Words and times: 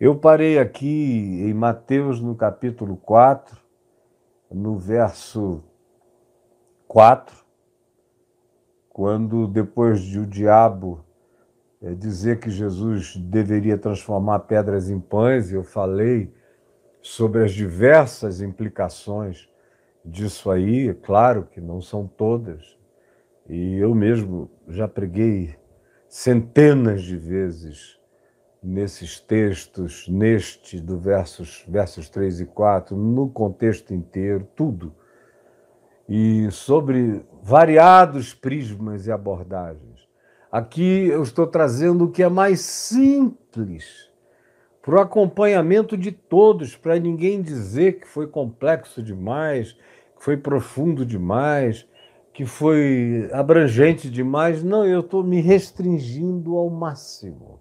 Eu 0.00 0.14
parei 0.14 0.60
aqui 0.60 1.42
em 1.42 1.52
Mateus, 1.52 2.20
no 2.20 2.36
capítulo 2.36 2.96
4, 2.98 3.60
no 4.48 4.78
verso 4.78 5.60
4, 6.86 7.36
quando 8.90 9.48
depois 9.48 10.00
de 10.00 10.20
o 10.20 10.26
diabo 10.26 11.04
é, 11.82 11.94
dizer 11.94 12.38
que 12.38 12.48
Jesus 12.48 13.16
deveria 13.16 13.76
transformar 13.76 14.38
pedras 14.40 14.88
em 14.88 15.00
pães, 15.00 15.50
eu 15.50 15.64
falei 15.64 16.32
sobre 17.02 17.42
as 17.42 17.50
diversas 17.50 18.40
implicações 18.40 19.48
disso 20.04 20.48
aí, 20.48 20.90
é 20.90 20.94
claro 20.94 21.48
que 21.50 21.60
não 21.60 21.80
são 21.80 22.06
todas, 22.06 22.78
e 23.48 23.74
eu 23.78 23.92
mesmo 23.96 24.48
já 24.68 24.86
preguei 24.86 25.56
centenas 26.08 27.02
de 27.02 27.16
vezes 27.16 27.97
nesses 28.62 29.20
textos, 29.20 30.06
neste 30.08 30.80
do 30.80 30.98
versos, 30.98 31.64
versos 31.68 32.08
3 32.08 32.40
e 32.40 32.46
4, 32.46 32.96
no 32.96 33.28
contexto 33.28 33.94
inteiro, 33.94 34.46
tudo. 34.56 34.92
E 36.08 36.50
sobre 36.50 37.24
variados 37.42 38.34
prismas 38.34 39.06
e 39.06 39.12
abordagens. 39.12 40.08
Aqui 40.50 41.08
eu 41.08 41.22
estou 41.22 41.46
trazendo 41.46 42.04
o 42.04 42.10
que 42.10 42.22
é 42.22 42.28
mais 42.28 42.60
simples, 42.60 44.08
para 44.80 44.96
o 44.96 45.00
acompanhamento 45.00 45.98
de 45.98 46.10
todos, 46.10 46.74
para 46.74 46.98
ninguém 46.98 47.42
dizer 47.42 48.00
que 48.00 48.08
foi 48.08 48.26
complexo 48.26 49.02
demais, 49.02 49.72
que 50.16 50.24
foi 50.24 50.38
profundo 50.38 51.04
demais, 51.04 51.86
que 52.32 52.46
foi 52.46 53.28
abrangente 53.32 54.08
demais. 54.08 54.62
Não, 54.62 54.86
eu 54.86 55.00
estou 55.00 55.22
me 55.22 55.42
restringindo 55.42 56.56
ao 56.56 56.70
máximo 56.70 57.60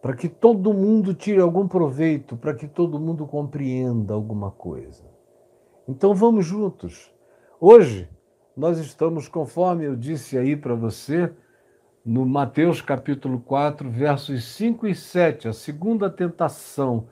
para 0.00 0.14
que 0.14 0.28
todo 0.28 0.72
mundo 0.72 1.14
tire 1.14 1.40
algum 1.40 1.68
proveito, 1.68 2.36
para 2.36 2.54
que 2.54 2.66
todo 2.66 2.98
mundo 2.98 3.26
compreenda 3.26 4.14
alguma 4.14 4.50
coisa. 4.50 5.04
Então 5.86 6.14
vamos 6.14 6.46
juntos. 6.46 7.12
Hoje 7.60 8.08
nós 8.56 8.78
estamos, 8.78 9.28
conforme 9.28 9.84
eu 9.84 9.94
disse 9.94 10.38
aí 10.38 10.56
para 10.56 10.74
você, 10.74 11.32
no 12.04 12.24
Mateus 12.24 12.80
capítulo 12.80 13.40
4, 13.40 13.90
versos 13.90 14.44
5 14.54 14.86
e 14.86 14.94
7, 14.94 15.48
a 15.48 15.52
segunda 15.52 16.08
tentação 16.08 17.08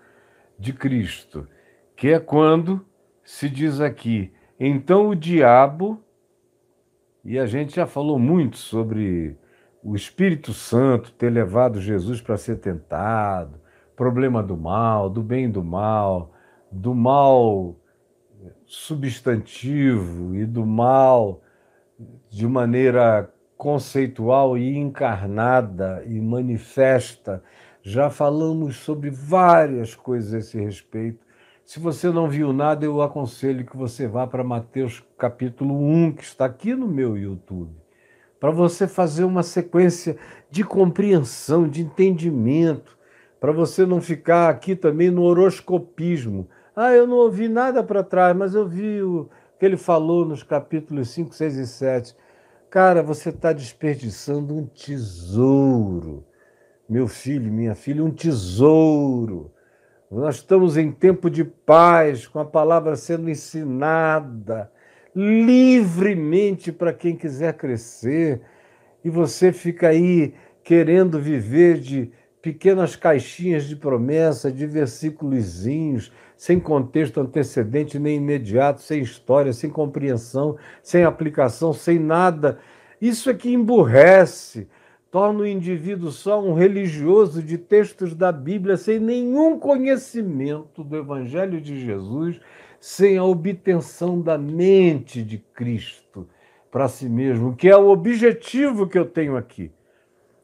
de 0.58 0.72
Cristo, 0.72 1.46
que 1.94 2.08
é 2.08 2.18
quando 2.18 2.84
se 3.22 3.50
diz 3.50 3.80
aqui: 3.80 4.32
então 4.58 5.08
o 5.08 5.14
diabo, 5.14 6.02
e 7.22 7.38
a 7.38 7.44
gente 7.44 7.76
já 7.76 7.86
falou 7.86 8.18
muito 8.18 8.56
sobre 8.56 9.36
o 9.88 9.96
Espírito 9.96 10.52
Santo 10.52 11.10
ter 11.12 11.30
levado 11.30 11.80
Jesus 11.80 12.20
para 12.20 12.36
ser 12.36 12.56
tentado, 12.56 13.58
problema 13.96 14.42
do 14.42 14.54
mal, 14.54 15.08
do 15.08 15.22
bem 15.22 15.46
e 15.46 15.48
do 15.48 15.64
mal, 15.64 16.30
do 16.70 16.94
mal 16.94 17.74
substantivo 18.66 20.34
e 20.34 20.44
do 20.44 20.66
mal 20.66 21.40
de 22.28 22.46
maneira 22.46 23.32
conceitual 23.56 24.58
e 24.58 24.76
encarnada 24.76 26.04
e 26.06 26.20
manifesta. 26.20 27.42
Já 27.80 28.10
falamos 28.10 28.76
sobre 28.76 29.08
várias 29.08 29.94
coisas 29.94 30.34
a 30.34 30.38
esse 30.38 30.60
respeito. 30.60 31.24
Se 31.64 31.80
você 31.80 32.10
não 32.10 32.28
viu 32.28 32.52
nada, 32.52 32.84
eu 32.84 33.00
aconselho 33.00 33.64
que 33.64 33.76
você 33.76 34.06
vá 34.06 34.26
para 34.26 34.44
Mateus 34.44 35.02
capítulo 35.16 35.74
1, 35.74 36.12
que 36.12 36.24
está 36.24 36.44
aqui 36.44 36.74
no 36.74 36.86
meu 36.86 37.16
YouTube 37.16 37.87
para 38.40 38.50
você 38.50 38.86
fazer 38.86 39.24
uma 39.24 39.42
sequência 39.42 40.16
de 40.50 40.64
compreensão, 40.64 41.68
de 41.68 41.82
entendimento, 41.82 42.96
para 43.40 43.52
você 43.52 43.84
não 43.84 44.00
ficar 44.00 44.48
aqui 44.48 44.74
também 44.74 45.10
no 45.10 45.22
horoscopismo. 45.22 46.48
Ah, 46.74 46.92
eu 46.92 47.06
não 47.06 47.16
ouvi 47.16 47.48
nada 47.48 47.82
para 47.82 48.02
trás, 48.02 48.36
mas 48.36 48.54
eu 48.54 48.66
vi 48.66 49.02
o 49.02 49.28
que 49.58 49.66
ele 49.66 49.76
falou 49.76 50.24
nos 50.24 50.42
capítulos 50.42 51.10
5, 51.10 51.34
6 51.34 51.56
e 51.56 51.66
7. 51.66 52.16
Cara, 52.70 53.02
você 53.02 53.30
está 53.30 53.52
desperdiçando 53.52 54.54
um 54.54 54.66
tesouro. 54.66 56.24
Meu 56.88 57.08
filho, 57.08 57.52
minha 57.52 57.74
filha, 57.74 58.04
um 58.04 58.10
tesouro. 58.10 59.50
Nós 60.10 60.36
estamos 60.36 60.76
em 60.76 60.90
tempo 60.90 61.28
de 61.28 61.44
paz, 61.44 62.26
com 62.26 62.38
a 62.38 62.44
palavra 62.44 62.96
sendo 62.96 63.28
ensinada 63.28 64.70
livremente 65.18 66.70
para 66.70 66.92
quem 66.92 67.16
quiser 67.16 67.54
crescer, 67.54 68.40
e 69.04 69.10
você 69.10 69.52
fica 69.52 69.88
aí 69.88 70.32
querendo 70.62 71.18
viver 71.18 71.80
de 71.80 72.12
pequenas 72.40 72.94
caixinhas 72.94 73.64
de 73.64 73.74
promessa, 73.74 74.52
de 74.52 74.64
versículozinhos, 74.64 76.12
sem 76.36 76.60
contexto 76.60 77.20
antecedente 77.20 77.98
nem 77.98 78.18
imediato, 78.18 78.80
sem 78.80 79.02
história, 79.02 79.52
sem 79.52 79.68
compreensão, 79.68 80.56
sem 80.80 81.02
aplicação, 81.02 81.72
sem 81.72 81.98
nada. 81.98 82.60
Isso 83.00 83.28
é 83.28 83.34
que 83.34 83.52
emburrece, 83.52 84.68
torna 85.10 85.40
o 85.40 85.46
indivíduo 85.46 86.12
só 86.12 86.40
um 86.40 86.54
religioso 86.54 87.42
de 87.42 87.58
textos 87.58 88.14
da 88.14 88.30
Bíblia 88.30 88.76
sem 88.76 89.00
nenhum 89.00 89.58
conhecimento 89.58 90.84
do 90.84 90.96
Evangelho 90.96 91.60
de 91.60 91.84
Jesus 91.84 92.40
sem 92.80 93.18
a 93.18 93.24
obtenção 93.24 94.20
da 94.20 94.38
mente 94.38 95.22
de 95.22 95.38
Cristo 95.38 96.28
para 96.70 96.88
si 96.88 97.08
mesmo, 97.08 97.56
que 97.56 97.68
é 97.68 97.76
o 97.76 97.88
objetivo 97.88 98.86
que 98.86 98.98
eu 98.98 99.06
tenho 99.06 99.36
aqui. 99.36 99.72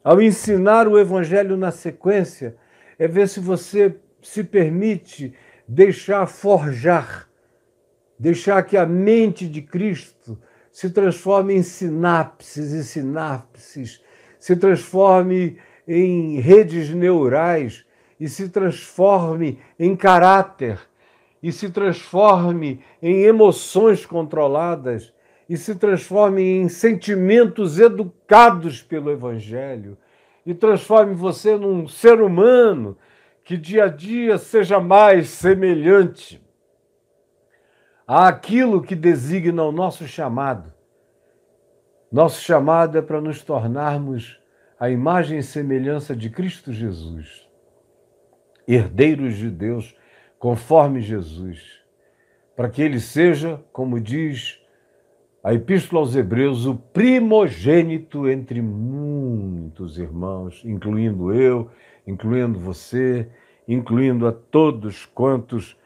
Ao 0.03 0.21
ensinar 0.21 0.89
o 0.89 0.99
Evangelho 0.99 1.57
na 1.57 1.71
sequência, 1.71 2.57
é 2.99 3.07
ver 3.07 3.29
se 3.29 3.41
você 3.41 3.97
se 4.23 4.43
permite 4.43 5.35
deixar 5.67 6.27
forjar, 6.27 7.29
deixar 8.19 8.63
que 8.63 8.77
a 8.77 8.87
mente 8.87 9.49
de 9.49 9.63
Cristo 9.63 10.39
se 10.71 10.91
transforme 10.91 11.55
em 11.55 11.63
sinapses 11.63 12.73
e 12.73 12.83
sinapses, 12.83 14.03
se 14.41 14.57
transforme 14.57 15.59
em 15.87 16.41
redes 16.41 16.91
neurais 16.91 17.85
e 18.19 18.29
se 18.29 18.49
transforme 18.49 19.59
em 19.79 19.95
caráter 19.95 20.81
e 21.45 21.53
se 21.53 21.69
transforme 21.69 22.83
em 23.03 23.25
emoções 23.25 24.07
controladas 24.07 25.13
e 25.47 25.59
se 25.59 25.75
transforme 25.75 26.41
em 26.41 26.71
sentimentos 26.71 27.79
educados 27.79 28.81
pelo 28.81 29.11
Evangelho 29.11 29.99
e 30.47 30.55
transforme 30.55 31.15
você 31.15 31.55
num 31.55 31.87
ser 31.87 32.23
humano 32.23 32.97
que 33.45 33.59
dia 33.59 33.85
a 33.85 33.89
dia 33.89 34.39
seja 34.39 34.81
mais 34.81 35.29
semelhante 35.29 36.43
àquilo 38.09 38.81
que 38.81 38.95
designa 38.95 39.65
o 39.65 39.73
nosso 39.73 40.09
chamado. 40.09 40.73
Nosso 42.11 42.41
chamado 42.41 42.97
é 42.97 43.03
para 43.03 43.21
nos 43.21 43.43
tornarmos 43.43 44.41
a 44.81 44.89
imagem 44.89 45.41
e 45.41 45.43
semelhança 45.43 46.17
de 46.17 46.31
Cristo 46.31 46.73
Jesus, 46.73 47.47
herdeiros 48.67 49.37
de 49.37 49.51
Deus 49.51 49.95
conforme 50.45 51.01
Jesus, 51.01 51.81
para 52.55 52.69
que 52.69 52.83
ele 52.83 53.01
seja, 53.01 53.65
como 53.73 53.99
diz 53.99 54.61
a 55.43 55.55
Epístola 55.55 56.03
aos 56.03 56.15
Hebreus, 56.15 56.67
o 56.67 56.75
primogênito 56.75 58.29
entre 58.29 58.61
muitos 58.61 59.97
irmãos, 59.97 60.61
incluindo 60.63 61.33
eu, 61.33 61.71
incluindo 62.07 62.61
você, 62.61 63.27
incluindo 63.67 64.27
a 64.27 64.33
todos 64.33 65.07
quantos 65.07 65.79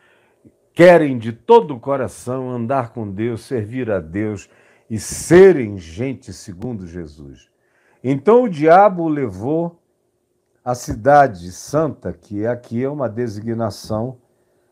querem 0.75 1.19
de 1.19 1.33
todo 1.33 1.77
o 1.77 1.79
coração 1.79 2.51
andar 2.51 2.93
com 2.93 3.09
Deus, 3.09 3.43
servir 3.43 3.89
a 3.93 4.01
Deus 4.01 4.51
e 4.91 4.99
serem 4.99 5.79
gente 5.79 6.33
segundo 6.33 6.85
Jesus. 6.85 7.49
Então 8.03 8.43
o 8.43 8.49
diabo 8.49 9.07
levou 9.07 9.81
à 10.65 10.75
cidade 10.75 11.53
santa, 11.53 12.13
que 12.13 12.45
aqui 12.45 12.83
é 12.83 12.91
uma 12.91 13.09
designação 13.09 14.19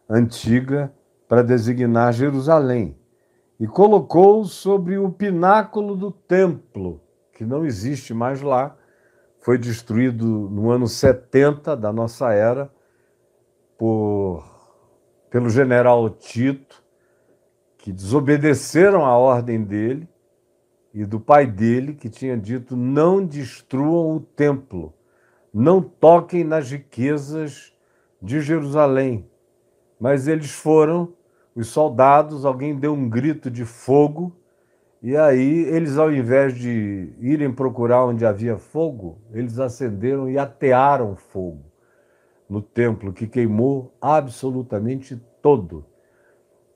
antiga 0.08 0.92
para 1.28 1.42
designar 1.42 2.12
Jerusalém, 2.12 2.96
e 3.58 3.66
colocou 3.66 4.44
sobre 4.44 4.98
o 4.98 5.10
pináculo 5.10 5.96
do 5.96 6.10
templo, 6.10 7.00
que 7.32 7.44
não 7.44 7.64
existe 7.64 8.12
mais 8.12 8.40
lá, 8.42 8.76
foi 9.38 9.58
destruído 9.58 10.24
no 10.26 10.70
ano 10.70 10.86
70 10.86 11.76
da 11.76 11.92
nossa 11.92 12.32
era 12.32 12.70
por 13.78 14.44
pelo 15.30 15.50
general 15.50 16.08
Tito, 16.10 16.82
que 17.78 17.92
desobedeceram 17.92 19.04
a 19.04 19.16
ordem 19.16 19.62
dele 19.62 20.08
e 20.92 21.04
do 21.04 21.20
pai 21.20 21.46
dele, 21.46 21.94
que 21.94 22.08
tinha 22.08 22.36
dito: 22.36 22.76
não 22.76 23.24
destruam 23.24 24.16
o 24.16 24.20
templo, 24.20 24.94
não 25.52 25.80
toquem 25.82 26.42
nas 26.42 26.70
riquezas 26.70 27.72
de 28.20 28.40
Jerusalém, 28.40 29.28
mas 29.98 30.28
eles 30.28 30.50
foram, 30.50 31.12
os 31.54 31.68
soldados, 31.68 32.44
alguém 32.44 32.76
deu 32.76 32.92
um 32.92 33.08
grito 33.08 33.50
de 33.50 33.64
fogo, 33.64 34.36
e 35.02 35.16
aí 35.16 35.64
eles, 35.64 35.96
ao 35.98 36.12
invés 36.12 36.54
de 36.54 37.12
irem 37.20 37.52
procurar 37.52 38.04
onde 38.04 38.26
havia 38.26 38.58
fogo, 38.58 39.18
eles 39.32 39.58
acenderam 39.58 40.28
e 40.28 40.38
atearam 40.38 41.16
fogo. 41.16 41.64
no 42.48 42.62
templo, 42.62 43.12
que 43.12 43.26
queimou 43.26 43.92
absolutamente 44.00 45.20
todo. 45.42 45.84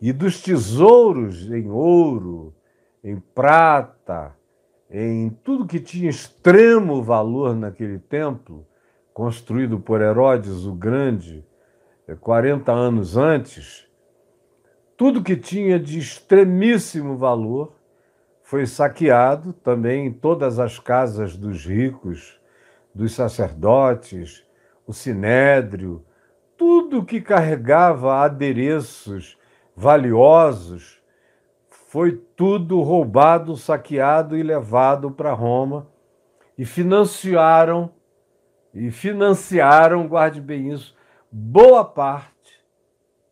E 0.00 0.12
dos 0.12 0.42
tesouros 0.42 1.48
em 1.50 1.70
ouro, 1.70 2.52
em 3.04 3.20
prata, 3.20 4.34
em 4.90 5.30
tudo 5.30 5.66
que 5.66 5.78
tinha 5.78 6.10
extremo 6.10 7.02
valor 7.02 7.54
naquele 7.54 8.00
templo, 8.00 8.66
construído 9.14 9.78
por 9.78 10.00
Herodes 10.00 10.64
o 10.64 10.72
Grande, 10.72 11.44
40 12.16 12.72
anos 12.72 13.16
antes, 13.16 13.86
tudo 14.96 15.22
que 15.22 15.36
tinha 15.36 15.78
de 15.78 15.98
extremíssimo 15.98 17.16
valor 17.16 17.72
foi 18.42 18.66
saqueado 18.66 19.52
também 19.52 20.06
em 20.06 20.12
todas 20.12 20.58
as 20.58 20.78
casas 20.78 21.36
dos 21.36 21.64
ricos, 21.64 22.40
dos 22.94 23.14
sacerdotes, 23.14 24.44
o 24.86 24.92
sinédrio, 24.92 26.04
tudo 26.56 27.04
que 27.04 27.20
carregava 27.20 28.16
adereços 28.16 29.38
valiosos 29.74 31.00
foi 31.88 32.12
tudo 32.36 32.80
roubado, 32.82 33.56
saqueado 33.56 34.36
e 34.36 34.42
levado 34.42 35.10
para 35.10 35.32
Roma 35.32 35.88
e 36.58 36.64
financiaram 36.64 37.90
e 38.74 38.90
financiaram, 38.90 40.06
guarde 40.06 40.40
bem 40.40 40.72
isso, 40.72 40.94
boa 41.30 41.84
parte, 41.84 42.60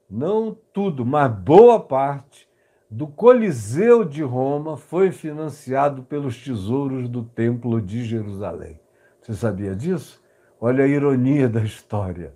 não 0.08 0.56
tudo, 0.72 1.04
mas 1.04 1.30
boa 1.32 1.80
parte 1.80 2.48
do 2.90 3.06
Coliseu 3.06 4.04
de 4.04 4.22
Roma 4.22 4.76
foi 4.76 5.10
financiado 5.10 6.02
pelos 6.02 6.42
tesouros 6.42 7.08
do 7.08 7.22
Templo 7.22 7.80
de 7.80 8.04
Jerusalém. 8.04 8.80
Você 9.20 9.34
sabia 9.34 9.74
disso? 9.74 10.22
Olha 10.60 10.84
a 10.84 10.88
ironia 10.88 11.48
da 11.48 11.62
história. 11.62 12.34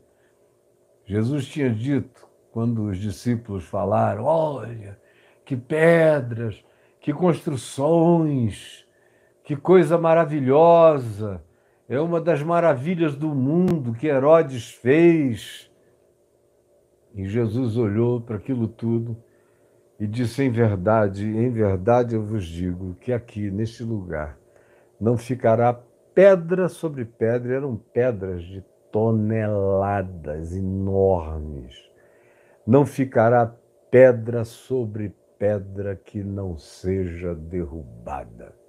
Jesus 1.04 1.46
tinha 1.46 1.70
dito, 1.70 2.28
quando 2.50 2.84
os 2.84 2.98
discípulos 2.98 3.64
falaram: 3.64 4.24
Olha, 4.24 5.00
que 5.44 5.56
pedras, 5.56 6.62
que 7.00 7.12
construções, 7.12 8.86
que 9.42 9.56
coisa 9.56 9.96
maravilhosa 9.96 11.42
é 11.92 12.00
uma 12.00 12.22
das 12.22 12.42
maravilhas 12.42 13.14
do 13.14 13.34
mundo 13.34 13.92
que 13.92 14.06
Herodes 14.06 14.70
fez. 14.70 15.70
E 17.14 17.28
Jesus 17.28 17.76
olhou 17.76 18.18
para 18.18 18.36
aquilo 18.36 18.66
tudo 18.66 19.14
e 20.00 20.06
disse: 20.06 20.42
Em 20.42 20.50
verdade, 20.50 21.22
em 21.22 21.50
verdade 21.50 22.14
eu 22.14 22.22
vos 22.22 22.46
digo 22.46 22.94
que 22.94 23.12
aqui, 23.12 23.50
neste 23.50 23.84
lugar, 23.84 24.38
não 24.98 25.18
ficará 25.18 25.78
pedra 26.14 26.66
sobre 26.66 27.04
pedra, 27.04 27.56
eram 27.56 27.76
pedras 27.76 28.42
de 28.42 28.64
toneladas 28.90 30.56
enormes. 30.56 31.74
Não 32.66 32.86
ficará 32.86 33.54
pedra 33.90 34.46
sobre 34.46 35.14
pedra 35.38 35.94
que 35.94 36.24
não 36.24 36.56
seja 36.56 37.34
derrubada. 37.34 38.61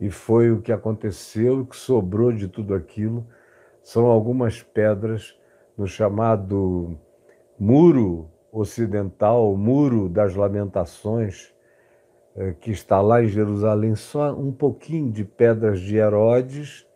E 0.00 0.10
foi 0.10 0.50
o 0.50 0.62
que 0.62 0.72
aconteceu, 0.72 1.60
o 1.60 1.66
que 1.66 1.76
sobrou 1.76 2.32
de 2.32 2.48
tudo 2.48 2.74
aquilo. 2.74 3.26
São 3.82 4.06
algumas 4.06 4.62
pedras 4.62 5.38
no 5.76 5.86
chamado 5.86 6.98
Muro 7.58 8.30
Ocidental, 8.50 9.54
Muro 9.56 10.08
das 10.08 10.34
Lamentações, 10.34 11.52
eh, 12.34 12.54
que 12.58 12.70
está 12.70 13.00
lá 13.00 13.22
em 13.22 13.28
Jerusalém, 13.28 13.94
só 13.94 14.32
um 14.32 14.50
pouquinho 14.50 15.12
de 15.12 15.24
pedras 15.24 15.80
de 15.80 15.96
Herodes, 15.96 16.86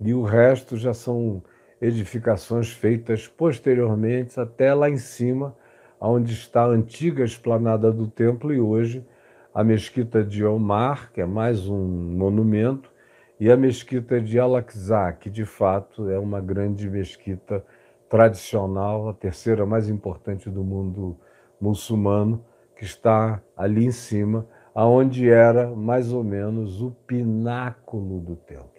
e 0.00 0.14
o 0.14 0.22
resto 0.22 0.76
já 0.76 0.94
são 0.94 1.42
edificações 1.80 2.70
feitas 2.70 3.28
posteriormente 3.28 4.40
até 4.40 4.72
lá 4.72 4.88
em 4.88 4.96
cima, 4.96 5.54
onde 6.00 6.32
está 6.32 6.62
a 6.62 6.68
antiga 6.68 7.24
esplanada 7.24 7.92
do 7.92 8.08
templo 8.08 8.52
e 8.52 8.60
hoje 8.60 9.04
a 9.54 9.62
mesquita 9.62 10.24
de 10.24 10.44
Omar, 10.44 11.12
que 11.12 11.20
é 11.20 11.26
mais 11.26 11.68
um 11.68 11.84
monumento, 11.84 12.90
e 13.38 13.50
a 13.50 13.56
mesquita 13.56 14.20
de 14.20 14.38
Al-Aqsa, 14.38 15.12
que 15.12 15.28
de 15.28 15.44
fato 15.44 16.08
é 16.08 16.18
uma 16.18 16.40
grande 16.40 16.88
mesquita 16.88 17.64
tradicional, 18.08 19.08
a 19.08 19.14
terceira 19.14 19.66
mais 19.66 19.88
importante 19.88 20.48
do 20.48 20.62
mundo 20.62 21.16
muçulmano, 21.60 22.44
que 22.76 22.84
está 22.84 23.42
ali 23.56 23.84
em 23.84 23.90
cima, 23.90 24.46
aonde 24.74 25.28
era 25.28 25.68
mais 25.70 26.12
ou 26.12 26.24
menos 26.24 26.80
o 26.80 26.90
pináculo 27.06 28.20
do 28.20 28.36
templo. 28.36 28.70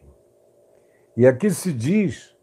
E 1.16 1.28
aqui 1.28 1.50
se 1.50 1.72
diz 1.72 2.36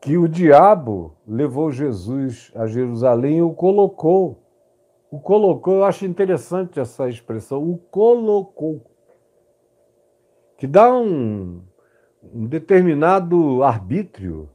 que 0.00 0.18
o 0.18 0.28
diabo 0.28 1.16
levou 1.26 1.70
Jesus 1.70 2.50
a 2.54 2.66
Jerusalém 2.66 3.38
e 3.38 3.42
o 3.42 3.54
colocou 3.54 4.41
o 5.12 5.20
colocou, 5.20 5.74
eu 5.74 5.84
acho 5.84 6.06
interessante 6.06 6.80
essa 6.80 7.06
expressão, 7.06 7.62
o 7.62 7.76
colocou, 7.76 8.80
que 10.56 10.66
dá 10.66 10.90
um, 10.90 11.60
um 12.32 12.46
determinado 12.46 13.62
arbítrio, 13.62 14.48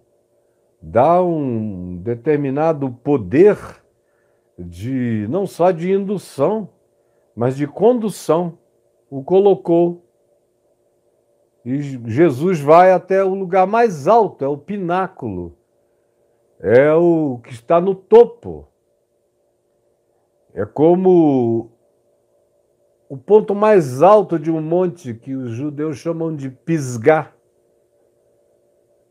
dá 0.81 1.21
um 1.21 1.97
determinado 1.97 2.89
poder 2.89 3.55
de 4.57 5.27
não 5.29 5.45
só 5.45 5.69
de 5.69 5.91
indução, 5.91 6.67
mas 7.35 7.55
de 7.55 7.67
condução. 7.67 8.57
O 9.11 9.23
colocou. 9.23 10.03
E 11.63 11.79
Jesus 12.09 12.59
vai 12.59 12.91
até 12.91 13.23
o 13.23 13.35
lugar 13.35 13.67
mais 13.67 14.07
alto, 14.07 14.43
é 14.43 14.47
o 14.47 14.57
pináculo, 14.57 15.55
é 16.59 16.91
o 16.95 17.39
que 17.43 17.53
está 17.53 17.79
no 17.79 17.93
topo 17.93 18.67
é 20.57 20.65
como 20.65 21.69
o 23.07 23.15
ponto 23.15 23.53
mais 23.53 24.01
alto 24.01 24.39
de 24.39 24.49
um 24.49 24.59
monte 24.59 25.13
que 25.13 25.35
os 25.35 25.51
judeus 25.51 25.97
chamam 25.97 26.35
de 26.35 26.49
Pisgah. 26.49 27.31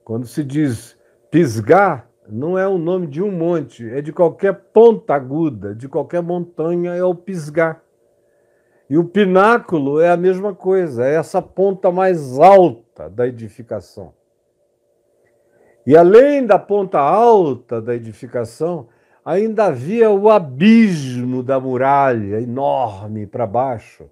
Quando 0.02 0.26
se 0.26 0.42
diz 0.42 0.98
Pisgah, 1.30 2.04
não 2.28 2.58
é 2.58 2.66
o 2.66 2.78
nome 2.78 3.06
de 3.06 3.22
um 3.22 3.30
monte, 3.30 3.88
é 3.88 4.02
de 4.02 4.12
qualquer 4.12 4.54
ponta 4.72 5.14
aguda, 5.14 5.72
de 5.72 5.88
qualquer 5.88 6.20
montanha 6.20 6.96
é 6.96 7.04
o 7.04 7.14
Pisgah. 7.14 7.80
E 8.90 8.98
o 8.98 9.04
pináculo 9.04 10.00
é 10.00 10.10
a 10.10 10.16
mesma 10.16 10.52
coisa, 10.52 11.06
é 11.06 11.14
essa 11.14 11.40
ponta 11.40 11.92
mais 11.92 12.40
alta 12.40 13.08
da 13.08 13.24
edificação. 13.24 14.12
E 15.86 15.96
além 15.96 16.44
da 16.44 16.58
ponta 16.58 16.98
alta 16.98 17.80
da 17.80 17.94
edificação, 17.94 18.88
ainda 19.26 19.64
havia 19.64 20.08
o 20.08 20.30
abismo 20.30 21.42
da 21.42 21.58
muralha, 21.58 22.40
enorme 22.40 23.26
para 23.26 23.44
baixo, 23.44 24.08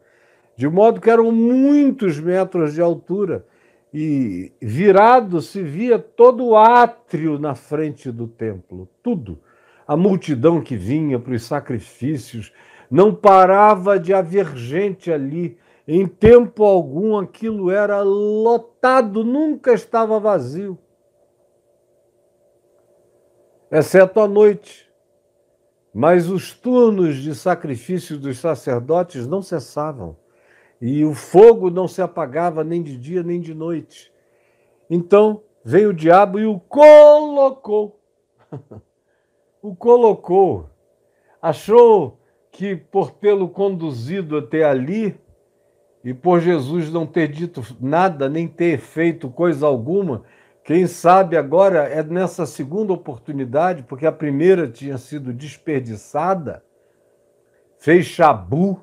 de 0.57 0.69
modo 0.69 1.01
que 1.01 1.09
eram 1.09 1.31
muitos 1.31 2.19
metros 2.19 2.75
de 2.75 2.81
altura, 2.81 3.47
e 3.93 4.51
virado 4.61 5.41
se 5.41 5.63
via 5.63 6.01
todo 6.01 6.45
o 6.45 6.57
átrio 6.57 7.39
na 7.39 7.55
frente 7.55 8.11
do 8.11 8.27
templo, 8.27 8.89
tudo. 9.01 9.39
A 9.87 9.97
multidão 9.97 10.61
que 10.61 10.77
vinha 10.77 11.17
para 11.17 11.35
os 11.35 11.45
sacrifícios, 11.45 12.53
não 12.91 13.15
parava 13.15 13.99
de 14.01 14.13
haver 14.13 14.57
gente 14.57 15.13
ali. 15.13 15.57
Em 15.87 16.09
tempo 16.09 16.65
algum 16.65 17.17
aquilo 17.17 17.71
era 17.71 18.03
lotado, 18.03 19.23
nunca 19.23 19.73
estava 19.73 20.19
vazio. 20.19 20.77
Exceto 23.71 24.19
à 24.21 24.27
noite, 24.27 24.84
mas 25.95 26.29
os 26.29 26.53
turnos 26.53 27.19
de 27.19 27.37
sacrifício 27.37 28.19
dos 28.19 28.39
sacerdotes 28.39 29.29
não 29.29 29.41
cessavam, 29.41 30.17
e 30.81 31.05
o 31.05 31.15
fogo 31.15 31.71
não 31.71 31.87
se 31.87 32.03
apagava 32.03 32.65
nem 32.65 32.83
de 32.83 32.99
dia 32.99 33.23
nem 33.23 33.41
de 33.41 33.55
noite. 33.55 34.13
Então 34.91 35.43
veio 35.65 35.91
o 35.91 35.95
diabo 35.95 36.41
e 36.41 36.47
o 36.47 36.59
colocou. 36.59 38.01
o 39.63 39.75
colocou. 39.77 40.69
Achou 41.41 42.19
que 42.51 42.75
por 42.75 43.13
tê-lo 43.13 43.49
conduzido 43.49 44.37
até 44.37 44.65
ali, 44.65 45.17
e 46.05 46.13
por 46.13 46.41
Jesus 46.41 46.93
não 46.93 47.07
ter 47.07 47.29
dito 47.29 47.63
nada, 47.81 48.29
nem 48.29 48.47
ter 48.47 48.79
feito 48.79 49.31
coisa 49.31 49.67
alguma, 49.67 50.25
quem 50.65 50.87
sabe 50.87 51.37
agora 51.37 51.81
é 51.81 52.03
nessa 52.03 52.47
segunda 52.47 52.91
oportunidade, 52.91 53.83
porque 53.83 54.07
a 54.07 54.13
primeira 54.13 54.67
tinha 54.67 54.97
sido 54.97 55.31
desperdiçada, 55.31 56.65
fez 57.79 58.07
chabu. 58.07 58.81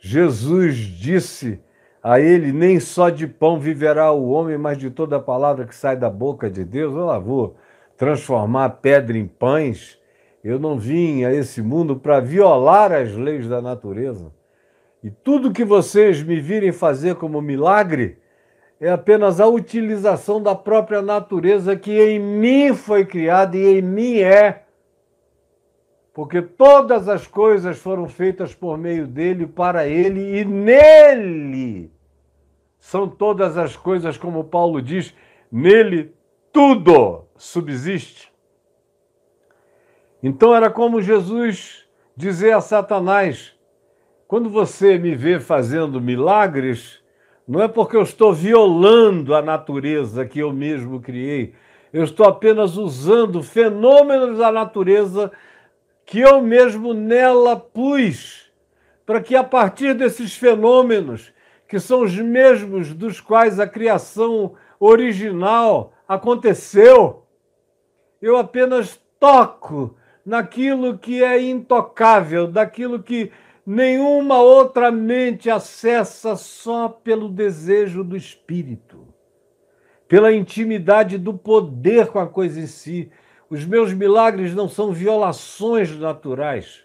Jesus 0.00 0.74
disse 0.76 1.60
a 2.02 2.18
ele: 2.18 2.50
Nem 2.50 2.80
só 2.80 3.10
de 3.10 3.28
pão 3.28 3.60
viverá 3.60 4.10
o 4.10 4.28
homem, 4.30 4.58
mas 4.58 4.76
de 4.76 4.90
toda 4.90 5.16
a 5.16 5.20
palavra 5.20 5.66
que 5.66 5.74
sai 5.74 5.96
da 5.96 6.10
boca 6.10 6.50
de 6.50 6.64
Deus. 6.64 6.96
Eu 6.96 7.06
lá 7.06 7.18
vou 7.20 7.56
transformar 7.96 8.70
pedra 8.70 9.16
em 9.16 9.28
pães. 9.28 10.00
Eu 10.42 10.58
não 10.58 10.76
vim 10.76 11.22
a 11.22 11.32
esse 11.32 11.62
mundo 11.62 11.94
para 11.94 12.18
violar 12.18 12.90
as 12.90 13.14
leis 13.14 13.46
da 13.46 13.62
natureza. 13.62 14.32
E 15.00 15.10
tudo 15.10 15.52
que 15.52 15.64
vocês 15.64 16.24
me 16.24 16.40
virem 16.40 16.72
fazer 16.72 17.14
como 17.14 17.40
milagre, 17.40 18.19
é 18.80 18.90
apenas 18.90 19.40
a 19.40 19.46
utilização 19.46 20.42
da 20.42 20.54
própria 20.54 21.02
natureza 21.02 21.76
que 21.76 21.92
em 22.00 22.18
mim 22.18 22.74
foi 22.74 23.04
criada 23.04 23.54
e 23.54 23.78
em 23.78 23.82
mim 23.82 24.18
é. 24.20 24.64
Porque 26.14 26.40
todas 26.40 27.06
as 27.06 27.26
coisas 27.26 27.78
foram 27.78 28.08
feitas 28.08 28.54
por 28.54 28.78
meio 28.78 29.06
dele, 29.06 29.46
para 29.46 29.86
ele 29.86 30.40
e 30.40 30.44
nele. 30.46 31.92
São 32.78 33.06
todas 33.06 33.58
as 33.58 33.76
coisas, 33.76 34.16
como 34.16 34.44
Paulo 34.44 34.80
diz, 34.80 35.14
nele 35.52 36.14
tudo 36.50 37.26
subsiste. 37.36 38.32
Então 40.22 40.54
era 40.54 40.70
como 40.70 41.02
Jesus 41.02 41.86
dizer 42.16 42.52
a 42.52 42.62
Satanás: 42.62 43.54
quando 44.26 44.48
você 44.48 44.98
me 44.98 45.14
vê 45.14 45.38
fazendo 45.38 46.00
milagres, 46.00 46.99
não 47.50 47.60
é 47.60 47.66
porque 47.66 47.96
eu 47.96 48.02
estou 48.02 48.32
violando 48.32 49.34
a 49.34 49.42
natureza 49.42 50.24
que 50.24 50.38
eu 50.38 50.52
mesmo 50.52 51.00
criei. 51.00 51.52
Eu 51.92 52.04
estou 52.04 52.24
apenas 52.28 52.76
usando 52.76 53.42
fenômenos 53.42 54.38
da 54.38 54.52
natureza 54.52 55.32
que 56.06 56.20
eu 56.20 56.40
mesmo 56.40 56.94
nela 56.94 57.56
pus, 57.56 58.52
para 59.04 59.20
que 59.20 59.34
a 59.34 59.42
partir 59.42 59.94
desses 59.94 60.36
fenômenos, 60.36 61.32
que 61.66 61.80
são 61.80 62.02
os 62.02 62.16
mesmos 62.16 62.94
dos 62.94 63.20
quais 63.20 63.58
a 63.58 63.66
criação 63.66 64.54
original 64.78 65.92
aconteceu, 66.06 67.24
eu 68.22 68.36
apenas 68.36 69.00
toco 69.18 69.96
naquilo 70.24 70.96
que 70.96 71.20
é 71.20 71.42
intocável, 71.42 72.46
daquilo 72.46 73.02
que 73.02 73.32
nenhuma 73.66 74.40
outra 74.40 74.90
mente 74.90 75.50
acessa 75.50 76.36
só 76.36 76.88
pelo 76.88 77.28
desejo 77.28 78.02
do 78.02 78.16
espírito, 78.16 79.06
pela 80.08 80.32
intimidade 80.32 81.18
do 81.18 81.34
poder 81.34 82.08
com 82.08 82.18
a 82.18 82.26
coisa 82.26 82.60
em 82.60 82.66
si. 82.66 83.10
Os 83.48 83.64
meus 83.64 83.92
milagres 83.92 84.54
não 84.54 84.68
são 84.68 84.92
violações 84.92 85.96
naturais. 85.96 86.84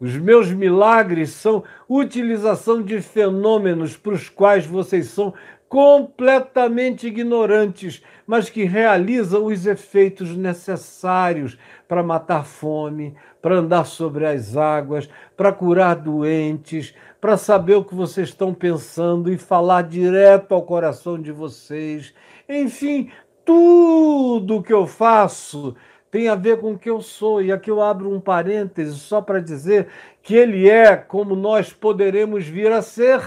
Os 0.00 0.16
meus 0.16 0.52
milagres 0.52 1.30
são 1.30 1.64
utilização 1.88 2.82
de 2.82 3.00
fenômenos 3.00 3.96
para 3.96 4.12
os 4.12 4.28
quais 4.28 4.64
vocês 4.64 5.08
são 5.08 5.34
completamente 5.68 7.06
ignorantes, 7.06 8.02
mas 8.26 8.48
que 8.48 8.64
realizam 8.64 9.46
os 9.46 9.66
efeitos 9.66 10.36
necessários 10.36 11.58
para 11.86 12.02
matar 12.02 12.44
fome, 12.44 13.14
para 13.40 13.56
andar 13.56 13.84
sobre 13.84 14.26
as 14.26 14.56
águas, 14.56 15.08
para 15.36 15.52
curar 15.52 15.96
doentes, 15.96 16.94
para 17.20 17.36
saber 17.36 17.74
o 17.74 17.84
que 17.84 17.94
vocês 17.94 18.28
estão 18.28 18.54
pensando 18.54 19.32
e 19.32 19.38
falar 19.38 19.82
direto 19.82 20.54
ao 20.54 20.62
coração 20.62 21.20
de 21.20 21.32
vocês. 21.32 22.14
Enfim, 22.48 23.10
tudo 23.44 24.62
que 24.62 24.72
eu 24.72 24.86
faço 24.86 25.74
tem 26.10 26.28
a 26.28 26.34
ver 26.34 26.60
com 26.60 26.72
o 26.72 26.78
que 26.78 26.88
eu 26.88 27.00
sou. 27.00 27.42
E 27.42 27.52
aqui 27.52 27.70
eu 27.70 27.82
abro 27.82 28.10
um 28.10 28.20
parêntese 28.20 28.98
só 28.98 29.20
para 29.20 29.40
dizer 29.40 29.88
que 30.22 30.34
ele 30.34 30.68
é 30.68 30.96
como 30.96 31.34
nós 31.34 31.72
poderemos 31.72 32.46
vir 32.46 32.72
a 32.72 32.82
ser. 32.82 33.20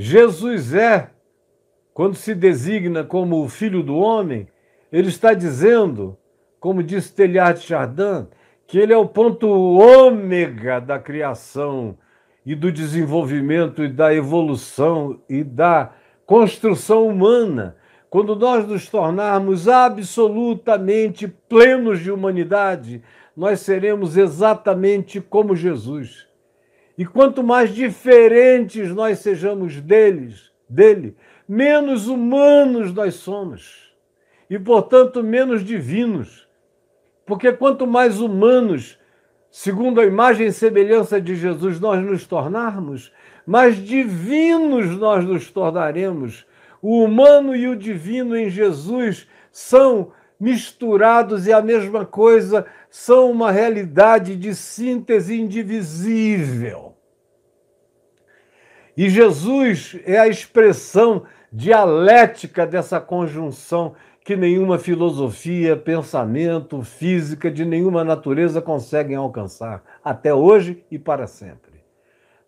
Jesus 0.00 0.74
é, 0.74 1.10
quando 1.92 2.14
se 2.14 2.32
designa 2.32 3.02
como 3.02 3.42
o 3.42 3.48
filho 3.48 3.82
do 3.82 3.96
homem, 3.96 4.46
ele 4.92 5.08
está 5.08 5.34
dizendo, 5.34 6.16
como 6.60 6.84
disse 6.84 7.12
Teilhard 7.12 7.58
Chardin, 7.58 8.28
que 8.64 8.78
ele 8.78 8.92
é 8.92 8.96
o 8.96 9.08
ponto 9.08 9.48
ômega 9.48 10.80
da 10.80 11.00
criação 11.00 11.98
e 12.46 12.54
do 12.54 12.70
desenvolvimento 12.70 13.82
e 13.82 13.88
da 13.88 14.14
evolução 14.14 15.20
e 15.28 15.42
da 15.42 15.92
construção 16.24 17.08
humana. 17.08 17.74
Quando 18.08 18.36
nós 18.36 18.68
nos 18.68 18.88
tornarmos 18.88 19.66
absolutamente 19.66 21.26
plenos 21.26 21.98
de 21.98 22.12
humanidade, 22.12 23.02
nós 23.36 23.58
seremos 23.58 24.16
exatamente 24.16 25.20
como 25.20 25.56
Jesus. 25.56 26.27
E 26.98 27.06
quanto 27.06 27.44
mais 27.44 27.72
diferentes 27.72 28.92
nós 28.92 29.20
sejamos 29.20 29.80
deles, 29.80 30.50
dele, 30.68 31.16
menos 31.48 32.08
humanos 32.08 32.92
nós 32.92 33.14
somos. 33.14 33.94
E, 34.50 34.58
portanto, 34.58 35.22
menos 35.22 35.64
divinos. 35.64 36.48
Porque 37.24 37.52
quanto 37.52 37.86
mais 37.86 38.20
humanos, 38.20 38.98
segundo 39.48 40.00
a 40.00 40.04
imagem 40.04 40.48
e 40.48 40.52
semelhança 40.52 41.20
de 41.20 41.36
Jesus, 41.36 41.78
nós 41.78 42.04
nos 42.04 42.26
tornarmos, 42.26 43.12
mais 43.46 43.76
divinos 43.76 44.98
nós 44.98 45.24
nos 45.24 45.52
tornaremos. 45.52 46.44
O 46.82 47.04
humano 47.04 47.54
e 47.54 47.68
o 47.68 47.76
divino 47.76 48.36
em 48.36 48.50
Jesus 48.50 49.28
são 49.52 50.10
misturados 50.40 51.46
e 51.46 51.52
a 51.52 51.60
mesma 51.60 52.04
coisa, 52.04 52.66
são 52.90 53.30
uma 53.30 53.50
realidade 53.50 54.36
de 54.36 54.54
síntese 54.54 55.40
indivisível. 55.40 56.87
E 58.98 59.08
Jesus 59.08 59.96
é 60.04 60.18
a 60.18 60.26
expressão 60.26 61.22
dialética 61.52 62.66
dessa 62.66 63.00
conjunção 63.00 63.94
que 64.24 64.34
nenhuma 64.34 64.76
filosofia, 64.76 65.76
pensamento, 65.76 66.82
física 66.82 67.48
de 67.48 67.64
nenhuma 67.64 68.02
natureza 68.02 68.60
conseguem 68.60 69.14
alcançar, 69.14 69.84
até 70.02 70.34
hoje 70.34 70.84
e 70.90 70.98
para 70.98 71.28
sempre. 71.28 71.80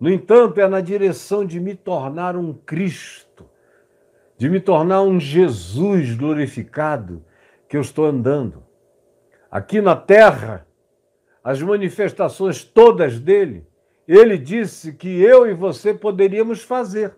No 0.01 0.11
entanto, 0.11 0.61
é 0.61 0.67
na 0.67 0.81
direção 0.81 1.47
de 1.47 1.61
me 1.61 1.77
tornar 1.77 2.35
um 2.35 2.53
Cristo, 2.53 3.49
de 4.37 4.51
me 4.51 4.59
tornar 4.59 5.03
um 5.03 5.21
Jesus 5.21 6.17
glorificado 6.17 7.25
que 7.69 7.77
eu 7.77 7.81
estou 7.81 8.07
andando. 8.07 8.65
Aqui 9.49 9.81
na 9.81 9.95
terra, 9.95 10.67
as 11.45 11.63
manifestações 11.63 12.65
todas 12.65 13.21
dele 13.21 13.70
ele 14.19 14.37
disse 14.37 14.93
que 14.93 15.23
eu 15.23 15.49
e 15.49 15.55
você 15.55 15.95
poderíamos 15.95 16.63
fazer. 16.63 17.15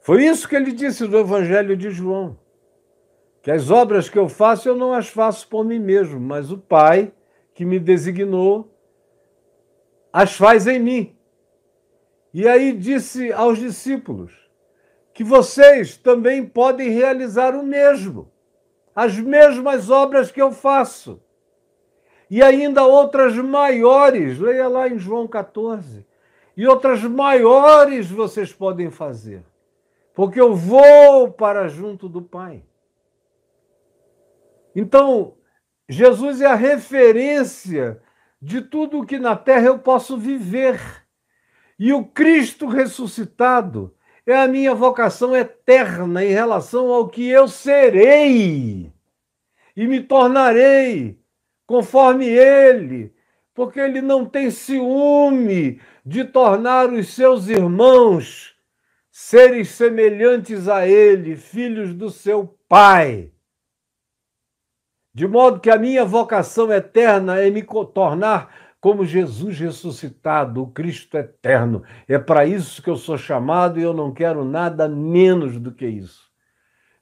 Foi 0.00 0.24
isso 0.24 0.46
que 0.46 0.54
ele 0.54 0.70
disse 0.70 1.06
no 1.06 1.18
Evangelho 1.18 1.74
de 1.76 1.90
João. 1.90 2.38
Que 3.40 3.50
as 3.50 3.70
obras 3.70 4.10
que 4.10 4.18
eu 4.18 4.28
faço, 4.28 4.68
eu 4.68 4.76
não 4.76 4.92
as 4.92 5.08
faço 5.08 5.48
por 5.48 5.64
mim 5.64 5.78
mesmo, 5.78 6.20
mas 6.20 6.52
o 6.52 6.58
Pai 6.58 7.10
que 7.54 7.64
me 7.64 7.78
designou 7.78 8.70
as 10.12 10.34
faz 10.34 10.66
em 10.66 10.78
mim. 10.78 11.16
E 12.34 12.46
aí 12.46 12.72
disse 12.72 13.32
aos 13.32 13.58
discípulos 13.58 14.32
que 15.14 15.24
vocês 15.24 15.96
também 15.96 16.44
podem 16.44 16.90
realizar 16.90 17.56
o 17.56 17.62
mesmo, 17.62 18.30
as 18.94 19.18
mesmas 19.18 19.88
obras 19.88 20.30
que 20.30 20.42
eu 20.42 20.52
faço 20.52 21.18
e 22.30 22.42
ainda 22.42 22.84
outras 22.84 23.34
maiores, 23.34 24.38
leia 24.38 24.68
lá 24.68 24.88
em 24.88 24.98
João 24.98 25.26
14. 25.26 26.06
E 26.56 26.66
outras 26.66 27.02
maiores 27.02 28.08
vocês 28.08 28.52
podem 28.52 28.90
fazer, 28.90 29.42
porque 30.14 30.40
eu 30.40 30.54
vou 30.54 31.32
para 31.32 31.66
junto 31.66 32.08
do 32.08 32.22
Pai. 32.22 32.62
Então, 34.76 35.34
Jesus 35.88 36.40
é 36.40 36.46
a 36.46 36.54
referência 36.54 38.00
de 38.40 38.60
tudo 38.60 39.00
o 39.00 39.06
que 39.06 39.18
na 39.18 39.34
terra 39.34 39.66
eu 39.66 39.78
posso 39.78 40.16
viver. 40.16 40.80
E 41.76 41.92
o 41.92 42.04
Cristo 42.04 42.66
ressuscitado 42.66 43.92
é 44.24 44.36
a 44.36 44.46
minha 44.46 44.74
vocação 44.74 45.34
eterna 45.34 46.24
em 46.24 46.30
relação 46.30 46.92
ao 46.92 47.08
que 47.08 47.28
eu 47.28 47.48
serei 47.48 48.92
e 49.76 49.86
me 49.86 50.00
tornarei 50.00 51.19
conforme 51.70 52.26
ele, 52.26 53.14
porque 53.54 53.78
ele 53.78 54.02
não 54.02 54.26
tem 54.26 54.50
ciúme 54.50 55.80
de 56.04 56.24
tornar 56.24 56.92
os 56.92 57.14
seus 57.14 57.46
irmãos 57.46 58.56
seres 59.08 59.68
semelhantes 59.68 60.66
a 60.66 60.84
ele, 60.84 61.36
filhos 61.36 61.94
do 61.94 62.10
seu 62.10 62.58
Pai. 62.68 63.30
De 65.14 65.28
modo 65.28 65.60
que 65.60 65.70
a 65.70 65.78
minha 65.78 66.04
vocação 66.04 66.72
eterna 66.72 67.38
é 67.38 67.48
me 67.50 67.62
tornar 67.94 68.52
como 68.80 69.04
Jesus 69.04 69.56
ressuscitado, 69.60 70.64
o 70.64 70.72
Cristo 70.72 71.16
eterno. 71.16 71.84
É 72.08 72.18
para 72.18 72.44
isso 72.44 72.82
que 72.82 72.90
eu 72.90 72.96
sou 72.96 73.16
chamado 73.16 73.78
e 73.78 73.82
eu 73.84 73.94
não 73.94 74.12
quero 74.12 74.44
nada 74.44 74.88
menos 74.88 75.56
do 75.56 75.70
que 75.70 75.86
isso. 75.86 76.29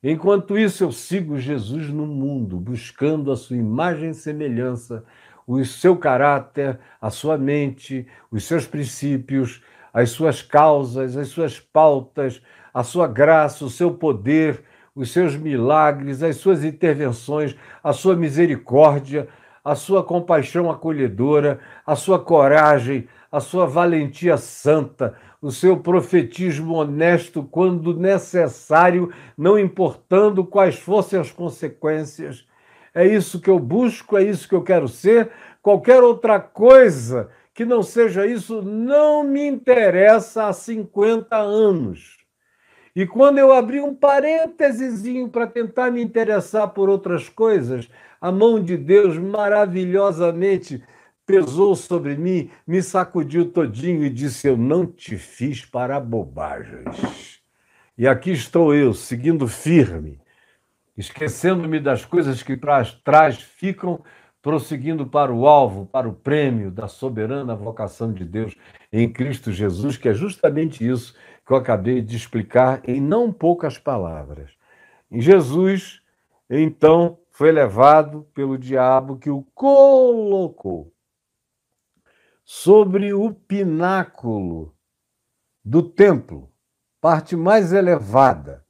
Enquanto 0.03 0.57
isso, 0.57 0.85
eu 0.85 0.93
sigo 0.93 1.39
Jesus 1.39 1.89
no 1.91 2.07
mundo, 2.07 2.57
buscando 2.57 3.33
a 3.33 3.37
sua 3.37 3.57
imagem 3.57 4.11
e 4.11 4.15
semelhança, 4.15 5.05
o 5.45 5.65
seu 5.65 5.97
caráter, 5.97 6.79
a 7.01 7.11
sua 7.11 7.37
mente, 7.37 8.07
os 8.31 8.45
seus 8.45 8.65
princípios, 8.65 9.61
as 9.93 10.11
suas 10.11 10.41
causas, 10.41 11.17
as 11.17 11.29
suas 11.29 11.59
pautas, 11.59 12.41
a 12.73 12.85
sua 12.85 13.09
graça, 13.09 13.65
o 13.65 13.71
seu 13.71 13.93
poder, 13.93 14.63
os 14.95 15.11
seus 15.11 15.35
milagres, 15.35 16.23
as 16.23 16.37
suas 16.37 16.63
intervenções, 16.63 17.57
a 17.83 17.93
sua 17.93 18.15
misericórdia, 18.15 19.27
a 19.65 19.75
sua 19.75 20.05
compaixão 20.05 20.71
acolhedora, 20.71 21.59
a 21.85 21.97
sua 21.97 22.21
coragem, 22.21 23.09
a 23.33 23.41
sua 23.41 23.67
valentia 23.67 24.37
santa, 24.37 25.15
o 25.41 25.51
seu 25.51 25.77
profetismo 25.79 26.75
honesto 26.75 27.43
quando 27.43 27.97
necessário, 27.97 29.13
não 29.37 29.59
importando 29.59 30.45
quais 30.45 30.79
fossem 30.79 31.19
as 31.19 31.31
consequências. 31.31 32.47
É 32.95 33.07
isso 33.07 33.41
que 33.41 33.49
eu 33.49 33.59
busco, 33.59 34.17
é 34.17 34.25
isso 34.25 34.49
que 34.49 34.55
eu 34.55 34.63
quero 34.63 34.89
ser. 34.89 35.31
Qualquer 35.63 36.03
outra 36.03 36.41
coisa 36.41 37.31
que 37.55 37.65
não 37.65 37.83
seja 37.83 38.27
isso 38.27 38.63
não 38.63 39.25
me 39.25 39.47
interessa 39.47 40.47
há 40.47 40.53
50 40.53 41.37
anos. 41.37 42.17
E 42.95 43.07
quando 43.07 43.39
eu 43.39 43.53
abri 43.53 43.81
um 43.81 43.95
parênteses 43.95 45.05
para 45.31 45.47
tentar 45.47 45.91
me 45.91 46.03
interessar 46.03 46.69
por 46.69 46.89
outras 46.89 47.29
coisas, 47.29 47.89
a 48.21 48.33
mão 48.33 48.61
de 48.61 48.77
Deus 48.77 49.17
maravilhosamente 49.17 50.83
pesou 51.29 51.77
sobre 51.77 52.17
mim, 52.17 52.51
me 52.67 52.83
sacudiu 52.83 53.53
todinho 53.53 54.03
e 54.03 54.09
disse: 54.09 54.49
Eu 54.49 54.57
não 54.57 54.87
te 54.87 55.19
fiz 55.19 55.63
para 55.63 56.01
bobagens. 56.01 57.43
E 57.99 58.09
aqui 58.09 58.31
estou 58.31 58.75
eu, 58.75 58.95
seguindo 58.95 59.47
firme, 59.47 60.19
esquecendo-me 60.97 61.79
das 61.79 62.03
coisas 62.03 62.43
que 62.43 62.57
para 62.57 62.83
trás 63.05 63.43
ficam, 63.43 64.03
prosseguindo 64.41 65.07
para 65.07 65.31
o 65.31 65.47
alvo, 65.47 65.85
para 65.85 66.09
o 66.09 66.15
prêmio 66.15 66.71
da 66.71 66.89
soberana 66.89 67.55
vocação 67.55 68.11
de 68.11 68.25
Deus 68.25 68.57
em 68.91 69.13
Cristo 69.13 69.53
Jesus, 69.53 69.99
que 69.99 70.09
é 70.09 70.15
justamente 70.15 70.89
isso 70.89 71.15
que 71.47 71.53
eu 71.53 71.59
acabei 71.59 72.01
de 72.01 72.17
explicar 72.17 72.81
em 72.89 73.03
não 73.03 73.31
poucas 73.31 73.77
palavras. 73.77 74.51
Jesus, 75.13 76.01
então, 76.49 77.19
foi 77.31 77.53
levado 77.53 78.27
pelo 78.33 78.57
diabo 78.57 79.19
que 79.19 79.29
o 79.29 79.43
colocou 79.55 80.91
sobre 82.51 83.13
o 83.13 83.35
pináculo 83.35 84.75
do 85.63 85.83
templo, 85.83 86.51
parte 86.99 87.37
mais 87.37 87.75
elevada. 87.75 88.67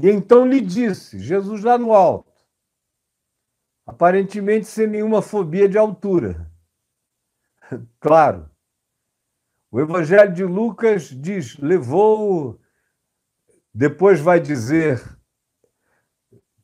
E 0.00 0.10
então 0.10 0.44
lhe 0.44 0.60
disse, 0.60 1.20
Jesus 1.20 1.62
lá 1.62 1.78
no 1.78 1.92
alto, 1.92 2.32
aparentemente 3.86 4.66
sem 4.66 4.88
nenhuma 4.88 5.22
fobia 5.22 5.68
de 5.68 5.78
altura. 5.78 6.50
Claro. 8.00 8.50
O 9.70 9.80
Evangelho 9.80 10.34
de 10.34 10.44
Lucas 10.44 11.04
diz: 11.04 11.56
levou, 11.58 12.60
depois 13.72 14.20
vai 14.20 14.38
dizer, 14.38 15.00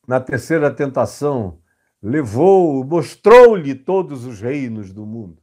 na 0.07 0.21
terceira 0.21 0.75
tentação, 0.75 1.63
levou, 2.03 2.85
mostrou-lhe 2.85 3.75
todos 3.75 4.25
os 4.25 4.41
reinos 4.41 4.93
do 4.93 5.07
mundo. 5.07 5.40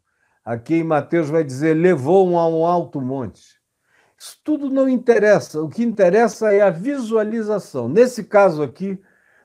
Aqui 0.48 0.76
em 0.76 0.84
Mateus 0.84 1.30
vai 1.30 1.44
dizer: 1.44 1.74
levou-o 1.74 2.40
a 2.40 2.48
um 2.48 2.66
alto 2.66 3.02
monte. 3.02 3.60
Isso 4.18 4.40
tudo 4.46 4.70
não 4.70 4.88
interessa. 4.88 5.62
O 5.62 5.68
que 5.68 5.84
interessa 5.84 6.54
é 6.54 6.62
a 6.62 6.70
visualização. 6.70 7.90
Nesse 7.90 8.24
caso 8.24 8.64
aqui, 8.64 8.98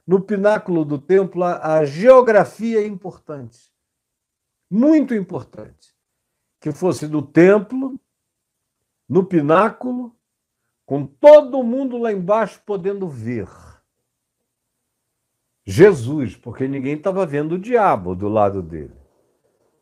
no 0.06 0.20
pináculo 0.20 0.84
do 0.84 0.98
templo, 0.98 1.42
a 1.42 1.84
geografia 1.84 2.80
é 2.80 2.86
importante. 2.86 3.58
Muito 4.70 5.12
importante. 5.12 5.92
Que 6.60 6.70
fosse 6.70 7.08
no 7.08 7.20
templo, 7.20 8.00
no 9.08 9.24
pináculo, 9.24 10.16
com 10.86 11.04
todo 11.04 11.64
mundo 11.64 11.98
lá 11.98 12.12
embaixo 12.12 12.62
podendo 12.64 13.08
ver. 13.08 13.48
Jesus, 15.66 16.36
porque 16.36 16.68
ninguém 16.68 16.94
estava 16.94 17.26
vendo 17.26 17.56
o 17.56 17.58
diabo 17.58 18.14
do 18.14 18.28
lado 18.28 18.62
dele. 18.62 19.01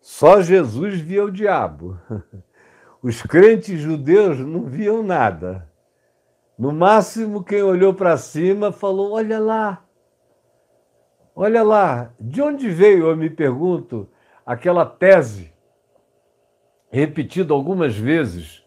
Só 0.00 0.40
Jesus 0.40 0.98
via 0.98 1.24
o 1.24 1.30
diabo. 1.30 1.98
Os 3.02 3.22
crentes 3.22 3.80
judeus 3.80 4.38
não 4.38 4.64
viam 4.64 5.02
nada. 5.02 5.68
No 6.58 6.72
máximo, 6.72 7.44
quem 7.44 7.62
olhou 7.62 7.92
para 7.94 8.16
cima 8.16 8.72
falou: 8.72 9.12
Olha 9.12 9.38
lá, 9.38 9.84
olha 11.34 11.62
lá. 11.62 12.14
De 12.18 12.40
onde 12.40 12.68
veio, 12.68 13.08
eu 13.08 13.16
me 13.16 13.28
pergunto, 13.28 14.08
aquela 14.44 14.86
tese 14.86 15.52
repetida 16.90 17.54
algumas 17.54 17.96
vezes 17.96 18.64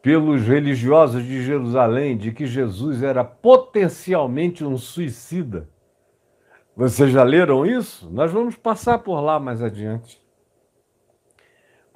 pelos 0.00 0.42
religiosos 0.42 1.24
de 1.24 1.42
Jerusalém 1.42 2.16
de 2.16 2.30
que 2.32 2.46
Jesus 2.46 3.02
era 3.02 3.24
potencialmente 3.24 4.64
um 4.64 4.78
suicida? 4.78 5.68
Vocês 6.76 7.10
já 7.10 7.24
leram 7.24 7.66
isso? 7.66 8.08
Nós 8.10 8.30
vamos 8.30 8.54
passar 8.54 8.98
por 8.98 9.20
lá 9.20 9.40
mais 9.40 9.62
adiante 9.62 10.24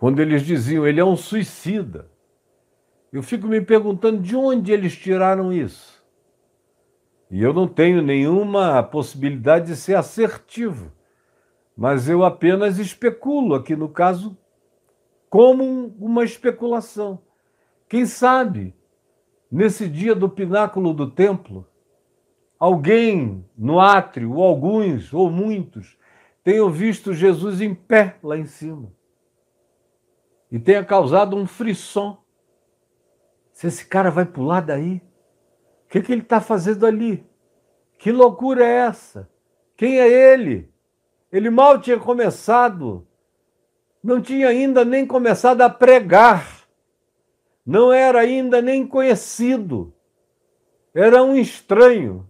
quando 0.01 0.21
eles 0.21 0.47
diziam 0.47 0.87
ele 0.87 0.99
é 0.99 1.05
um 1.05 1.15
suicida. 1.15 2.11
Eu 3.13 3.23
fico 3.23 3.47
me 3.47 3.61
perguntando 3.61 4.23
de 4.23 4.35
onde 4.35 4.73
eles 4.73 4.97
tiraram 4.97 5.53
isso. 5.53 6.03
E 7.31 7.43
eu 7.43 7.53
não 7.53 7.69
tenho 7.69 8.01
nenhuma 8.01 8.83
possibilidade 8.83 9.67
de 9.67 9.77
ser 9.77 9.97
assertivo, 9.97 10.91
mas 11.77 12.09
eu 12.09 12.25
apenas 12.25 12.79
especulo 12.79 13.55
aqui 13.55 13.77
no 13.77 13.91
caso 13.91 14.35
como 15.29 15.95
uma 15.99 16.25
especulação. 16.25 17.21
Quem 17.87 18.07
sabe, 18.07 18.75
nesse 19.53 19.87
dia 19.87 20.15
do 20.15 20.31
pináculo 20.31 20.95
do 20.95 21.11
templo, 21.11 21.67
alguém 22.59 23.45
no 23.55 23.79
átrio, 23.79 24.33
ou 24.33 24.45
alguns, 24.45 25.13
ou 25.13 25.31
muitos, 25.31 25.99
tenham 26.43 26.71
visto 26.71 27.13
Jesus 27.13 27.61
em 27.61 27.75
pé 27.75 28.17
lá 28.23 28.39
em 28.39 28.47
cima 28.47 28.99
e 30.51 30.59
tenha 30.59 30.85
causado 30.85 31.37
um 31.37 31.47
frisson. 31.47 32.19
Se 33.53 33.67
esse 33.67 33.85
cara 33.87 34.11
vai 34.11 34.25
pular 34.25 34.61
daí, 34.61 35.03
o 35.85 35.89
que, 35.91 36.03
que 36.03 36.13
ele 36.13 36.23
está 36.23 36.41
fazendo 36.41 36.87
ali? 36.87 37.27
Que 37.99 38.11
loucura 38.11 38.65
é 38.65 38.87
essa? 38.87 39.29
Quem 39.77 39.99
é 40.01 40.09
ele? 40.09 40.73
Ele 41.31 41.51
mal 41.51 41.81
tinha 41.81 41.99
começado, 41.99 43.07
não 44.03 44.21
tinha 44.21 44.49
ainda 44.49 44.85
nem 44.85 45.07
começado 45.07 45.61
a 45.63 45.71
pregar, 45.71 46.67
não 47.65 47.93
era 47.93 48.21
ainda 48.21 48.61
nem 48.61 48.87
conhecido, 48.87 49.95
era 50.93 51.23
um 51.23 51.37
estranho 51.37 52.29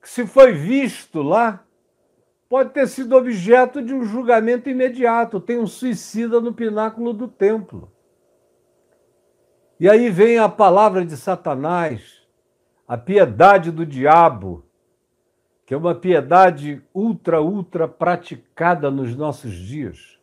que, 0.00 0.08
se 0.08 0.26
foi 0.26 0.52
visto 0.52 1.22
lá, 1.22 1.64
pode 2.48 2.70
ter 2.70 2.88
sido 2.88 3.14
objeto 3.14 3.82
de 3.82 3.92
um 3.92 4.04
julgamento 4.04 4.70
imediato. 4.70 5.40
Tem 5.40 5.58
um 5.58 5.66
suicida 5.66 6.40
no 6.40 6.52
pináculo 6.52 7.12
do 7.12 7.28
templo. 7.28 7.92
E 9.78 9.88
aí 9.88 10.10
vem 10.10 10.38
a 10.38 10.48
palavra 10.48 11.04
de 11.04 11.16
Satanás, 11.16 12.26
a 12.86 12.96
piedade 12.96 13.70
do 13.70 13.86
diabo, 13.86 14.64
que 15.64 15.74
é 15.74 15.76
uma 15.76 15.94
piedade 15.94 16.82
ultra, 16.94 17.40
ultra 17.40 17.86
praticada 17.86 18.90
nos 18.90 19.14
nossos 19.14 19.52
dias. 19.54 20.18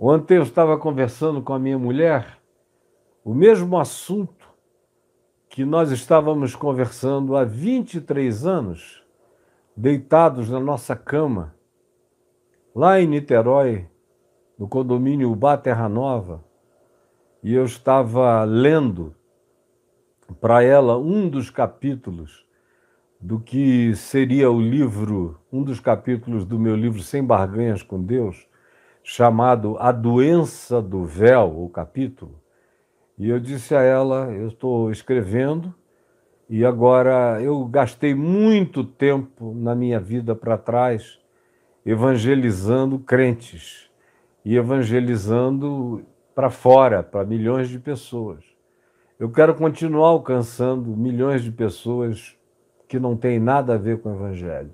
Ontem 0.00 0.38
eu 0.38 0.42
estava 0.42 0.76
conversando 0.78 1.42
com 1.42 1.52
a 1.52 1.58
minha 1.58 1.78
mulher 1.78 2.38
o 3.22 3.32
mesmo 3.32 3.78
assunto 3.78 4.52
que 5.48 5.64
nós 5.64 5.92
estávamos 5.92 6.56
conversando 6.56 7.36
há 7.36 7.44
23 7.44 8.44
anos 8.44 9.03
deitados 9.76 10.48
na 10.48 10.60
nossa 10.60 10.94
cama, 10.94 11.54
lá 12.74 13.00
em 13.00 13.06
Niterói, 13.06 13.88
no 14.58 14.68
condomínio 14.68 15.30
Ubá 15.30 15.56
Terra 15.56 15.88
Nova, 15.88 16.44
e 17.42 17.52
eu 17.52 17.64
estava 17.64 18.44
lendo 18.44 19.14
para 20.40 20.62
ela 20.62 20.96
um 20.96 21.28
dos 21.28 21.50
capítulos 21.50 22.46
do 23.20 23.40
que 23.40 23.94
seria 23.96 24.50
o 24.50 24.60
livro, 24.60 25.40
um 25.52 25.62
dos 25.62 25.80
capítulos 25.80 26.44
do 26.44 26.58
meu 26.58 26.76
livro 26.76 27.02
Sem 27.02 27.24
Barganhas 27.24 27.82
com 27.82 28.02
Deus, 28.02 28.46
chamado 29.02 29.76
A 29.78 29.92
Doença 29.92 30.80
do 30.80 31.04
Véu, 31.04 31.64
o 31.64 31.68
capítulo. 31.68 32.40
E 33.18 33.28
eu 33.28 33.38
disse 33.38 33.74
a 33.74 33.82
ela: 33.82 34.30
eu 34.32 34.48
estou 34.48 34.90
escrevendo 34.90 35.74
e 36.48 36.64
agora 36.64 37.40
eu 37.42 37.64
gastei 37.64 38.14
muito 38.14 38.84
tempo 38.84 39.54
na 39.54 39.74
minha 39.74 39.98
vida 39.98 40.34
para 40.34 40.58
trás 40.58 41.18
evangelizando 41.84 42.98
crentes 42.98 43.90
e 44.44 44.56
evangelizando 44.56 46.04
para 46.34 46.50
fora, 46.50 47.02
para 47.02 47.24
milhões 47.24 47.68
de 47.68 47.78
pessoas. 47.78 48.44
Eu 49.18 49.30
quero 49.30 49.54
continuar 49.54 50.08
alcançando 50.08 50.96
milhões 50.96 51.42
de 51.42 51.50
pessoas 51.50 52.36
que 52.88 52.98
não 52.98 53.16
têm 53.16 53.38
nada 53.38 53.74
a 53.74 53.78
ver 53.78 54.00
com 54.00 54.10
o 54.10 54.14
evangelho. 54.14 54.72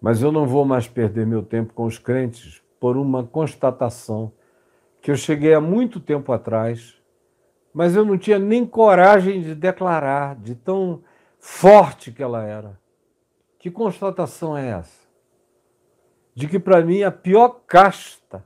Mas 0.00 0.22
eu 0.22 0.30
não 0.30 0.46
vou 0.46 0.64
mais 0.64 0.86
perder 0.86 1.26
meu 1.26 1.42
tempo 1.42 1.72
com 1.72 1.84
os 1.84 1.98
crentes 1.98 2.62
por 2.78 2.96
uma 2.96 3.24
constatação 3.24 4.32
que 5.00 5.10
eu 5.10 5.16
cheguei 5.16 5.54
há 5.54 5.60
muito 5.60 5.98
tempo 5.98 6.32
atrás 6.32 6.97
mas 7.78 7.94
eu 7.94 8.04
não 8.04 8.18
tinha 8.18 8.40
nem 8.40 8.66
coragem 8.66 9.40
de 9.40 9.54
declarar, 9.54 10.34
de 10.34 10.56
tão 10.56 11.00
forte 11.38 12.10
que 12.10 12.20
ela 12.20 12.42
era. 12.42 12.76
Que 13.56 13.70
constatação 13.70 14.58
é 14.58 14.70
essa? 14.70 15.06
De 16.34 16.48
que 16.48 16.58
para 16.58 16.84
mim 16.84 17.04
a 17.04 17.12
pior 17.12 17.60
casta 17.68 18.44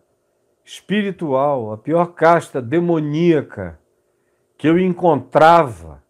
espiritual, 0.63 1.73
a 1.73 1.79
pior 1.79 2.09
casta 2.09 2.61
demoníaca 2.61 3.81
que 4.59 4.69
eu 4.69 4.79
encontrava 4.79 6.05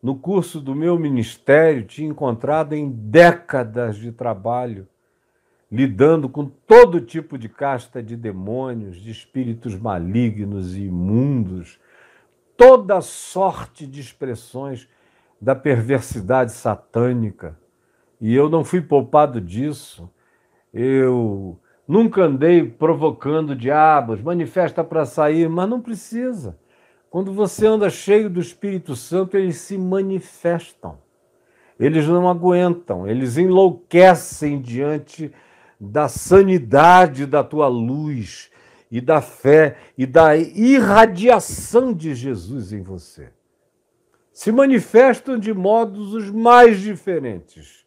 no 0.00 0.14
curso 0.14 0.60
do 0.60 0.72
meu 0.72 0.96
ministério, 0.96 1.84
tinha 1.84 2.08
encontrado 2.08 2.74
em 2.74 2.88
décadas 2.88 3.96
de 3.96 4.12
trabalho, 4.12 4.86
lidando 5.68 6.28
com 6.28 6.46
todo 6.46 7.00
tipo 7.00 7.36
de 7.36 7.48
casta 7.48 8.00
de 8.00 8.14
demônios, 8.14 9.00
de 9.00 9.10
espíritos 9.10 9.74
malignos 9.74 10.76
e 10.76 10.82
imundos, 10.82 11.80
toda 12.60 13.00
sorte 13.00 13.86
de 13.86 14.02
expressões 14.02 14.86
da 15.40 15.54
perversidade 15.54 16.52
satânica. 16.52 17.58
E 18.20 18.34
eu 18.34 18.50
não 18.50 18.62
fui 18.62 18.82
poupado 18.82 19.40
disso. 19.40 20.10
Eu 20.70 21.58
nunca 21.88 22.24
andei 22.24 22.62
provocando 22.68 23.56
diabos, 23.56 24.20
manifesta 24.20 24.84
para 24.84 25.06
sair, 25.06 25.48
mas 25.48 25.70
não 25.70 25.80
precisa. 25.80 26.58
Quando 27.08 27.32
você 27.32 27.66
anda 27.66 27.88
cheio 27.88 28.28
do 28.28 28.40
Espírito 28.40 28.94
Santo, 28.94 29.38
eles 29.38 29.56
se 29.56 29.78
manifestam. 29.78 30.98
Eles 31.78 32.06
não 32.06 32.28
aguentam, 32.28 33.08
eles 33.08 33.38
enlouquecem 33.38 34.60
diante 34.60 35.32
da 35.80 36.08
sanidade 36.08 37.24
da 37.24 37.42
tua 37.42 37.68
luz 37.68 38.49
e 38.90 39.00
da 39.00 39.20
fé 39.20 39.76
e 39.96 40.06
da 40.06 40.36
irradiação 40.36 41.92
de 41.92 42.14
Jesus 42.14 42.72
em 42.72 42.82
você. 42.82 43.28
Se 44.32 44.50
manifestam 44.50 45.38
de 45.38 45.52
modos 45.52 46.14
os 46.14 46.30
mais 46.30 46.80
diferentes. 46.80 47.86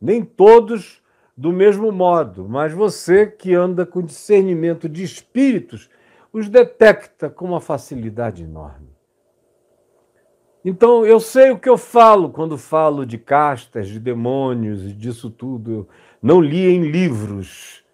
Nem 0.00 0.22
todos 0.22 1.02
do 1.36 1.52
mesmo 1.52 1.90
modo, 1.90 2.48
mas 2.48 2.72
você 2.72 3.26
que 3.26 3.54
anda 3.54 3.84
com 3.84 4.02
discernimento 4.02 4.88
de 4.88 5.02
espíritos 5.02 5.90
os 6.32 6.48
detecta 6.48 7.28
com 7.28 7.46
uma 7.46 7.60
facilidade 7.60 8.42
enorme. 8.42 8.88
Então, 10.64 11.06
eu 11.06 11.20
sei 11.20 11.52
o 11.52 11.58
que 11.58 11.68
eu 11.68 11.78
falo 11.78 12.28
quando 12.30 12.58
falo 12.58 13.06
de 13.06 13.16
castas, 13.16 13.88
de 13.88 14.00
demônios 14.00 14.84
e 14.84 14.92
disso 14.92 15.30
tudo. 15.30 15.70
Eu 15.72 15.88
não 16.20 16.40
li 16.40 16.66
em 16.66 16.90
livros. 16.90 17.84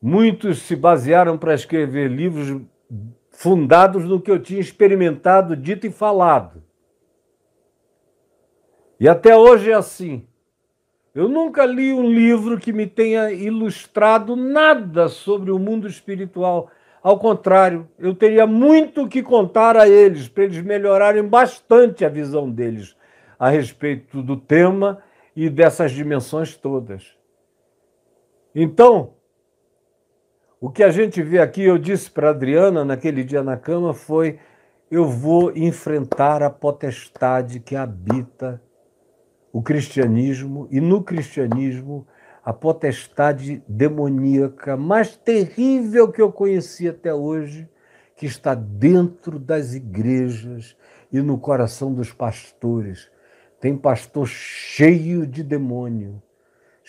Muitos 0.00 0.62
se 0.62 0.74
basearam 0.74 1.36
para 1.36 1.54
escrever 1.54 2.08
livros 2.08 2.62
fundados 3.30 4.04
no 4.04 4.20
que 4.20 4.30
eu 4.30 4.38
tinha 4.38 4.60
experimentado, 4.60 5.56
dito 5.56 5.86
e 5.86 5.90
falado. 5.90 6.62
E 8.98 9.08
até 9.08 9.36
hoje 9.36 9.70
é 9.70 9.74
assim. 9.74 10.26
Eu 11.14 11.28
nunca 11.28 11.64
li 11.66 11.92
um 11.92 12.08
livro 12.08 12.58
que 12.58 12.72
me 12.72 12.86
tenha 12.86 13.30
ilustrado 13.32 14.36
nada 14.36 15.08
sobre 15.08 15.50
o 15.50 15.58
mundo 15.58 15.88
espiritual 15.88 16.70
ao 17.02 17.18
contrário, 17.18 17.88
eu 17.98 18.14
teria 18.14 18.46
muito 18.46 19.08
que 19.08 19.22
contar 19.22 19.74
a 19.76 19.88
eles, 19.88 20.28
para 20.28 20.44
eles 20.44 20.60
melhorarem 20.62 21.26
bastante 21.26 22.04
a 22.04 22.10
visão 22.10 22.50
deles 22.50 22.94
a 23.38 23.48
respeito 23.48 24.22
do 24.22 24.36
tema 24.36 25.02
e 25.34 25.48
dessas 25.48 25.92
dimensões 25.92 26.54
todas. 26.56 27.16
Então, 28.54 29.14
o 30.60 30.70
que 30.70 30.82
a 30.82 30.90
gente 30.90 31.22
vê 31.22 31.38
aqui, 31.38 31.62
eu 31.62 31.78
disse 31.78 32.10
para 32.10 32.30
Adriana 32.30 32.84
naquele 32.84 33.24
dia 33.24 33.42
na 33.42 33.56
cama, 33.56 33.94
foi: 33.94 34.38
eu 34.90 35.06
vou 35.06 35.56
enfrentar 35.56 36.42
a 36.42 36.50
potestade 36.50 37.60
que 37.60 37.74
habita 37.74 38.60
o 39.52 39.62
cristianismo, 39.62 40.68
e 40.70 40.80
no 40.80 41.02
cristianismo 41.02 42.06
a 42.44 42.52
potestade 42.52 43.62
demoníaca 43.66 44.76
mais 44.76 45.16
terrível 45.16 46.10
que 46.10 46.20
eu 46.20 46.30
conheci 46.30 46.88
até 46.88 47.12
hoje, 47.12 47.68
que 48.16 48.26
está 48.26 48.54
dentro 48.54 49.38
das 49.38 49.72
igrejas 49.72 50.76
e 51.10 51.20
no 51.20 51.38
coração 51.38 51.92
dos 51.94 52.12
pastores. 52.12 53.10
Tem 53.60 53.76
pastor 53.76 54.26
cheio 54.26 55.26
de 55.26 55.42
demônio, 55.42 56.22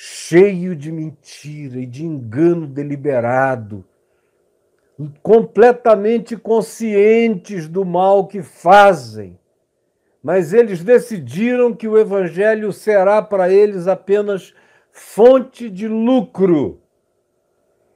cheio 0.03 0.75
de 0.75 0.91
mentira 0.91 1.79
e 1.79 1.85
de 1.85 2.03
engano 2.03 2.65
deliberado, 2.65 3.85
completamente 5.21 6.35
conscientes 6.35 7.67
do 7.67 7.85
mal 7.85 8.25
que 8.25 8.41
fazem, 8.41 9.37
mas 10.23 10.53
eles 10.53 10.83
decidiram 10.83 11.71
que 11.71 11.87
o 11.87 11.99
evangelho 11.99 12.73
será 12.73 13.21
para 13.21 13.53
eles 13.53 13.87
apenas 13.87 14.55
fonte 14.91 15.69
de 15.69 15.87
lucro 15.87 16.81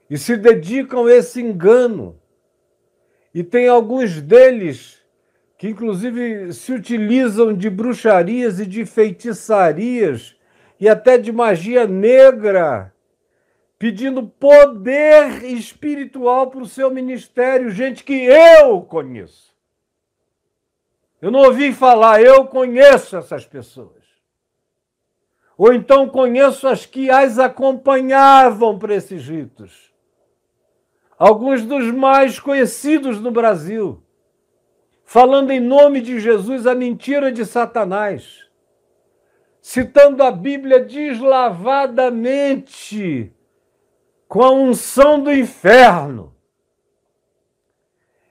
e 0.08 0.16
se 0.16 0.38
dedicam 0.38 1.08
a 1.08 1.12
esse 1.12 1.42
engano. 1.42 2.20
E 3.34 3.44
tem 3.44 3.68
alguns 3.68 4.22
deles 4.22 5.02
que, 5.58 5.70
inclusive, 5.70 6.54
se 6.54 6.72
utilizam 6.72 7.52
de 7.52 7.68
bruxarias 7.68 8.60
e 8.60 8.66
de 8.68 8.86
feitiçarias 8.86 10.35
e 10.80 10.90
até 10.90 11.18
de 11.18 11.32
magia 11.32 11.88
negra, 11.88 12.94
pedindo 13.78 14.24
poder 14.28 15.44
espiritual 15.46 16.48
para 16.50 16.62
o 16.62 16.68
seu 16.68 16.90
ministério, 16.92 17.70
gente 17.70 18.04
que 18.04 18.26
eu 18.26 18.82
conheço. 18.82 19.54
Eu 21.22 21.32
não 21.32 21.42
ouvi 21.42 21.74
falar, 21.74 22.22
eu 22.22 22.46
conheço 22.46 23.18
essas 23.18 23.46
pessoas. 23.46 24.04
Ou 25.58 25.74
então 25.74 26.10
conheço 26.10 26.68
as 26.68 26.86
que 26.86 27.10
as 27.10 27.40
acompanhavam 27.40 28.78
para 28.78 28.96
esses 28.96 29.28
ritos. 29.28 29.94
Alguns 31.18 31.66
dos 31.66 31.92
mais 31.92 32.40
conhecidos 32.40 33.22
no 33.22 33.32
Brasil, 33.32 34.04
falando 35.06 35.52
em 35.52 35.62
nome 35.62 36.02
de 36.02 36.20
Jesus 36.20 36.68
a 36.68 36.76
mentira 36.76 37.32
de 37.32 37.46
Satanás, 37.46 38.45
citando 39.66 40.22
a 40.22 40.30
Bíblia 40.30 40.80
deslavadamente, 40.80 43.34
com 44.28 44.44
a 44.44 44.52
unção 44.52 45.20
do 45.20 45.34
inferno, 45.34 46.36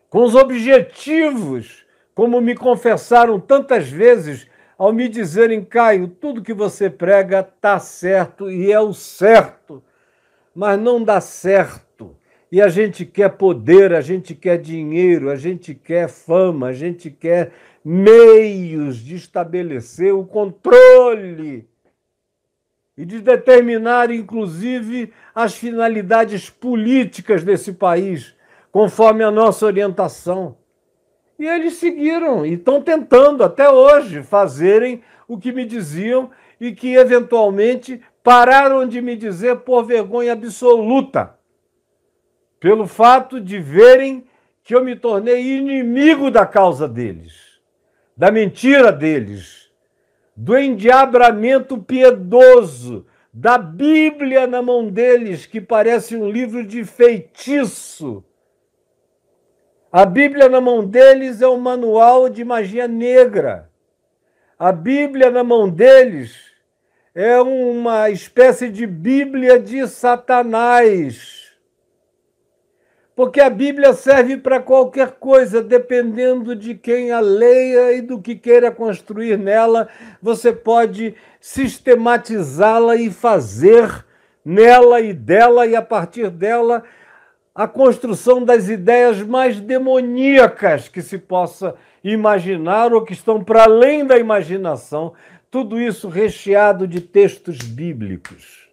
com 0.08 0.22
os 0.22 0.36
objetivos, 0.36 1.84
como 2.14 2.40
me 2.40 2.54
confessaram 2.54 3.40
tantas 3.40 3.88
vezes 3.88 4.46
ao 4.78 4.92
me 4.92 5.08
dizerem, 5.08 5.64
Caio, 5.64 6.06
tudo 6.06 6.40
que 6.40 6.54
você 6.54 6.88
prega 6.88 7.40
está 7.40 7.80
certo 7.80 8.48
e 8.48 8.70
é 8.70 8.78
o 8.78 8.94
certo, 8.94 9.82
mas 10.54 10.78
não 10.78 11.02
dá 11.02 11.20
certo. 11.20 12.16
E 12.50 12.62
a 12.62 12.68
gente 12.68 13.04
quer 13.04 13.30
poder, 13.30 13.92
a 13.92 14.00
gente 14.00 14.36
quer 14.36 14.56
dinheiro, 14.56 15.28
a 15.28 15.34
gente 15.34 15.74
quer 15.74 16.08
fama, 16.08 16.68
a 16.68 16.72
gente 16.72 17.10
quer 17.10 17.50
meios 17.84 18.96
de 18.96 19.16
estabelecer 19.16 20.14
o 20.14 20.24
controle 20.24 21.68
e 22.96 23.04
de 23.04 23.20
determinar, 23.20 24.10
inclusive, 24.10 25.12
as 25.34 25.54
finalidades 25.54 26.48
políticas 26.48 27.44
desse 27.44 27.72
país, 27.72 28.34
conforme 28.72 29.22
a 29.22 29.30
nossa 29.30 29.66
orientação. 29.66 30.56
E 31.38 31.46
eles 31.46 31.74
seguiram 31.74 32.46
e 32.46 32.54
estão 32.54 32.80
tentando 32.80 33.42
até 33.42 33.68
hoje 33.68 34.22
fazerem 34.22 35.02
o 35.26 35.36
que 35.36 35.52
me 35.52 35.64
diziam 35.64 36.30
e 36.60 36.72
que 36.72 36.94
eventualmente 36.94 38.00
pararam 38.22 38.86
de 38.86 39.02
me 39.02 39.16
dizer 39.16 39.56
por 39.56 39.84
vergonha 39.84 40.32
absoluta, 40.32 41.36
pelo 42.58 42.86
fato 42.86 43.40
de 43.40 43.58
verem 43.58 44.24
que 44.62 44.74
eu 44.74 44.82
me 44.82 44.96
tornei 44.96 45.58
inimigo 45.58 46.30
da 46.30 46.46
causa 46.46 46.88
deles, 46.88 47.43
da 48.16 48.30
mentira 48.30 48.92
deles, 48.92 49.70
do 50.36 50.56
endiabramento 50.56 51.78
piedoso, 51.78 53.06
da 53.32 53.58
Bíblia 53.58 54.46
na 54.46 54.62
mão 54.62 54.88
deles, 54.88 55.46
que 55.46 55.60
parece 55.60 56.16
um 56.16 56.30
livro 56.30 56.64
de 56.64 56.84
feitiço 56.84 58.24
a 59.96 60.04
Bíblia 60.04 60.48
na 60.48 60.60
mão 60.60 60.84
deles 60.84 61.40
é 61.40 61.46
um 61.46 61.56
manual 61.56 62.28
de 62.28 62.44
magia 62.44 62.88
negra. 62.88 63.70
A 64.58 64.72
Bíblia 64.72 65.30
na 65.30 65.44
mão 65.44 65.70
deles 65.70 66.34
é 67.14 67.40
uma 67.40 68.10
espécie 68.10 68.68
de 68.68 68.88
Bíblia 68.88 69.56
de 69.56 69.86
Satanás. 69.86 71.43
Porque 73.16 73.40
a 73.40 73.48
Bíblia 73.48 73.92
serve 73.92 74.36
para 74.36 74.58
qualquer 74.58 75.12
coisa, 75.12 75.62
dependendo 75.62 76.56
de 76.56 76.74
quem 76.74 77.12
a 77.12 77.20
leia 77.20 77.92
e 77.92 78.00
do 78.00 78.20
que 78.20 78.34
queira 78.34 78.72
construir 78.72 79.38
nela, 79.38 79.88
você 80.20 80.52
pode 80.52 81.14
sistematizá-la 81.40 82.96
e 82.96 83.10
fazer 83.10 84.04
nela 84.44 85.00
e 85.00 85.12
dela 85.12 85.64
e 85.66 85.76
a 85.76 85.82
partir 85.82 86.28
dela 86.28 86.82
a 87.54 87.68
construção 87.68 88.44
das 88.44 88.68
ideias 88.68 89.22
mais 89.22 89.60
demoníacas 89.60 90.88
que 90.88 91.00
se 91.00 91.16
possa 91.16 91.76
imaginar 92.02 92.92
ou 92.92 93.04
que 93.04 93.12
estão 93.12 93.44
para 93.44 93.62
além 93.62 94.04
da 94.04 94.18
imaginação, 94.18 95.12
tudo 95.50 95.80
isso 95.80 96.08
recheado 96.08 96.86
de 96.86 97.00
textos 97.00 97.58
bíblicos. 97.58 98.63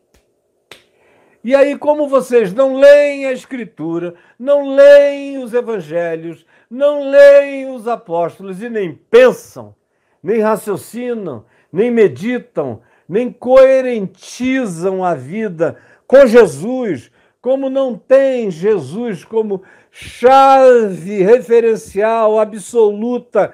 E 1.43 1.55
aí, 1.55 1.75
como 1.77 2.07
vocês 2.07 2.53
não 2.53 2.75
leem 2.75 3.25
a 3.25 3.31
Escritura, 3.31 4.13
não 4.37 4.75
leem 4.75 5.39
os 5.39 5.53
Evangelhos, 5.53 6.45
não 6.69 7.09
leem 7.09 7.69
os 7.69 7.87
apóstolos 7.87 8.61
e 8.61 8.69
nem 8.69 8.93
pensam, 9.09 9.75
nem 10.21 10.39
raciocinam, 10.39 11.45
nem 11.73 11.89
meditam, 11.89 12.81
nem 13.09 13.31
coerentizam 13.31 15.03
a 15.03 15.15
vida 15.15 15.77
com 16.05 16.27
Jesus, 16.27 17.11
como 17.41 17.69
não 17.69 17.97
tem 17.97 18.51
Jesus 18.51 19.25
como 19.25 19.63
chave 19.89 21.23
referencial 21.23 22.39
absoluta, 22.39 23.53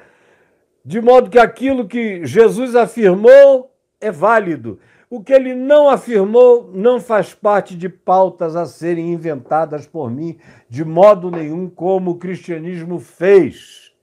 de 0.84 1.00
modo 1.00 1.30
que 1.30 1.40
aquilo 1.40 1.88
que 1.88 2.26
Jesus 2.26 2.76
afirmou 2.76 3.72
é 4.00 4.12
válido. 4.12 4.80
O 5.10 5.24
que 5.24 5.32
ele 5.32 5.56
não 5.56 5.90
afirmou 5.90 6.70
não 6.74 7.00
faz 7.00 7.34
parte 7.34 7.78
de 7.78 7.88
pautas 7.88 8.58
a 8.58 8.66
serem 8.66 9.14
inventadas 9.14 9.88
por 9.88 10.12
mim, 10.12 10.38
de 10.68 10.84
modo 10.84 11.32
nenhum, 11.32 11.70
como 11.70 12.12
o 12.12 12.18
cristianismo 12.18 13.00
fez, 13.00 13.94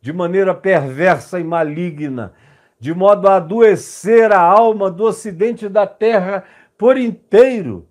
de 0.00 0.12
maneira 0.12 0.52
perversa 0.52 1.38
e 1.38 1.44
maligna, 1.44 2.32
de 2.80 2.92
modo 2.92 3.28
a 3.28 3.36
adoecer 3.36 4.32
a 4.32 4.40
alma 4.40 4.90
do 4.90 5.04
ocidente 5.04 5.68
da 5.68 5.86
terra 5.86 6.44
por 6.76 6.98
inteiro. 6.98 7.86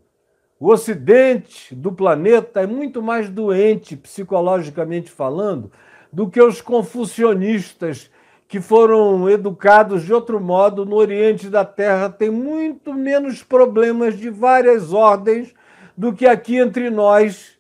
O 0.59 0.69
ocidente 0.69 1.73
do 1.73 1.93
planeta 1.93 2.59
é 2.59 2.67
muito 2.67 3.01
mais 3.01 3.29
doente, 3.29 3.95
psicologicamente 3.95 5.09
falando, 5.09 5.71
do 6.11 6.29
que 6.29 6.41
os 6.41 6.61
confucionistas 6.61 8.11
que 8.47 8.61
foram 8.61 9.29
educados 9.29 10.03
de 10.03 10.13
outro 10.13 10.39
modo 10.39 10.85
no 10.85 10.95
Oriente 10.95 11.49
da 11.49 11.65
Terra 11.65 12.09
têm 12.09 12.29
muito 12.29 12.93
menos 12.93 13.43
problemas 13.43 14.17
de 14.17 14.29
várias 14.29 14.93
ordens 14.93 15.53
do 15.97 16.13
que 16.13 16.25
aqui 16.25 16.55
entre 16.57 16.89
nós, 16.89 17.57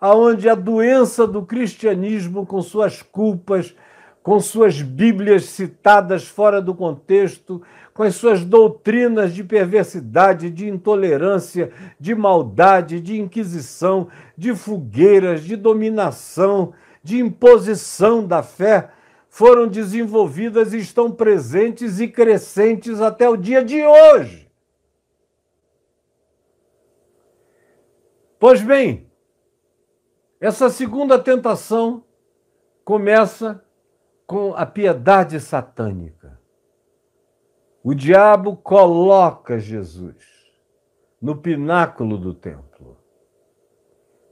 aonde 0.00 0.48
a 0.48 0.54
doença 0.54 1.26
do 1.26 1.42
cristianismo, 1.42 2.46
com 2.46 2.62
suas 2.62 3.02
culpas, 3.02 3.74
com 4.22 4.40
suas 4.40 4.80
Bíblias 4.80 5.44
citadas 5.44 6.26
fora 6.26 6.62
do 6.62 6.74
contexto, 6.74 7.60
com 7.92 8.02
as 8.02 8.14
suas 8.14 8.44
doutrinas 8.44 9.34
de 9.34 9.44
perversidade, 9.44 10.50
de 10.50 10.68
intolerância, 10.68 11.70
de 11.98 12.14
maldade, 12.14 13.00
de 13.00 13.20
inquisição, 13.20 14.08
de 14.36 14.54
fogueiras, 14.54 15.42
de 15.42 15.56
dominação, 15.56 16.72
de 17.02 17.18
imposição 17.18 18.26
da 18.26 18.42
fé, 18.42 18.90
foram 19.30 19.68
desenvolvidas 19.68 20.74
e 20.74 20.78
estão 20.78 21.10
presentes 21.10 22.00
e 22.00 22.08
crescentes 22.08 23.00
até 23.00 23.28
o 23.28 23.36
dia 23.36 23.64
de 23.64 23.80
hoje. 23.80 24.50
Pois 28.40 28.60
bem, 28.60 29.08
essa 30.40 30.68
segunda 30.68 31.16
tentação 31.16 32.04
começa 32.84 33.64
com 34.26 34.52
a 34.54 34.66
piedade 34.66 35.38
satânica. 35.38 36.40
O 37.84 37.94
diabo 37.94 38.56
coloca 38.56 39.60
Jesus 39.60 40.16
no 41.22 41.36
pináculo 41.36 42.18
do 42.18 42.34
templo. 42.34 42.98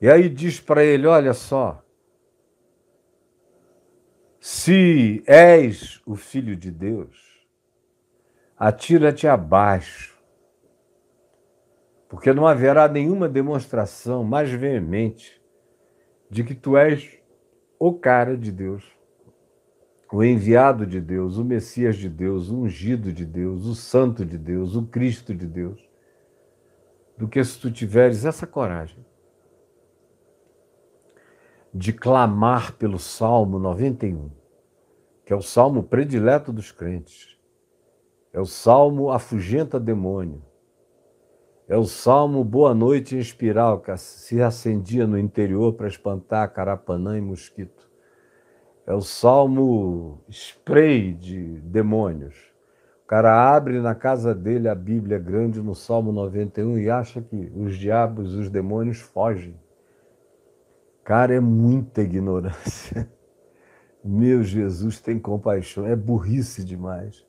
E 0.00 0.10
aí 0.10 0.28
diz 0.28 0.60
para 0.60 0.82
ele: 0.82 1.06
Olha 1.06 1.32
só, 1.32 1.84
se 4.40 5.22
és 5.26 6.00
o 6.06 6.14
filho 6.14 6.54
de 6.54 6.70
Deus, 6.70 7.46
atira-te 8.56 9.26
abaixo, 9.26 10.16
porque 12.08 12.32
não 12.32 12.46
haverá 12.46 12.88
nenhuma 12.88 13.28
demonstração 13.28 14.24
mais 14.24 14.50
veemente 14.50 15.42
de 16.30 16.44
que 16.44 16.54
tu 16.54 16.76
és 16.76 17.18
o 17.78 17.92
cara 17.92 18.36
de 18.36 18.52
Deus, 18.52 18.84
o 20.10 20.24
enviado 20.24 20.86
de 20.86 21.00
Deus, 21.00 21.36
o 21.36 21.44
Messias 21.44 21.96
de 21.96 22.08
Deus, 22.08 22.48
o 22.48 22.62
ungido 22.62 23.12
de 23.12 23.26
Deus, 23.26 23.66
o 23.66 23.74
santo 23.74 24.24
de 24.24 24.38
Deus, 24.38 24.74
o 24.74 24.86
Cristo 24.86 25.34
de 25.34 25.46
Deus, 25.46 25.86
do 27.16 27.28
que 27.28 27.42
se 27.42 27.58
tu 27.58 27.70
tiveres 27.70 28.24
essa 28.24 28.46
coragem 28.46 29.04
de 31.72 31.92
clamar 31.92 32.72
pelo 32.74 32.98
Salmo 32.98 33.58
91, 33.58 34.30
que 35.24 35.32
é 35.32 35.36
o 35.36 35.42
salmo 35.42 35.82
predileto 35.82 36.52
dos 36.52 36.72
crentes. 36.72 37.38
É 38.32 38.40
o 38.40 38.46
salmo 38.46 39.10
afugenta 39.10 39.78
demônio. 39.78 40.42
É 41.68 41.76
o 41.76 41.84
salmo 41.84 42.42
Boa 42.42 42.74
Noite 42.74 43.14
em 43.14 43.18
espiral, 43.18 43.80
que 43.80 43.94
se 43.98 44.40
acendia 44.40 45.06
no 45.06 45.18
interior 45.18 45.74
para 45.74 45.86
espantar 45.86 46.50
carapanã 46.52 47.18
e 47.18 47.20
mosquito. 47.20 47.90
É 48.86 48.94
o 48.94 49.02
salmo 49.02 50.24
spray 50.30 51.12
de 51.12 51.60
demônios. 51.60 52.36
O 53.04 53.06
cara 53.06 53.54
abre 53.54 53.80
na 53.80 53.94
casa 53.94 54.34
dele 54.34 54.68
a 54.68 54.74
Bíblia 54.74 55.18
grande 55.18 55.60
no 55.60 55.74
Salmo 55.74 56.10
91 56.10 56.78
e 56.78 56.88
acha 56.88 57.20
que 57.20 57.52
os 57.54 57.76
diabos, 57.76 58.34
os 58.34 58.48
demônios 58.48 59.00
fogem. 59.00 59.54
Cara, 61.08 61.34
é 61.34 61.40
muita 61.40 62.02
ignorância. 62.02 63.10
Meu 64.04 64.42
Jesus 64.42 65.00
tem 65.00 65.18
compaixão. 65.18 65.86
É 65.86 65.96
burrice 65.96 66.62
demais. 66.62 67.26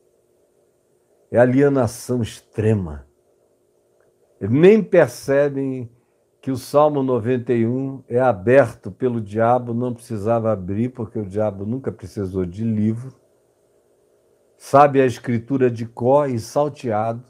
É 1.31 1.39
alienação 1.39 2.21
extrema. 2.21 3.07
Nem 4.41 4.83
percebem 4.83 5.89
que 6.41 6.51
o 6.51 6.57
Salmo 6.57 7.01
91 7.01 8.03
é 8.09 8.19
aberto 8.19 8.91
pelo 8.91 9.21
diabo, 9.21 9.73
não 9.73 9.93
precisava 9.93 10.51
abrir, 10.51 10.89
porque 10.89 11.17
o 11.17 11.25
diabo 11.25 11.65
nunca 11.65 11.89
precisou 11.89 12.45
de 12.45 12.65
livro. 12.65 13.15
Sabe 14.57 14.99
a 14.99 15.05
escritura 15.05 15.71
de 15.71 15.85
có 15.85 16.27
e 16.27 16.37
salteado. 16.37 17.23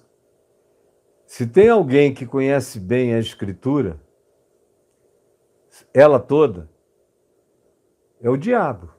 Se 1.28 1.46
tem 1.46 1.70
alguém 1.70 2.12
que 2.12 2.26
conhece 2.26 2.80
bem 2.80 3.14
a 3.14 3.20
escritura, 3.20 4.00
ela 5.94 6.20
toda, 6.20 6.70
é 8.22 8.30
o 8.30 8.38
diabo. 8.38 8.90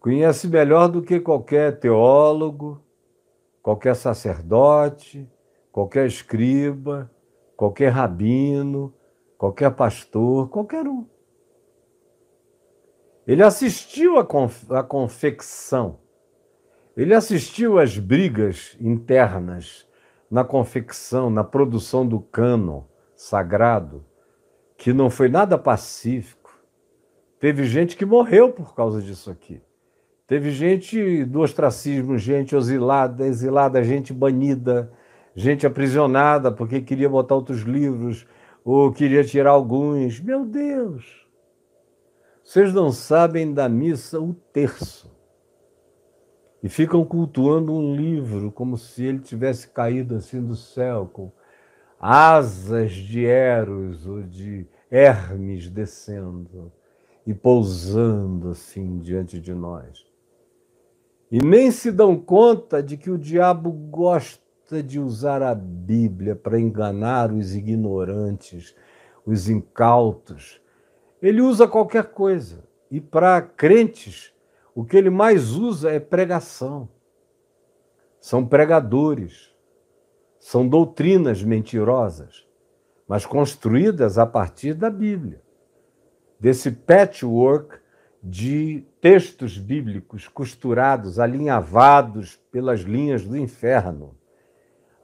Conhece 0.00 0.48
melhor 0.48 0.88
do 0.88 1.02
que 1.02 1.18
qualquer 1.18 1.78
teólogo, 1.78 2.82
qualquer 3.62 3.96
sacerdote, 3.96 5.28
qualquer 5.72 6.06
escriba, 6.06 7.10
qualquer 7.56 7.88
rabino, 7.88 8.92
qualquer 9.38 9.70
pastor, 9.70 10.48
qualquer 10.48 10.86
um. 10.86 11.06
Ele 13.26 13.42
assistiu 13.42 14.18
à 14.18 14.24
conf 14.24 14.66
confecção, 14.88 15.98
ele 16.94 17.14
assistiu 17.14 17.78
às 17.78 17.98
brigas 17.98 18.76
internas 18.78 19.88
na 20.30 20.44
confecção, 20.44 21.30
na 21.30 21.42
produção 21.42 22.06
do 22.06 22.20
cano 22.20 22.86
sagrado 23.16 24.04
que 24.76 24.92
não 24.92 25.10
foi 25.10 25.28
nada 25.28 25.56
pacífico. 25.58 26.50
Teve 27.38 27.64
gente 27.64 27.96
que 27.96 28.04
morreu 28.04 28.52
por 28.52 28.74
causa 28.74 29.00
disso 29.02 29.30
aqui. 29.30 29.60
Teve 30.26 30.50
gente 30.50 31.24
do 31.24 31.40
ostracismo, 31.40 32.16
gente 32.16 32.56
exilada, 32.56 33.26
exilada, 33.26 33.84
gente 33.84 34.12
banida, 34.12 34.90
gente 35.34 35.66
aprisionada 35.66 36.50
porque 36.50 36.80
queria 36.80 37.08
botar 37.08 37.34
outros 37.34 37.60
livros 37.60 38.26
ou 38.64 38.90
queria 38.90 39.22
tirar 39.22 39.50
alguns. 39.50 40.20
Meu 40.20 40.44
Deus! 40.46 41.24
Vocês 42.42 42.72
não 42.72 42.90
sabem 42.90 43.52
da 43.52 43.68
missa 43.68 44.20
o 44.20 44.34
terço. 44.34 45.14
E 46.62 46.68
ficam 46.68 47.04
cultuando 47.04 47.74
um 47.74 47.94
livro 47.94 48.50
como 48.50 48.78
se 48.78 49.04
ele 49.04 49.18
tivesse 49.18 49.68
caído 49.68 50.14
assim 50.16 50.42
do 50.42 50.56
céu, 50.56 51.10
com 51.12 51.30
asas 52.06 52.92
de 52.92 53.24
Eros 53.24 54.06
ou 54.06 54.22
de 54.22 54.66
Hermes 54.90 55.70
descendo 55.70 56.70
e 57.26 57.32
pousando 57.32 58.50
assim 58.50 58.98
diante 58.98 59.40
de 59.40 59.54
nós. 59.54 60.04
E 61.32 61.42
nem 61.42 61.70
se 61.70 61.90
dão 61.90 62.14
conta 62.14 62.82
de 62.82 62.98
que 62.98 63.10
o 63.10 63.16
diabo 63.16 63.70
gosta 63.70 64.82
de 64.82 65.00
usar 65.00 65.42
a 65.42 65.54
Bíblia 65.54 66.36
para 66.36 66.60
enganar 66.60 67.32
os 67.32 67.54
ignorantes, 67.54 68.76
os 69.24 69.48
incautos. 69.48 70.60
Ele 71.22 71.40
usa 71.40 71.66
qualquer 71.66 72.12
coisa. 72.12 72.68
E 72.90 73.00
para 73.00 73.40
crentes, 73.40 74.30
o 74.74 74.84
que 74.84 74.94
ele 74.94 75.08
mais 75.08 75.52
usa 75.52 75.90
é 75.90 75.98
pregação. 75.98 76.86
São 78.20 78.44
pregadores. 78.44 79.53
São 80.44 80.68
doutrinas 80.68 81.42
mentirosas 81.42 82.46
mas 83.06 83.26
construídas 83.26 84.18
a 84.18 84.26
partir 84.26 84.74
da 84.74 84.90
Bíblia, 84.90 85.42
desse 86.40 86.70
patchwork 86.70 87.78
de 88.22 88.82
textos 88.98 89.58
bíblicos 89.58 90.26
costurados, 90.26 91.18
alinhavados 91.18 92.36
pelas 92.50 92.80
linhas 92.80 93.24
do 93.24 93.36
inferno, 93.36 94.16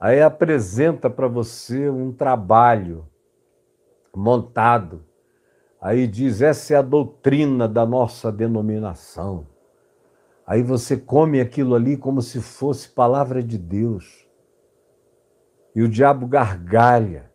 Aí 0.01 0.19
apresenta 0.19 1.11
para 1.11 1.27
você 1.27 1.87
um 1.87 2.11
trabalho 2.11 3.07
montado. 4.15 5.05
Aí 5.79 6.07
diz: 6.07 6.41
essa 6.41 6.73
é 6.73 6.77
a 6.77 6.81
doutrina 6.81 7.67
da 7.67 7.85
nossa 7.85 8.31
denominação. 8.31 9.45
Aí 10.43 10.63
você 10.63 10.97
come 10.97 11.39
aquilo 11.39 11.75
ali 11.75 11.95
como 11.95 12.19
se 12.19 12.41
fosse 12.41 12.89
palavra 12.89 13.43
de 13.43 13.59
Deus. 13.59 14.27
E 15.75 15.81
o 15.81 15.87
diabo 15.87 16.27
gargalha 16.27 17.31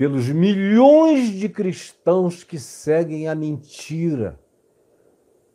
pelos 0.00 0.30
milhões 0.30 1.28
de 1.28 1.46
cristãos 1.46 2.42
que 2.42 2.58
seguem 2.58 3.28
a 3.28 3.34
mentira. 3.34 4.40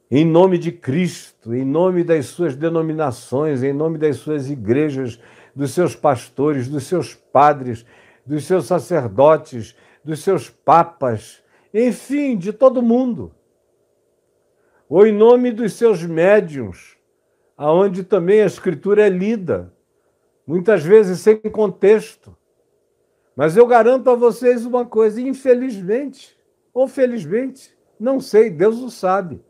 Em 0.10 0.24
nome 0.24 0.60
de 0.60 0.72
Cristo, 0.72 1.52
em 1.52 1.66
nome 1.66 2.04
das 2.04 2.28
suas 2.28 2.56
denominações, 2.56 3.64
em 3.64 3.74
nome 3.74 3.98
das 3.98 4.18
suas 4.18 4.48
igrejas, 4.48 5.20
dos 5.56 5.72
seus 5.72 5.96
pastores, 5.96 6.68
dos 6.68 6.84
seus 6.84 7.16
padres, 7.16 7.88
dos 8.24 8.46
seus 8.46 8.68
sacerdotes, 8.68 9.76
dos 10.04 10.20
seus 10.24 10.48
papas, 10.48 11.42
enfim, 11.74 12.38
de 12.38 12.54
todo 12.54 12.84
mundo. 12.84 13.34
Ou 14.88 15.08
em 15.08 15.12
nome 15.12 15.52
dos 15.52 15.74
seus 15.74 16.04
médiums, 16.04 16.96
aonde 17.58 18.04
também 18.04 18.42
a 18.42 18.46
escritura 18.46 19.08
é 19.08 19.10
lida, 19.10 19.74
muitas 20.46 20.84
vezes 20.84 21.20
sem 21.20 21.38
contexto. 21.38 22.36
Mas 23.36 23.58
eu 23.58 23.68
garanto 23.68 24.10
a 24.10 24.16
vocês 24.16 24.66
uma 24.66 24.86
coisa, 24.86 25.20
infelizmente, 25.20 26.38
ou 26.74 26.88
felizmente, 26.88 27.76
não 28.00 28.20
sei, 28.20 28.50
Deus 28.50 28.80
o 28.80 28.90
sabe. 28.90 29.42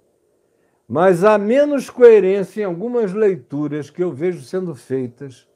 Mas 0.88 1.24
há 1.24 1.38
menos 1.38 1.90
coerência 1.90 2.62
em 2.62 2.66
algumas 2.66 3.14
leituras 3.14 3.90
que 3.90 4.04
eu 4.04 4.12
vejo 4.12 4.42
sendo 4.42 4.76
feitas 4.76 5.48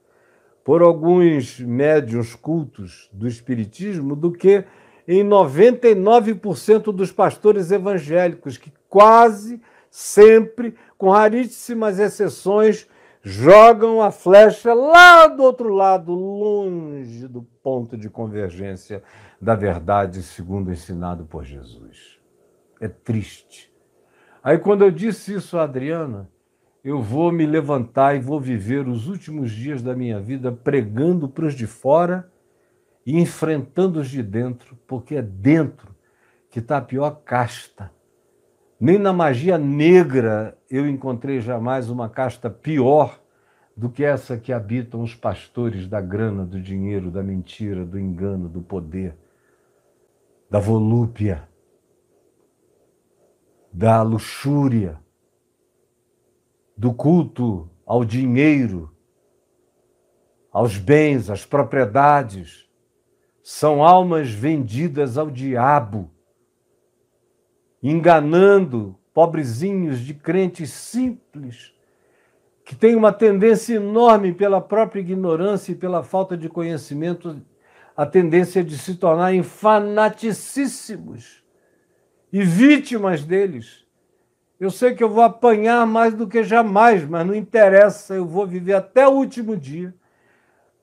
por 0.63 0.82
alguns 0.82 1.60
médiuns 1.60 2.36
cultos 2.36 3.10
do 3.12 3.28
Espiritismo 3.28 4.15
do 4.15 4.32
que 4.32 4.63
em 5.08 5.23
99% 5.23 6.91
dos 6.93 7.12
pastores 7.12 7.71
evangélicos, 7.71 8.58
que 8.58 8.71
quase 8.88 9.60
sempre, 9.89 10.75
com 10.97 11.10
raríssimas 11.10 11.97
exceções, 11.97 12.88
jogam 13.21 14.01
a 14.01 14.12
flecha 14.12 14.73
lá 14.73 15.27
do 15.27 15.43
outro 15.43 15.73
lado, 15.73 16.13
longe 16.13 17.27
do 17.27 17.43
ponto 17.62 17.97
de 17.97 18.10
convergência 18.10 19.03
da 19.41 19.55
verdade, 19.55 20.23
segundo 20.23 20.71
ensinado 20.71 21.25
por 21.25 21.43
Jesus. 21.43 22.19
É 22.79 22.88
triste. 22.88 23.71
Aí, 24.43 24.58
quando 24.58 24.84
eu 24.84 24.91
disse 24.91 25.34
isso 25.34 25.58
a 25.58 25.63
Adriana, 25.63 26.29
eu 26.84 27.01
vou 27.01 27.32
me 27.32 27.45
levantar 27.45 28.15
e 28.15 28.19
vou 28.19 28.39
viver 28.39 28.88
os 28.88 29.08
últimos 29.08 29.51
dias 29.51 29.82
da 29.82 29.93
minha 29.93 30.19
vida 30.19 30.51
pregando 30.51 31.27
para 31.27 31.45
os 31.45 31.53
de 31.53 31.67
fora 31.67 32.32
e 33.05 33.19
enfrentando 33.19 33.99
os 33.99 34.10
de 34.10 34.23
dentro, 34.23 34.77
porque 34.88 35.15
é 35.15 35.21
dentro 35.21 35.93
que 36.49 36.60
está 36.60 36.77
a 36.77 36.82
pior 36.82 37.21
casta. 37.25 37.91
Nem 38.79 38.97
na 38.97 39.11
magia 39.11 39.57
negra 39.57 40.57
eu 40.69 40.87
encontrei 40.87 41.41
jamais 41.41 41.89
uma 41.89 42.07
casta 42.07 42.49
pior 42.49 43.19
do 43.75 43.89
que 43.89 44.03
essa 44.03 44.37
que 44.37 44.53
habitam 44.53 45.01
os 45.01 45.13
pastores 45.13 45.87
da 45.87 45.99
grana, 45.99 46.45
do 46.45 46.61
dinheiro, 46.61 47.11
da 47.11 47.21
mentira, 47.21 47.85
do 47.85 47.99
engano, 47.99 48.47
do 48.47 48.61
poder, 48.61 49.15
da 50.49 50.59
volúpia, 50.59 51.47
da 53.71 54.01
luxúria 54.01 54.99
do 56.79 56.93
culto 56.93 57.69
ao 57.85 58.05
dinheiro, 58.05 58.89
aos 60.49 60.77
bens, 60.77 61.29
às 61.29 61.45
propriedades, 61.45 62.69
são 63.43 63.83
almas 63.83 64.31
vendidas 64.31 65.17
ao 65.17 65.29
diabo, 65.29 66.09
enganando 67.81 68.95
pobrezinhos 69.13 69.99
de 69.99 70.13
crentes 70.13 70.71
simples, 70.71 71.73
que 72.63 72.75
têm 72.75 72.95
uma 72.95 73.11
tendência 73.11 73.75
enorme 73.75 74.33
pela 74.33 74.61
própria 74.61 74.99
ignorância 74.99 75.71
e 75.71 75.75
pela 75.75 76.03
falta 76.03 76.37
de 76.37 76.47
conhecimento, 76.47 77.41
a 77.97 78.05
tendência 78.05 78.63
de 78.63 78.77
se 78.77 78.95
tornarem 78.95 79.43
fanaticíssimos 79.43 81.43
e 82.31 82.43
vítimas 82.43 83.23
deles 83.23 83.89
eu 84.59 84.69
sei 84.69 84.93
que 84.93 85.01
eu 85.01 85.09
vou 85.09 85.23
apanhar 85.23 85.87
mais 85.87 86.13
do 86.13 86.27
que 86.27 86.43
jamais, 86.43 87.07
mas 87.07 87.25
não 87.25 87.33
interessa, 87.33 88.13
eu 88.13 88.25
vou 88.25 88.45
viver 88.45 88.73
até 88.73 89.07
o 89.07 89.11
último 89.11 89.55
dia 89.55 89.95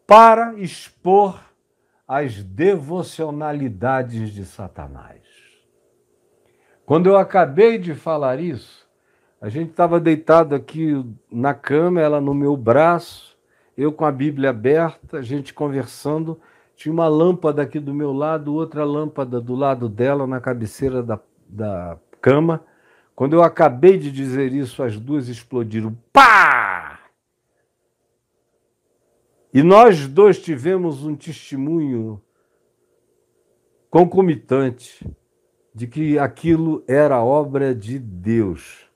para 0.07 0.55
expor 0.55 1.39
as 2.09 2.43
devocionalidades 2.43 4.31
de 4.31 4.47
Satanás. 4.47 5.26
Quando 6.87 7.09
eu 7.09 7.17
acabei 7.17 7.79
de 7.79 7.97
falar 7.97 8.39
isso, 8.39 8.87
a 9.41 9.49
gente 9.49 9.73
estava 9.73 9.99
deitado 9.99 10.55
aqui 10.55 11.05
na 11.29 11.53
cama, 11.53 12.01
ela 12.01 12.21
no 12.21 12.33
meu 12.33 12.57
braço, 12.57 13.37
eu 13.77 13.93
com 13.93 14.05
a 14.05 14.13
Bíblia 14.13 14.51
aberta, 14.51 15.19
a 15.19 15.23
gente 15.23 15.53
conversando. 15.53 16.41
Tinha 16.77 16.93
uma 16.93 17.09
lâmpada 17.09 17.61
aqui 17.61 17.81
do 17.81 17.93
meu 17.93 18.13
lado, 18.13 18.55
outra 18.55 18.85
lâmpada 18.85 19.41
do 19.41 19.57
lado 19.57 19.89
dela, 19.89 20.29
na 20.29 20.41
cabeceira 20.41 21.03
da, 21.03 21.19
da 21.49 21.99
cama. 22.21 22.65
Quando 23.17 23.33
eu 23.33 23.43
acabei 23.43 23.99
de 23.99 24.13
dizer 24.13 24.53
isso, 24.53 24.81
as 24.81 24.97
duas 24.97 25.27
explodiram. 25.27 25.97
Pá! 26.13 27.01
E 29.53 29.61
nós 29.61 30.07
dois 30.07 30.39
tivemos 30.39 31.05
um 31.05 31.17
testemunho 31.17 32.23
concomitante 33.91 35.05
de 35.77 35.87
que 35.87 36.19
aquilo 36.19 36.83
era 36.89 37.23
obra 37.23 37.75
de 37.75 37.99
Deus. 37.99 38.89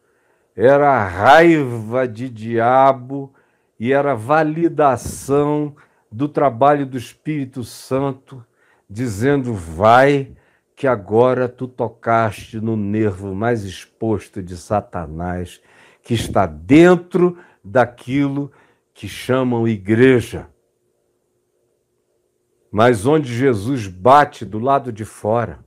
Era 0.57 1.07
raiva 1.07 2.09
de 2.09 2.31
diabo 2.31 3.35
e 3.79 3.93
era 3.93 4.15
validação 4.15 5.77
do 6.11 6.27
trabalho 6.27 6.87
do 6.87 6.97
Espírito 6.97 7.63
Santo, 7.65 8.43
dizendo: 8.89 9.53
vai 9.53 10.33
que 10.75 10.87
agora 10.87 11.51
tu 11.51 11.69
tocaste 11.69 12.59
no 12.59 12.79
nervo 12.79 13.35
mais 13.35 13.63
exposto 13.63 14.43
de 14.43 14.57
Satanás, 14.57 15.61
que 16.03 16.15
está 16.15 16.47
dentro 16.47 17.37
daquilo 17.63 18.51
que 18.95 19.07
chamam 19.07 19.69
igreja. 19.69 20.49
Mas 22.73 23.05
onde 23.05 23.35
Jesus 23.35 23.87
bate 23.87 24.47
do 24.47 24.59
lado 24.59 24.91
de 24.91 25.05
fora, 25.05 25.59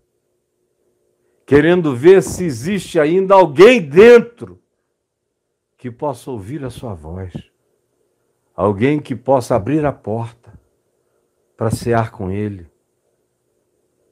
querendo 1.53 1.95
ver 1.95 2.23
se 2.23 2.43
existe 2.43 2.99
ainda 2.99 3.35
alguém 3.35 3.79
dentro 3.79 4.59
que 5.77 5.91
possa 5.91 6.31
ouvir 6.31 6.65
a 6.65 6.71
sua 6.71 6.95
voz, 6.95 7.31
alguém 8.55 8.99
que 8.99 9.15
possa 9.15 9.55
abrir 9.55 9.85
a 9.85 9.91
porta 9.91 10.59
para 11.55 11.69
cear 11.69 12.09
com 12.09 12.31
ele 12.31 12.67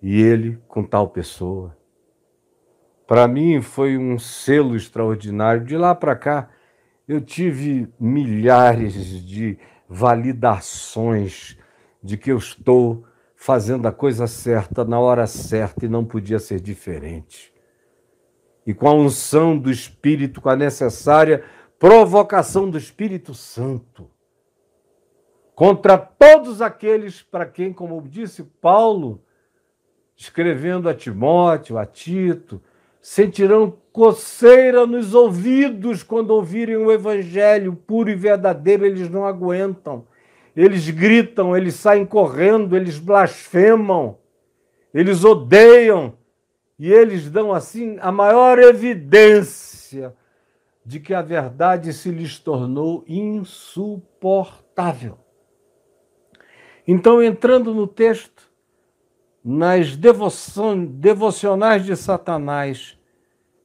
e 0.04 0.22
ele 0.22 0.60
com 0.68 0.84
tal 0.84 1.10
pessoa. 1.10 1.76
Para 3.08 3.28
mim 3.28 3.60
foi 3.60 3.98
um 3.98 4.20
selo 4.20 4.76
extraordinário. 4.76 5.66
De 5.66 5.76
lá 5.76 5.96
para 5.96 6.16
cá, 6.16 6.48
eu 7.08 7.20
tive 7.20 7.92
milhares 8.00 8.94
de 9.26 9.58
validações 9.90 11.58
de 12.04 12.18
que 12.18 12.32
eu 12.32 12.38
estou 12.38 13.04
fazendo 13.42 13.88
a 13.88 13.92
coisa 13.92 14.28
certa 14.28 14.86
na 14.86 15.00
hora 15.00 15.26
certa 15.26 15.84
e 15.84 15.90
não 15.90 16.06
podia 16.06 16.38
ser 16.38 16.60
diferente. 16.60 17.52
E 18.68 18.72
com 18.72 18.88
a 18.88 18.94
unção 18.94 19.58
do 19.58 19.72
Espírito, 19.72 20.40
com 20.40 20.48
a 20.48 20.56
necessária 20.56 21.44
provocação 21.80 22.70
do 22.70 22.78
Espírito 22.78 23.34
Santo, 23.34 24.08
contra 25.56 25.98
todos 25.98 26.62
aqueles 26.62 27.24
para 27.24 27.48
quem, 27.48 27.74
como 27.74 28.00
disse 28.08 28.44
Paulo, 28.44 29.24
escrevendo 30.16 30.88
a 30.88 30.94
Timóteo, 30.94 31.80
a 31.80 31.86
Tito, 31.86 32.62
sentirão 33.02 33.76
coceira 33.92 34.86
nos 34.86 35.16
ouvidos 35.16 36.04
quando 36.04 36.30
ouvirem 36.30 36.78
o 36.78 36.92
evangelho 36.92 37.76
puro 37.76 38.12
e 38.12 38.16
verdadeiro, 38.16 38.86
eles 38.86 39.10
não 39.10 39.26
aguentam. 39.26 40.06
Eles 40.56 40.90
gritam, 40.90 41.56
eles 41.56 41.76
saem 41.76 42.06
correndo, 42.06 42.76
eles 42.76 43.00
blasfemam, 43.00 44.18
eles 44.94 45.24
odeiam 45.24 46.14
e 46.78 46.92
eles 46.92 47.30
dão 47.30 47.54
assim 47.54 47.98
a 48.02 48.12
maior 48.12 48.60
evidência 48.60 50.14
de 50.86 51.00
que 51.00 51.14
a 51.14 51.22
verdade 51.22 51.94
se 51.94 52.10
lhes 52.10 52.38
tornou 52.40 53.06
insuportável. 53.08 55.18
Então, 56.88 57.22
entrando 57.22 57.72
no 57.74 57.88
texto, 57.88 58.50
nas 59.44 59.96
devoção, 59.96 60.84
devocionais 60.84 61.86
de 61.86 61.96
Satanás, 61.96 62.98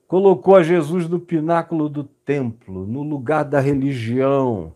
colocou 0.07 0.55
a 0.55 0.63
Jesus 0.63 1.09
no 1.09 1.19
pináculo 1.19 1.89
do 1.89 2.05
templo, 2.05 2.87
no 2.87 3.03
lugar 3.03 3.45
da 3.45 3.61
religião, 3.61 4.76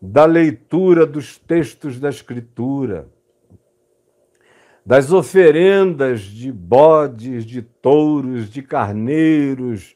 da 0.00 0.24
leitura 0.24 1.04
dos 1.04 1.38
textos 1.38 1.98
da 1.98 2.08
Escritura, 2.08 3.08
das 4.86 5.12
oferendas 5.12 6.22
de 6.22 6.50
bodes, 6.50 7.44
de 7.44 7.60
touros, 7.60 8.48
de 8.48 8.62
carneiros, 8.62 9.94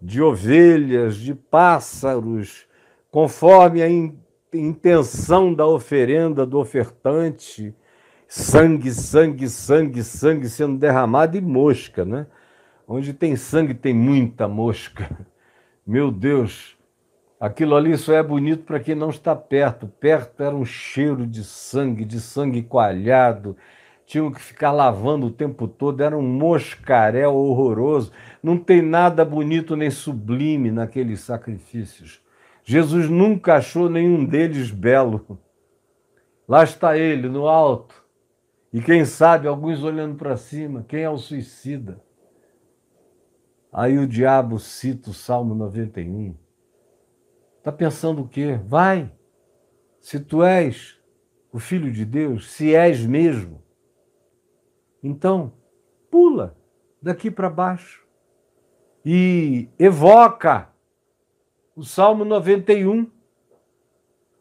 de 0.00 0.22
ovelhas, 0.22 1.16
de 1.16 1.34
pássaros, 1.34 2.66
conforme 3.10 3.82
a 3.82 3.88
intenção 4.52 5.52
da 5.52 5.66
oferenda 5.66 6.46
do 6.46 6.58
ofertante, 6.58 7.74
sangue, 8.28 8.92
sangue, 8.92 9.48
sangue, 9.48 10.04
sangue 10.04 10.48
sendo 10.48 10.78
derramado 10.78 11.36
e 11.36 11.40
mosca, 11.40 12.04
né? 12.04 12.26
Onde 12.86 13.12
tem 13.12 13.34
sangue 13.36 13.74
tem 13.74 13.92
muita 13.92 14.46
mosca. 14.46 15.26
Meu 15.86 16.10
Deus, 16.10 16.76
aquilo 17.40 17.74
ali 17.74 17.96
só 17.96 18.12
é 18.12 18.22
bonito 18.22 18.64
para 18.64 18.78
quem 18.78 18.94
não 18.94 19.08
está 19.08 19.34
perto. 19.34 19.88
Perto 19.88 20.42
era 20.42 20.54
um 20.54 20.64
cheiro 20.64 21.26
de 21.26 21.42
sangue, 21.42 22.04
de 22.04 22.20
sangue 22.20 22.62
coalhado. 22.62 23.56
Tinham 24.04 24.30
que 24.30 24.40
ficar 24.40 24.72
lavando 24.72 25.26
o 25.26 25.30
tempo 25.30 25.66
todo, 25.66 26.02
era 26.02 26.16
um 26.16 26.22
moscaréu 26.22 27.34
horroroso. 27.34 28.12
Não 28.42 28.58
tem 28.58 28.82
nada 28.82 29.24
bonito 29.24 29.74
nem 29.74 29.90
sublime 29.90 30.70
naqueles 30.70 31.20
sacrifícios. 31.20 32.20
Jesus 32.62 33.08
nunca 33.08 33.54
achou 33.54 33.88
nenhum 33.88 34.24
deles 34.24 34.70
belo. 34.70 35.38
Lá 36.46 36.64
está 36.64 36.98
ele, 36.98 37.28
no 37.28 37.46
alto. 37.46 38.04
E 38.72 38.80
quem 38.80 39.04
sabe, 39.04 39.48
alguns 39.48 39.82
olhando 39.82 40.16
para 40.16 40.36
cima, 40.36 40.84
quem 40.86 41.02
é 41.02 41.10
o 41.10 41.16
suicida? 41.16 42.00
Aí 43.72 43.98
o 43.98 44.06
diabo 44.06 44.58
cita 44.58 45.10
o 45.10 45.14
Salmo 45.14 45.54
91. 45.54 46.34
Está 47.60 47.70
pensando 47.70 48.22
o 48.22 48.28
quê? 48.28 48.58
Vai. 48.64 49.12
Se 50.00 50.18
tu 50.18 50.42
és 50.42 50.98
o 51.52 51.58
filho 51.58 51.92
de 51.92 52.06
Deus, 52.06 52.50
se 52.50 52.74
és 52.74 53.04
mesmo, 53.04 53.62
então 55.02 55.52
pula 56.10 56.56
daqui 57.02 57.30
para 57.30 57.50
baixo 57.50 58.06
e 59.04 59.68
evoca 59.78 60.70
o 61.76 61.84
Salmo 61.84 62.24
91, 62.24 63.10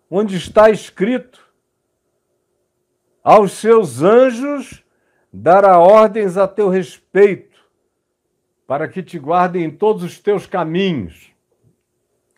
onde 0.09 0.37
está 0.37 0.69
escrito: 0.69 1.45
Aos 3.21 3.51
seus 3.51 4.01
anjos 4.01 4.81
dará 5.31 5.77
ordens 5.77 6.37
a 6.37 6.47
teu 6.47 6.69
respeito, 6.69 7.59
para 8.65 8.87
que 8.87 9.03
te 9.03 9.19
guardem 9.19 9.65
em 9.65 9.71
todos 9.71 10.03
os 10.03 10.19
teus 10.19 10.47
caminhos. 10.47 11.37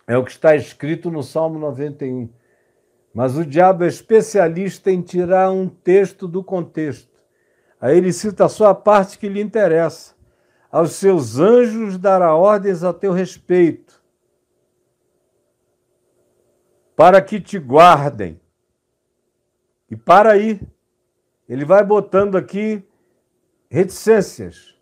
É 0.07 0.17
o 0.17 0.23
que 0.23 0.31
está 0.31 0.55
escrito 0.55 1.09
no 1.09 1.23
Salmo 1.23 1.59
91. 1.59 2.29
Mas 3.13 3.37
o 3.37 3.45
diabo 3.45 3.83
é 3.83 3.87
especialista 3.87 4.91
em 4.91 5.01
tirar 5.01 5.51
um 5.51 5.67
texto 5.67 6.27
do 6.27 6.43
contexto. 6.43 7.11
Aí 7.79 7.97
ele 7.97 8.13
cita 8.13 8.47
só 8.47 8.67
a 8.67 8.75
parte 8.75 9.17
que 9.17 9.27
lhe 9.27 9.41
interessa. 9.41 10.15
Aos 10.71 10.93
seus 10.93 11.37
anjos 11.37 11.97
dará 11.97 12.33
ordens 12.33 12.83
a 12.83 12.93
teu 12.93 13.11
respeito, 13.11 14.01
para 16.95 17.21
que 17.21 17.41
te 17.41 17.59
guardem. 17.59 18.39
E 19.89 19.97
para 19.97 20.31
aí, 20.31 20.61
ele 21.49 21.65
vai 21.65 21.83
botando 21.83 22.37
aqui 22.37 22.81
reticências. 23.69 24.79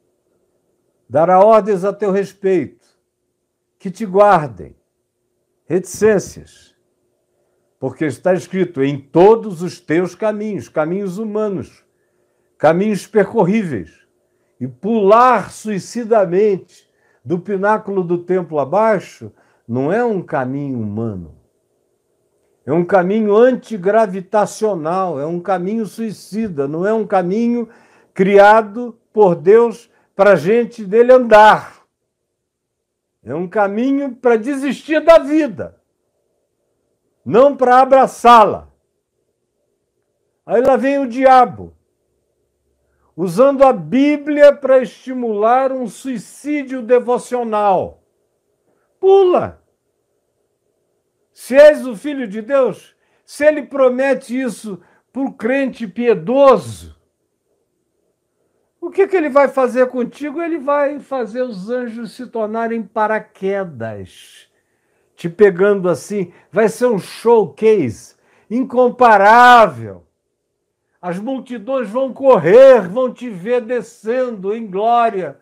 Dará 1.10 1.44
ordens 1.44 1.84
a 1.84 1.92
teu 1.92 2.12
respeito, 2.12 2.86
que 3.80 3.90
te 3.90 4.06
guardem. 4.06 4.76
Reticências. 5.70 6.76
Porque 7.80 8.06
está 8.06 8.34
escrito 8.34 8.84
em 8.84 9.00
todos 9.00 9.62
os 9.62 9.80
teus 9.80 10.16
caminhos, 10.16 10.68
caminhos 10.68 11.18
humanos, 11.18 11.86
caminhos 12.58 13.06
percorríveis. 13.06 13.92
E 14.60 14.68
pular 14.68 15.52
suicidamente 15.52 16.90
do 17.24 17.40
pináculo 17.40 18.04
do 18.04 18.18
templo 18.18 18.60
abaixo 18.60 19.32
não 19.68 19.94
é 19.94 20.04
um 20.04 20.22
caminho 20.22 20.82
humano 20.82 21.40
é 22.70 22.72
um 22.72 22.86
caminho 22.86 23.36
antigravitacional, 23.36 25.20
é 25.20 25.26
um 25.26 25.40
caminho 25.40 25.88
suicida, 25.88 26.68
não 26.68 26.86
é 26.86 26.94
um 26.94 27.04
caminho 27.04 27.68
criado 28.14 28.96
por 29.12 29.36
Deus 29.36 29.90
para 30.16 30.34
a 30.34 30.36
gente 30.36 30.86
dele 30.86 31.12
andar. 31.12 31.79
É 33.24 33.34
um 33.36 33.48
caminho 33.48 34.16
para 34.16 34.38
desistir 34.38 35.04
da 35.04 35.20
vida, 35.20 35.80
não 37.26 37.56
para 37.56 37.82
abraçá-la. 37.82 38.70
Aí 40.46 40.62
lá 40.62 40.78
vem 40.78 41.00
o 41.00 41.08
diabo, 41.08 41.76
usando 43.16 43.64
a 43.64 43.74
Bíblia 43.74 44.56
para 44.56 44.82
estimular 44.82 45.72
um 45.72 45.88
suicídio 45.88 46.82
devocional. 46.82 48.02
Pula! 49.00 49.62
Se 51.34 51.56
és 51.56 51.86
o 51.86 51.96
filho 51.96 52.28
de 52.28 52.42
Deus, 52.42 52.96
se 53.26 53.46
ele 53.46 53.64
promete 53.64 54.40
isso 54.40 54.82
para 55.12 55.22
o 55.22 55.34
crente 55.34 55.88
piedoso, 55.88 56.99
o 58.82 58.90
que, 58.90 59.08
que 59.08 59.16
ele 59.16 59.30
vai 59.30 59.48
fazer 59.48 59.88
contigo? 59.88 60.42
Ele 60.42 60.58
vai 60.58 61.00
fazer 61.00 61.42
os 61.42 61.70
anjos 61.70 62.14
se 62.14 62.28
tornarem 62.28 62.82
paraquedas, 62.82 64.48
te 65.16 65.28
pegando 65.28 65.90
assim. 65.90 66.32
Vai 66.52 66.70
ser 66.70 66.88
um 66.88 66.98
showcase 66.98 68.16
incomparável. 68.50 70.04
As 71.02 71.20
multidões 71.20 71.90
vão 71.90 72.14
correr, 72.14 72.88
vão 72.88 73.14
te 73.14 73.30
ver 73.30 73.62
descendo 73.62 74.54
em 74.54 74.66
glória, 74.66 75.38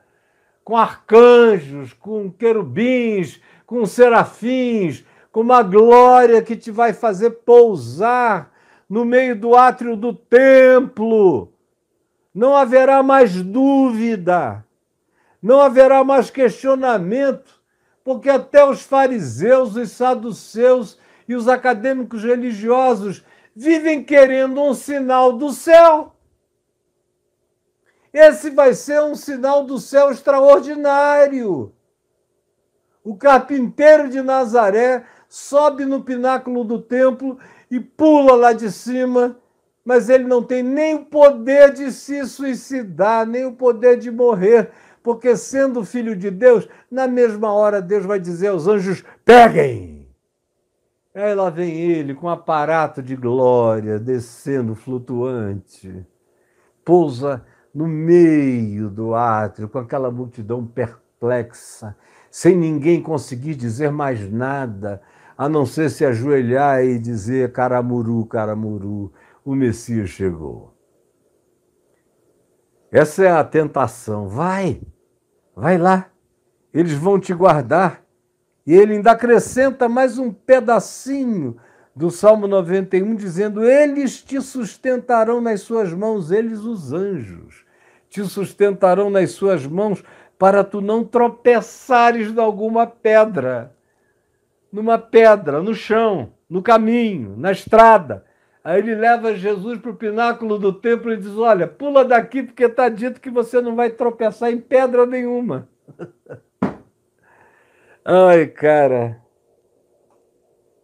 com 0.63 0.75
arcanjos, 0.75 1.93
com 1.93 2.31
querubins, 2.31 3.41
com 3.65 3.85
serafins, 3.85 5.03
com 5.31 5.41
uma 5.41 5.63
glória 5.63 6.41
que 6.41 6.55
te 6.55 6.71
vai 6.71 6.93
fazer 6.93 7.31
pousar 7.31 8.51
no 8.89 9.05
meio 9.05 9.35
do 9.35 9.55
átrio 9.55 9.95
do 9.95 10.13
templo. 10.13 11.53
Não 12.37 12.55
haverá 12.55 13.01
mais 13.01 13.41
dúvida, 13.41 14.63
não 15.41 15.59
haverá 15.59 16.03
mais 16.03 16.29
questionamento, 16.29 17.59
porque 18.03 18.29
até 18.29 18.63
os 18.63 18.83
fariseus, 18.83 19.75
os 19.75 19.89
saduceus 19.89 20.99
e 21.27 21.33
os 21.33 21.47
acadêmicos 21.47 22.23
religiosos 22.23 23.25
vivem 23.55 24.03
querendo 24.03 24.61
um 24.61 24.75
sinal 24.75 25.33
do 25.33 25.51
céu. 25.51 26.13
Esse 28.13 28.51
vai 28.51 28.75
ser 28.75 29.01
um 29.01 29.15
sinal 29.15 29.63
do 29.63 29.79
céu 29.79 30.11
extraordinário. 30.11 31.73
O 33.03 33.15
carpinteiro 33.15 34.09
de 34.09 34.21
Nazaré 34.21 35.07
sobe 35.27 35.85
no 35.85 36.03
pináculo 36.03 36.63
do 36.63 36.79
templo 36.79 37.39
e 37.71 37.79
pula 37.79 38.35
lá 38.35 38.53
de 38.53 38.71
cima, 38.71 39.35
mas 39.87 40.09
ele 40.09 40.25
não 40.25 40.43
tem 40.43 40.61
nem 40.61 40.95
o 40.95 41.05
poder 41.05 41.71
de 41.71 41.93
se 41.93 42.25
suicidar, 42.25 43.25
nem 43.25 43.45
o 43.45 43.53
poder 43.53 43.97
de 43.97 44.11
morrer, 44.11 44.69
porque 45.01 45.37
sendo 45.37 45.85
filho 45.85 46.13
de 46.13 46.29
Deus, 46.29 46.67
na 46.91 47.07
mesma 47.07 47.53
hora 47.53 47.81
Deus 47.81 48.05
vai 48.05 48.19
dizer 48.19 48.49
aos 48.49 48.67
anjos: 48.67 49.01
peguem! 49.23 50.09
Aí 51.15 51.33
lá 51.33 51.49
vem 51.49 51.73
ele 51.73 52.13
com 52.13 52.27
um 52.27 52.29
aparato 52.29 53.01
de 53.01 53.15
glória 53.15 53.97
descendo 53.97 54.75
flutuante, 54.75 56.05
pousa 56.83 57.45
no 57.73 57.87
meio 57.87 58.89
do 58.89 59.15
átrio 59.15 59.69
com 59.69 59.79
aquela 59.79 60.11
multidão 60.11 60.65
perplexa, 60.65 61.95
sem 62.29 62.57
ninguém 62.57 63.01
conseguir 63.01 63.55
dizer 63.55 63.89
mais 63.89 64.29
nada 64.29 65.01
a 65.37 65.47
não 65.47 65.65
ser 65.65 65.89
se 65.89 66.03
ajoelhar 66.03 66.83
e 66.83 66.99
dizer 66.99 67.53
caramuru, 67.53 68.25
caramuru, 68.25 69.13
o 69.49 69.55
Messias 69.55 70.09
chegou. 70.09 70.73
Essa 72.91 73.23
é 73.23 73.31
a 73.31 73.43
tentação. 73.45 74.27
Vai, 74.27 74.81
vai 75.55 75.77
lá. 75.77 76.09
Eles 76.73 76.91
vão 76.91 77.17
te 77.17 77.33
guardar. 77.33 78.03
E 78.65 78.73
ele 78.73 78.95
ainda 78.95 79.11
acrescenta 79.11 79.87
mais 79.87 80.17
um 80.17 80.33
pedacinho 80.33 81.55
do 81.95 82.11
Salmo 82.11 82.45
91, 82.45 83.15
dizendo: 83.15 83.63
Eles 83.63 84.21
te 84.21 84.41
sustentarão 84.41 85.39
nas 85.39 85.61
suas 85.61 85.93
mãos, 85.93 86.29
eles 86.29 86.59
os 86.59 86.91
anjos, 86.91 87.65
te 88.09 88.21
sustentarão 88.25 89.09
nas 89.09 89.31
suas 89.31 89.65
mãos 89.65 90.03
para 90.37 90.61
tu 90.61 90.81
não 90.81 91.05
tropeçares 91.05 92.33
de 92.33 92.39
alguma 92.41 92.85
pedra 92.85 93.73
numa 94.69 94.97
pedra, 94.97 95.61
no 95.61 95.73
chão, 95.73 96.33
no 96.49 96.61
caminho, 96.61 97.35
na 97.37 97.51
estrada. 97.51 98.26
Aí 98.67 98.79
ele 98.79 98.95
leva 98.95 99.33
Jesus 99.33 99.79
para 99.79 99.91
o 99.91 99.95
pináculo 99.95 100.59
do 100.59 100.73
templo 100.73 101.13
e 101.13 101.15
diz: 101.15 101.37
Olha, 101.37 101.65
pula 101.65 102.03
daqui, 102.03 102.43
porque 102.43 102.65
está 102.65 102.89
dito 102.89 103.21
que 103.21 103.29
você 103.29 103.61
não 103.61 103.77
vai 103.77 103.89
tropeçar 103.89 104.51
em 104.51 104.59
pedra 104.59 105.05
nenhuma. 105.05 105.69
Ai, 108.03 108.45
cara, 108.47 109.23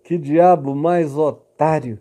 que 0.01 0.17
diabo 0.17 0.73
mais 0.73 1.17
otário. 1.17 1.99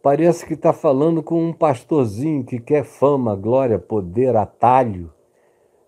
Parece 0.00 0.46
que 0.46 0.54
está 0.54 0.72
falando 0.72 1.20
com 1.20 1.42
um 1.42 1.52
pastorzinho 1.52 2.44
que 2.44 2.60
quer 2.60 2.84
fama, 2.84 3.34
glória, 3.34 3.80
poder, 3.80 4.36
atalho, 4.36 5.12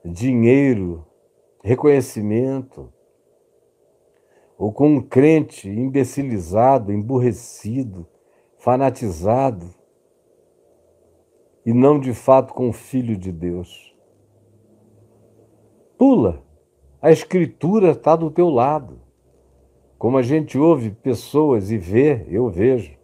dinheiro, 0.05 1.07
reconhecimento. 1.63 2.93
Ou 4.59 4.73
com 4.73 4.89
um 4.89 5.01
crente 5.01 5.69
imbecilizado, 5.69 6.93
emburrecido, 6.93 8.05
fanatizado. 8.69 9.71
E 11.65 11.73
não 11.73 11.99
de 11.99 12.13
fato 12.13 12.53
com 12.53 12.69
o 12.69 12.73
Filho 12.73 13.17
de 13.17 13.33
Deus. 13.33 13.97
Pula. 15.97 16.43
A 17.01 17.11
Escritura 17.11 17.93
está 17.93 18.15
do 18.15 18.31
teu 18.31 18.51
lado. 18.51 19.01
Como 19.97 20.19
a 20.19 20.23
gente 20.23 20.59
ouve 20.59 20.91
pessoas 20.91 21.71
e 21.71 21.79
vê, 21.79 22.27
eu 22.29 22.51
vejo, 22.51 22.95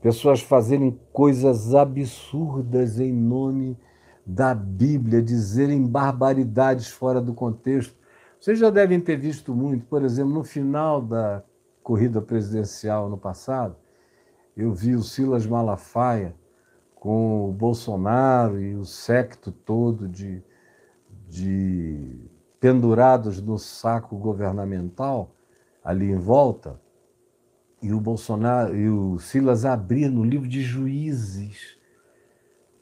pessoas 0.00 0.40
fazerem 0.40 0.98
coisas 1.12 1.74
absurdas 1.74 2.98
em 2.98 3.12
nome 3.12 3.78
da 4.24 4.54
Bíblia, 4.54 5.20
dizerem 5.20 5.86
barbaridades 5.86 6.88
fora 6.88 7.20
do 7.20 7.34
contexto. 7.34 7.94
Vocês 8.40 8.58
já 8.58 8.70
devem 8.70 8.98
ter 8.98 9.18
visto 9.18 9.54
muito, 9.54 9.84
por 9.84 10.02
exemplo, 10.02 10.32
no 10.32 10.44
final 10.44 11.02
da 11.02 11.44
corrida 11.82 12.22
presidencial 12.22 13.10
no 13.10 13.18
passado, 13.18 13.83
eu 14.56 14.72
vi 14.72 14.94
o 14.94 15.02
Silas 15.02 15.46
Malafaia 15.46 16.34
com 16.94 17.50
o 17.50 17.52
Bolsonaro 17.52 18.60
e 18.60 18.74
o 18.74 18.84
secto 18.84 19.52
todo 19.52 20.08
de, 20.08 20.42
de 21.28 22.30
pendurados 22.58 23.42
no 23.42 23.58
saco 23.58 24.16
governamental, 24.16 25.34
ali 25.84 26.10
em 26.10 26.16
volta, 26.16 26.80
e 27.82 27.92
o 27.92 28.00
Bolsonaro 28.00 28.74
e 28.74 28.88
o 28.88 29.18
Silas 29.18 29.66
abrir 29.66 30.08
no 30.08 30.24
livro 30.24 30.48
de 30.48 30.62
Juízes, 30.62 31.76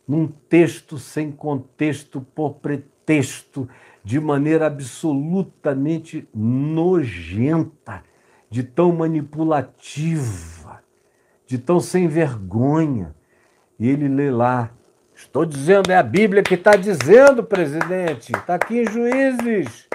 num 0.06 0.28
texto 0.28 0.98
sem 0.98 1.32
contexto, 1.32 2.20
por 2.20 2.54
pretexto, 2.54 3.68
de 4.04 4.20
maneira 4.20 4.66
absolutamente 4.66 6.28
nojenta, 6.32 8.04
de 8.48 8.62
tão 8.62 8.92
manipulativa, 8.94 10.61
de 11.52 11.58
tão 11.58 11.80
sem 11.80 12.08
vergonha. 12.08 13.14
E 13.78 13.88
ele 13.88 14.08
lê 14.08 14.30
lá 14.30 14.70
Estou 15.14 15.44
dizendo, 15.44 15.90
é 15.90 15.96
a 15.96 16.02
Bíblia 16.02 16.42
que 16.42 16.54
está 16.54 16.74
dizendo, 16.74 17.44
presidente. 17.44 18.32
Está 18.32 18.54
aqui 18.54 18.80
em 18.80 18.90
Juízes 18.90 19.88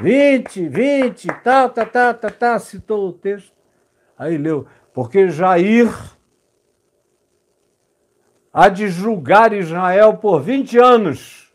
20, 0.00 0.68
20, 0.68 1.26
tal, 1.44 1.68
tá, 1.68 1.84
tá, 1.84 2.14
tá, 2.14 2.30
tá, 2.30 2.58
citou 2.58 3.08
o 3.08 3.12
texto. 3.12 3.52
Aí 4.16 4.38
leu, 4.38 4.66
porque 4.94 5.28
Jair 5.28 5.92
há 8.52 8.68
de 8.68 8.88
julgar 8.88 9.52
Israel 9.52 10.16
por 10.16 10.40
20 10.40 10.78
anos. 10.78 11.52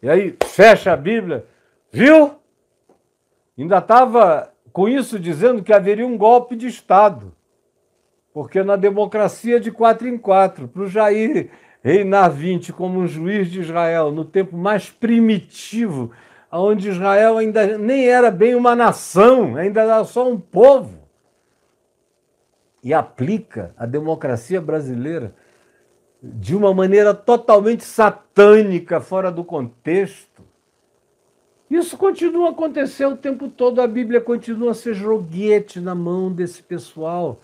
E 0.00 0.08
aí 0.08 0.36
fecha 0.46 0.92
a 0.92 0.96
Bíblia, 0.96 1.46
viu? 1.92 2.36
Ainda 3.58 3.78
estava 3.78 4.52
com 4.72 4.88
isso 4.88 5.18
dizendo 5.18 5.62
que 5.62 5.72
haveria 5.72 6.06
um 6.06 6.16
golpe 6.16 6.56
de 6.56 6.66
Estado. 6.66 7.34
Porque 8.34 8.64
na 8.64 8.74
democracia 8.74 9.60
de 9.60 9.70
quatro 9.70 10.08
em 10.08 10.18
quatro, 10.18 10.66
para 10.66 10.82
o 10.82 10.88
Jair 10.88 11.50
reinar 11.84 12.32
20 12.32 12.72
como 12.72 12.98
um 12.98 13.06
juiz 13.06 13.48
de 13.48 13.60
Israel 13.60 14.10
no 14.10 14.24
tempo 14.24 14.56
mais 14.56 14.90
primitivo, 14.90 16.10
onde 16.50 16.88
Israel 16.88 17.38
ainda 17.38 17.78
nem 17.78 18.08
era 18.08 18.32
bem 18.32 18.56
uma 18.56 18.74
nação, 18.74 19.54
ainda 19.54 19.82
era 19.82 20.02
só 20.02 20.28
um 20.28 20.38
povo. 20.38 20.98
E 22.82 22.92
aplica 22.92 23.72
a 23.78 23.86
democracia 23.86 24.60
brasileira 24.60 25.32
de 26.20 26.56
uma 26.56 26.74
maneira 26.74 27.14
totalmente 27.14 27.84
satânica, 27.84 29.00
fora 29.00 29.30
do 29.30 29.44
contexto. 29.44 30.42
Isso 31.70 31.96
continua 31.96 32.48
a 32.48 32.50
acontecer 32.50 33.06
o 33.06 33.16
tempo 33.16 33.48
todo, 33.48 33.80
a 33.80 33.86
Bíblia 33.86 34.20
continua 34.20 34.72
a 34.72 34.74
ser 34.74 34.92
joguete 34.92 35.78
na 35.78 35.94
mão 35.94 36.32
desse 36.32 36.62
pessoal 36.64 37.40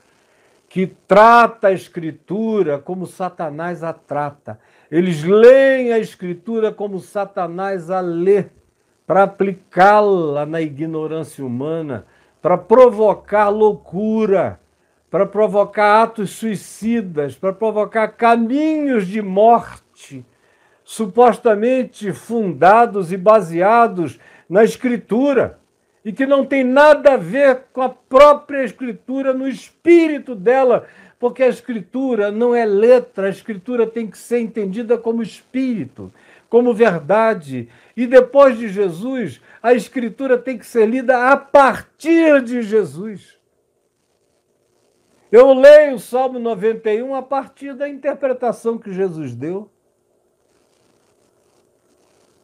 que 0.70 0.86
trata 0.86 1.66
a 1.66 1.72
Escritura 1.72 2.78
como 2.78 3.04
Satanás 3.04 3.82
a 3.82 3.92
trata. 3.92 4.60
Eles 4.88 5.24
leem 5.24 5.92
a 5.92 5.98
Escritura 5.98 6.72
como 6.72 7.00
Satanás 7.00 7.90
a 7.90 8.00
lê, 8.00 8.46
para 9.04 9.24
aplicá-la 9.24 10.46
na 10.46 10.60
ignorância 10.60 11.44
humana, 11.44 12.06
para 12.40 12.56
provocar 12.56 13.48
loucura, 13.48 14.60
para 15.10 15.26
provocar 15.26 16.04
atos 16.04 16.30
suicidas, 16.30 17.34
para 17.34 17.52
provocar 17.52 18.06
caminhos 18.06 19.08
de 19.08 19.20
morte, 19.20 20.24
supostamente 20.84 22.12
fundados 22.12 23.10
e 23.10 23.16
baseados 23.16 24.20
na 24.48 24.62
Escritura 24.62 25.59
e 26.04 26.12
que 26.12 26.26
não 26.26 26.44
tem 26.44 26.64
nada 26.64 27.14
a 27.14 27.16
ver 27.16 27.64
com 27.72 27.82
a 27.82 27.88
própria 27.88 28.64
Escritura, 28.64 29.34
no 29.34 29.46
espírito 29.46 30.34
dela, 30.34 30.86
porque 31.18 31.42
a 31.42 31.48
Escritura 31.48 32.30
não 32.30 32.54
é 32.54 32.64
letra, 32.64 33.26
a 33.26 33.30
Escritura 33.30 33.86
tem 33.86 34.06
que 34.06 34.16
ser 34.16 34.40
entendida 34.40 34.96
como 34.96 35.22
espírito, 35.22 36.12
como 36.48 36.72
verdade. 36.72 37.68
E 37.96 38.06
depois 38.06 38.56
de 38.56 38.68
Jesus, 38.68 39.40
a 39.62 39.74
Escritura 39.74 40.38
tem 40.38 40.56
que 40.56 40.66
ser 40.66 40.86
lida 40.86 41.30
a 41.30 41.36
partir 41.36 42.42
de 42.42 42.62
Jesus. 42.62 43.38
Eu 45.30 45.52
leio 45.52 45.94
o 45.94 46.00
Salmo 46.00 46.38
91 46.38 47.14
a 47.14 47.22
partir 47.22 47.74
da 47.74 47.88
interpretação 47.88 48.78
que 48.78 48.92
Jesus 48.92 49.34
deu. 49.34 49.70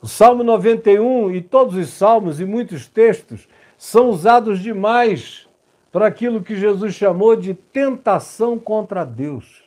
O 0.07 0.09
Salmo 0.09 0.44
91 0.44 1.32
e 1.32 1.42
todos 1.42 1.74
os 1.74 1.88
salmos 1.88 2.38
e 2.38 2.44
muitos 2.44 2.86
textos 2.86 3.48
são 3.76 4.09
usados 4.09 4.61
demais 4.61 5.48
para 5.90 6.07
aquilo 6.07 6.44
que 6.44 6.54
Jesus 6.54 6.94
chamou 6.94 7.34
de 7.34 7.54
tentação 7.54 8.57
contra 8.57 9.04
Deus. 9.04 9.64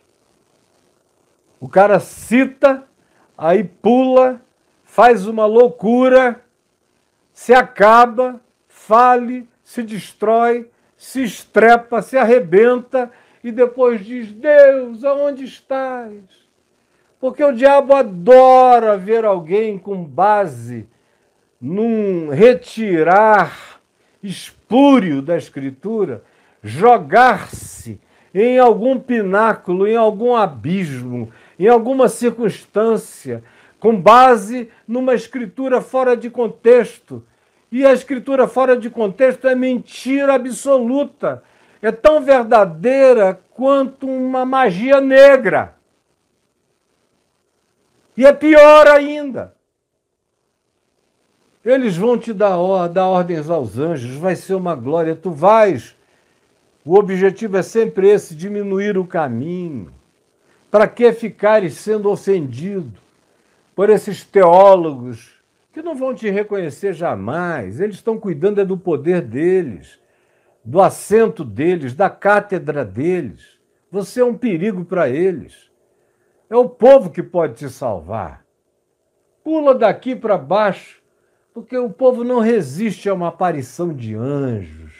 O 1.59 1.67
cara 1.67 1.99
cita, 1.99 2.85
aí 3.37 3.65
pula, 3.65 4.41
faz 4.85 5.27
uma 5.27 5.45
loucura, 5.45 6.41
se 7.33 7.53
acaba, 7.53 8.39
fale, 8.69 9.45
se 9.61 9.83
destrói, 9.83 10.71
se 10.95 11.21
estrepa, 11.21 12.01
se 12.01 12.17
arrebenta 12.17 13.11
e 13.43 13.51
depois 13.51 14.05
diz: 14.05 14.31
Deus, 14.31 15.03
aonde 15.03 15.43
estás? 15.43 16.38
Porque 17.19 17.43
o 17.43 17.51
diabo 17.51 17.93
adora 17.93 18.97
ver 18.97 19.25
alguém 19.25 19.77
com 19.77 20.03
base 20.03 20.87
num 21.59 22.29
retirar 22.29 23.79
espúrio 24.23 25.21
da 25.21 25.35
Escritura, 25.35 26.23
jogar-se 26.63 27.99
em 28.33 28.59
algum 28.59 28.99
pináculo, 28.99 29.87
em 29.87 29.95
algum 29.95 30.35
abismo, 30.35 31.29
em 31.57 31.67
alguma 31.67 32.07
circunstância, 32.07 33.43
com 33.79 33.99
base 33.99 34.69
numa 34.87 35.13
escritura 35.13 35.81
fora 35.81 36.15
de 36.15 36.29
contexto. 36.29 37.23
E 37.71 37.85
a 37.85 37.93
escritura 37.93 38.47
fora 38.47 38.77
de 38.77 38.89
contexto 38.89 39.47
é 39.47 39.55
mentira 39.55 40.33
absoluta. 40.33 41.43
É 41.81 41.91
tão 41.91 42.21
verdadeira 42.21 43.39
quanto 43.51 44.07
uma 44.07 44.45
magia 44.45 44.99
negra. 44.99 45.78
E 48.19 48.25
é 48.25 48.33
pior 48.33 48.85
ainda. 48.85 49.55
Eles 51.63 51.95
vão 51.95 52.17
te 52.17 52.33
dar, 52.33 52.57
dar 52.89 53.07
ordens 53.07 53.49
aos 53.49 53.77
anjos, 53.77 54.13
vai 54.17 54.35
ser 54.35 54.55
uma 54.55 54.75
glória, 54.75 55.15
tu 55.15 55.31
vais. 55.31 55.95
O 56.83 56.99
objetivo 56.99 57.55
é 57.55 57.63
sempre 57.63 58.09
esse: 58.09 58.35
diminuir 58.35 58.97
o 58.97 59.07
caminho. 59.07 59.93
Para 60.69 60.85
que 60.85 61.13
ficares 61.13 61.75
sendo 61.75 62.09
ofendido 62.09 62.99
por 63.73 63.89
esses 63.89 64.21
teólogos 64.21 65.39
que 65.71 65.81
não 65.81 65.95
vão 65.95 66.13
te 66.13 66.29
reconhecer 66.29 66.91
jamais? 66.91 67.79
Eles 67.79 67.95
estão 67.95 68.19
cuidando 68.19 68.59
é 68.59 68.65
do 68.65 68.77
poder 68.77 69.21
deles, 69.21 69.97
do 70.61 70.81
assento 70.81 71.45
deles, 71.45 71.95
da 71.95 72.09
cátedra 72.09 72.83
deles. 72.83 73.57
Você 73.89 74.19
é 74.19 74.25
um 74.25 74.37
perigo 74.37 74.83
para 74.83 75.07
eles. 75.07 75.68
É 76.49 76.55
o 76.55 76.67
povo 76.67 77.09
que 77.11 77.21
pode 77.21 77.55
te 77.55 77.69
salvar. 77.69 78.43
Pula 79.43 79.75
daqui 79.75 80.15
para 80.15 80.37
baixo, 80.37 80.99
porque 81.53 81.77
o 81.77 81.89
povo 81.89 82.23
não 82.23 82.39
resiste 82.39 83.07
a 83.07 83.13
uma 83.13 83.27
aparição 83.27 83.93
de 83.93 84.15
anjos, 84.15 84.91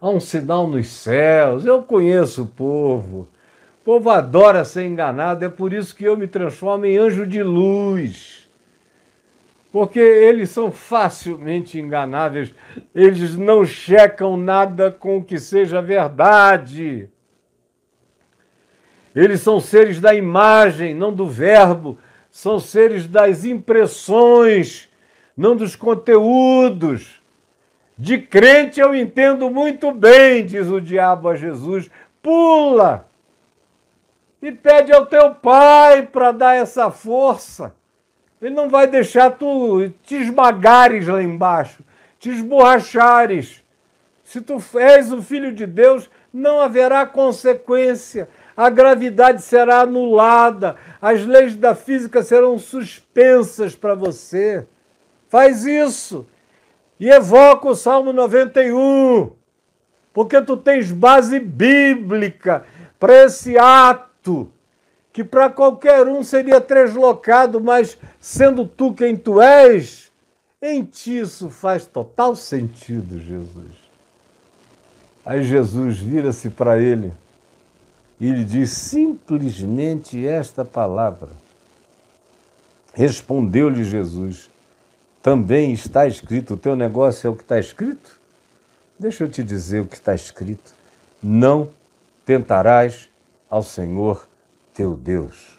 a 0.00 0.08
um 0.10 0.20
sinal 0.20 0.66
nos 0.66 0.88
céus. 0.88 1.64
Eu 1.64 1.82
conheço 1.82 2.42
o 2.42 2.46
povo. 2.46 3.28
O 3.80 3.84
povo 3.84 4.10
adora 4.10 4.64
ser 4.64 4.84
enganado, 4.84 5.44
é 5.44 5.48
por 5.48 5.72
isso 5.72 5.96
que 5.96 6.04
eu 6.04 6.16
me 6.16 6.28
transformo 6.28 6.84
em 6.86 6.98
anjo 6.98 7.26
de 7.26 7.42
luz. 7.42 8.48
porque 9.72 9.98
eles 9.98 10.50
são 10.50 10.70
facilmente 10.70 11.80
enganáveis, 11.80 12.54
eles 12.94 13.34
não 13.36 13.64
checam 13.64 14.36
nada 14.36 14.90
com 14.92 15.16
o 15.16 15.24
que 15.24 15.38
seja 15.38 15.80
verdade. 15.80 17.08
Eles 19.14 19.40
são 19.40 19.60
seres 19.60 20.00
da 20.00 20.14
imagem, 20.14 20.94
não 20.94 21.12
do 21.12 21.26
verbo, 21.26 21.98
são 22.30 22.58
seres 22.58 23.06
das 23.06 23.44
impressões, 23.44 24.88
não 25.36 25.54
dos 25.54 25.76
conteúdos. 25.76 27.20
De 27.96 28.18
crente 28.18 28.80
eu 28.80 28.94
entendo 28.94 29.50
muito 29.50 29.92
bem, 29.92 30.44
diz 30.46 30.66
o 30.68 30.80
diabo 30.80 31.28
a 31.28 31.36
Jesus. 31.36 31.90
Pula 32.22 33.06
e 34.40 34.50
pede 34.50 34.92
ao 34.92 35.06
teu 35.06 35.34
pai 35.34 36.02
para 36.02 36.32
dar 36.32 36.56
essa 36.56 36.90
força. 36.90 37.74
Ele 38.40 38.54
não 38.54 38.68
vai 38.68 38.88
deixar 38.88 39.30
tu 39.30 39.88
te 40.02 40.16
esmagares 40.16 41.06
lá 41.06 41.22
embaixo, 41.22 41.84
te 42.18 42.28
esborrachares. 42.30 43.62
Se 44.24 44.40
tu 44.40 44.60
és 44.76 45.12
o 45.12 45.22
filho 45.22 45.52
de 45.52 45.64
Deus, 45.64 46.10
não 46.32 46.60
haverá 46.60 47.06
consequência. 47.06 48.28
A 48.56 48.68
gravidade 48.68 49.42
será 49.42 49.80
anulada, 49.80 50.76
as 51.00 51.24
leis 51.24 51.56
da 51.56 51.74
física 51.74 52.22
serão 52.22 52.58
suspensas 52.58 53.74
para 53.74 53.94
você. 53.94 54.66
Faz 55.28 55.64
isso. 55.64 56.26
E 57.00 57.08
evoca 57.08 57.68
o 57.68 57.74
Salmo 57.74 58.12
91, 58.12 59.32
porque 60.12 60.40
tu 60.42 60.56
tens 60.56 60.92
base 60.92 61.40
bíblica 61.40 62.64
para 62.98 63.24
esse 63.24 63.58
ato 63.58 64.52
que 65.12 65.22
para 65.22 65.50
qualquer 65.50 66.06
um 66.06 66.22
seria 66.22 66.60
translocado, 66.60 67.60
mas 67.60 67.98
sendo 68.18 68.66
tu 68.66 68.94
quem 68.94 69.16
tu 69.16 69.42
és, 69.42 70.10
em 70.60 70.84
ti 70.84 71.18
isso 71.18 71.50
faz 71.50 71.84
total 71.84 72.34
sentido, 72.34 73.20
Jesus. 73.20 73.82
Aí 75.24 75.42
Jesus 75.42 75.98
vira-se 75.98 76.48
para 76.48 76.80
ele 76.80 77.12
e 78.22 78.30
lhe 78.30 78.44
diz 78.44 78.70
simplesmente 78.70 80.24
esta 80.24 80.64
palavra. 80.64 81.30
Respondeu-lhe 82.94 83.82
Jesus: 83.82 84.48
Também 85.20 85.72
está 85.72 86.06
escrito, 86.06 86.54
o 86.54 86.56
teu 86.56 86.76
negócio 86.76 87.26
é 87.26 87.30
o 87.30 87.34
que 87.34 87.42
está 87.42 87.58
escrito? 87.58 88.20
Deixa 88.96 89.24
eu 89.24 89.28
te 89.28 89.42
dizer 89.42 89.80
o 89.80 89.86
que 89.86 89.96
está 89.96 90.14
escrito. 90.14 90.72
Não 91.20 91.70
tentarás 92.24 93.08
ao 93.50 93.64
Senhor 93.64 94.28
teu 94.72 94.94
Deus. 94.94 95.58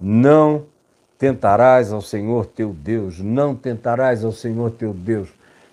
Não 0.00 0.64
tentarás 1.18 1.92
ao 1.92 2.00
Senhor 2.00 2.46
teu 2.46 2.72
Deus, 2.72 3.18
não 3.18 3.56
tentarás 3.56 4.22
ao 4.22 4.30
Senhor 4.30 4.70
teu 4.70 4.92
Deus, 4.94 5.28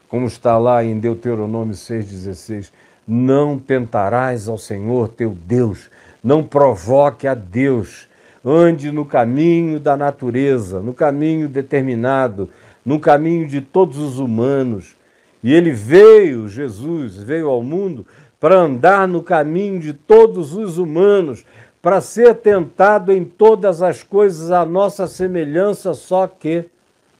como 0.07 0.25
está 0.25 0.57
lá 0.57 0.83
em 0.83 0.97
Deuteronômio 0.97 1.75
6,16. 1.75 2.71
Não 3.05 3.59
tentarás 3.59 4.47
ao 4.47 4.57
Senhor 4.57 5.09
teu 5.09 5.31
Deus, 5.31 5.91
não 6.23 6.43
provoque 6.43 7.27
a 7.27 7.33
Deus. 7.33 8.07
Ande 8.45 8.91
no 8.91 9.05
caminho 9.05 9.79
da 9.79 9.95
natureza, 9.95 10.79
no 10.79 10.93
caminho 10.93 11.47
determinado, 11.47 12.49
no 12.85 12.99
caminho 12.99 13.47
de 13.47 13.61
todos 13.61 13.97
os 13.97 14.19
humanos. 14.19 14.95
E 15.43 15.53
ele 15.53 15.71
veio, 15.71 16.47
Jesus 16.47 17.17
veio 17.17 17.49
ao 17.49 17.61
mundo 17.63 18.05
para 18.39 18.55
andar 18.55 19.07
no 19.07 19.23
caminho 19.23 19.79
de 19.79 19.93
todos 19.93 20.53
os 20.53 20.77
humanos, 20.77 21.45
para 21.81 22.01
ser 22.01 22.35
tentado 22.35 23.11
em 23.11 23.23
todas 23.23 23.81
as 23.81 24.03
coisas 24.03 24.51
à 24.51 24.65
nossa 24.65 25.07
semelhança, 25.07 25.93
só 25.93 26.27
que 26.27 26.65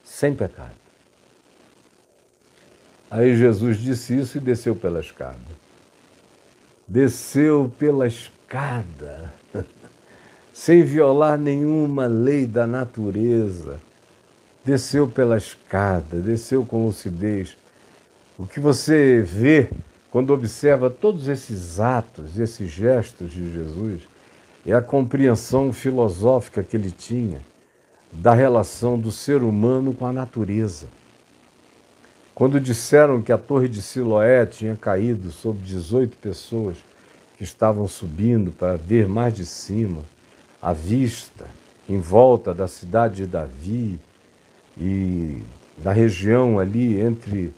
sem 0.02 0.34
pecado. 0.34 0.72
Aí 3.10 3.36
Jesus 3.36 3.78
disse 3.78 4.18
isso 4.18 4.38
e 4.38 4.40
desceu 4.40 4.74
pela 4.74 5.00
escada. 5.00 5.38
Desceu 6.86 7.72
pela 7.78 8.06
escada, 8.06 8.33
sem 10.52 10.84
violar 10.84 11.36
nenhuma 11.36 12.06
lei 12.06 12.46
da 12.46 12.66
natureza. 12.66 13.80
Desceu 14.64 15.08
pela 15.08 15.36
escada, 15.36 16.20
desceu 16.20 16.64
com 16.64 16.86
lucidez. 16.86 17.56
O 18.38 18.46
que 18.46 18.60
você 18.60 19.20
vê 19.20 19.68
quando 20.08 20.32
observa 20.32 20.88
todos 20.88 21.26
esses 21.26 21.80
atos, 21.80 22.38
esses 22.38 22.70
gestos 22.70 23.32
de 23.32 23.52
Jesus, 23.52 24.02
é 24.64 24.72
a 24.72 24.80
compreensão 24.80 25.72
filosófica 25.72 26.62
que 26.62 26.76
ele 26.76 26.92
tinha 26.92 27.40
da 28.12 28.32
relação 28.32 28.96
do 28.96 29.10
ser 29.10 29.42
humano 29.42 29.92
com 29.92 30.06
a 30.06 30.12
natureza. 30.12 30.86
Quando 32.32 32.60
disseram 32.60 33.20
que 33.20 33.32
a 33.32 33.38
torre 33.38 33.68
de 33.68 33.82
Siloé 33.82 34.46
tinha 34.46 34.76
caído 34.76 35.32
sobre 35.32 35.64
18 35.64 36.16
pessoas 36.18 36.76
estavam 37.44 37.86
subindo 37.86 38.50
para 38.50 38.76
ver 38.76 39.08
mais 39.08 39.34
de 39.34 39.46
cima 39.46 40.02
a 40.60 40.72
vista 40.72 41.46
em 41.88 42.00
volta 42.00 42.54
da 42.54 42.66
cidade 42.66 43.16
de 43.16 43.26
Davi 43.26 44.00
e 44.76 45.42
na 45.82 45.92
região 45.92 46.58
ali 46.58 47.00
entre 47.00 47.54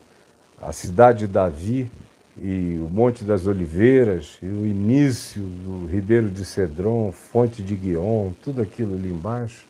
a 0.60 0.72
cidade 0.72 1.20
de 1.20 1.26
Davi 1.28 1.90
e 2.38 2.78
o 2.78 2.90
Monte 2.90 3.24
das 3.24 3.46
Oliveiras, 3.46 4.36
e 4.42 4.46
o 4.46 4.66
início 4.66 5.40
do 5.42 5.86
Ribeiro 5.86 6.28
de 6.28 6.44
Cedron, 6.44 7.10
Fonte 7.10 7.62
de 7.62 7.74
Guion, 7.74 8.32
tudo 8.42 8.60
aquilo 8.60 8.94
ali 8.94 9.08
embaixo, 9.08 9.64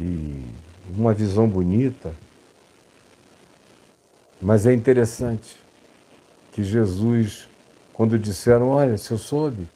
e 0.00 0.42
uma 0.96 1.12
visão 1.12 1.46
bonita. 1.46 2.14
Mas 4.40 4.66
é 4.66 4.72
interessante 4.72 5.56
que 6.52 6.64
Jesus, 6.64 7.48
quando 7.92 8.18
disseram, 8.18 8.68
olha, 8.68 8.96
se 8.96 9.10
eu 9.10 9.18
soube 9.18 9.68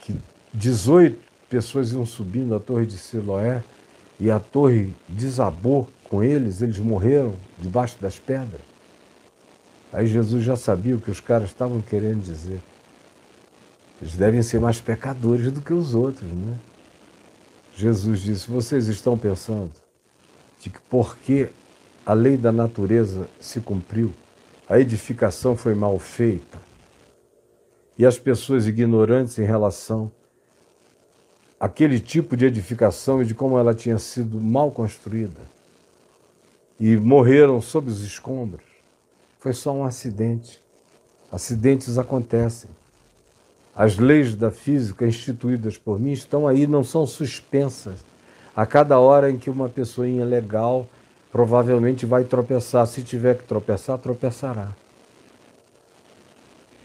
que 0.00 0.16
18 0.54 1.18
pessoas 1.48 1.92
iam 1.92 2.06
subindo 2.06 2.54
a 2.54 2.60
torre 2.60 2.86
de 2.86 2.96
Siloé 2.96 3.62
e 4.18 4.30
a 4.30 4.38
torre 4.38 4.94
desabou 5.08 5.88
com 6.04 6.22
eles, 6.22 6.62
eles 6.62 6.78
morreram 6.78 7.34
debaixo 7.58 7.96
das 8.00 8.18
pedras. 8.18 8.60
Aí 9.92 10.06
Jesus 10.06 10.44
já 10.44 10.56
sabia 10.56 10.96
o 10.96 11.00
que 11.00 11.10
os 11.10 11.20
caras 11.20 11.50
estavam 11.50 11.80
querendo 11.82 12.22
dizer. 12.22 12.60
Eles 14.00 14.14
devem 14.14 14.42
ser 14.42 14.60
mais 14.60 14.80
pecadores 14.80 15.52
do 15.52 15.60
que 15.60 15.72
os 15.72 15.94
outros, 15.94 16.28
né? 16.30 16.58
Jesus 17.76 18.20
disse: 18.20 18.50
Vocês 18.50 18.88
estão 18.88 19.18
pensando 19.18 19.70
de 20.58 20.70
que 20.70 20.78
porque 20.88 21.50
a 22.04 22.12
lei 22.12 22.36
da 22.36 22.50
natureza 22.50 23.28
se 23.40 23.60
cumpriu, 23.60 24.12
a 24.68 24.78
edificação 24.78 25.56
foi 25.56 25.74
mal 25.74 25.98
feita 25.98 26.71
e 27.98 28.06
as 28.06 28.18
pessoas 28.18 28.66
ignorantes 28.66 29.38
em 29.38 29.44
relação 29.44 30.10
àquele 31.60 32.00
tipo 32.00 32.36
de 32.36 32.46
edificação 32.46 33.22
e 33.22 33.24
de 33.24 33.34
como 33.34 33.58
ela 33.58 33.74
tinha 33.74 33.98
sido 33.98 34.40
mal 34.40 34.70
construída 34.70 35.40
e 36.80 36.96
morreram 36.96 37.60
sob 37.60 37.90
os 37.90 38.02
escombros 38.02 38.72
foi 39.42 39.52
só 39.52 39.72
um 39.72 39.84
acidente. 39.84 40.62
Acidentes 41.30 41.98
acontecem. 41.98 42.70
As 43.74 43.98
leis 43.98 44.36
da 44.36 44.52
física 44.52 45.04
instituídas 45.04 45.76
por 45.76 45.98
mim 45.98 46.12
estão 46.12 46.46
aí, 46.46 46.64
não 46.64 46.84
são 46.84 47.04
suspensas. 47.08 48.04
A 48.54 48.64
cada 48.64 49.00
hora 49.00 49.28
em 49.28 49.36
que 49.36 49.50
uma 49.50 49.68
pessoinha 49.68 50.24
legal 50.24 50.86
provavelmente 51.32 52.06
vai 52.06 52.22
tropeçar, 52.22 52.86
se 52.86 53.02
tiver 53.02 53.36
que 53.36 53.42
tropeçar, 53.42 53.98
tropeçará. 53.98 54.68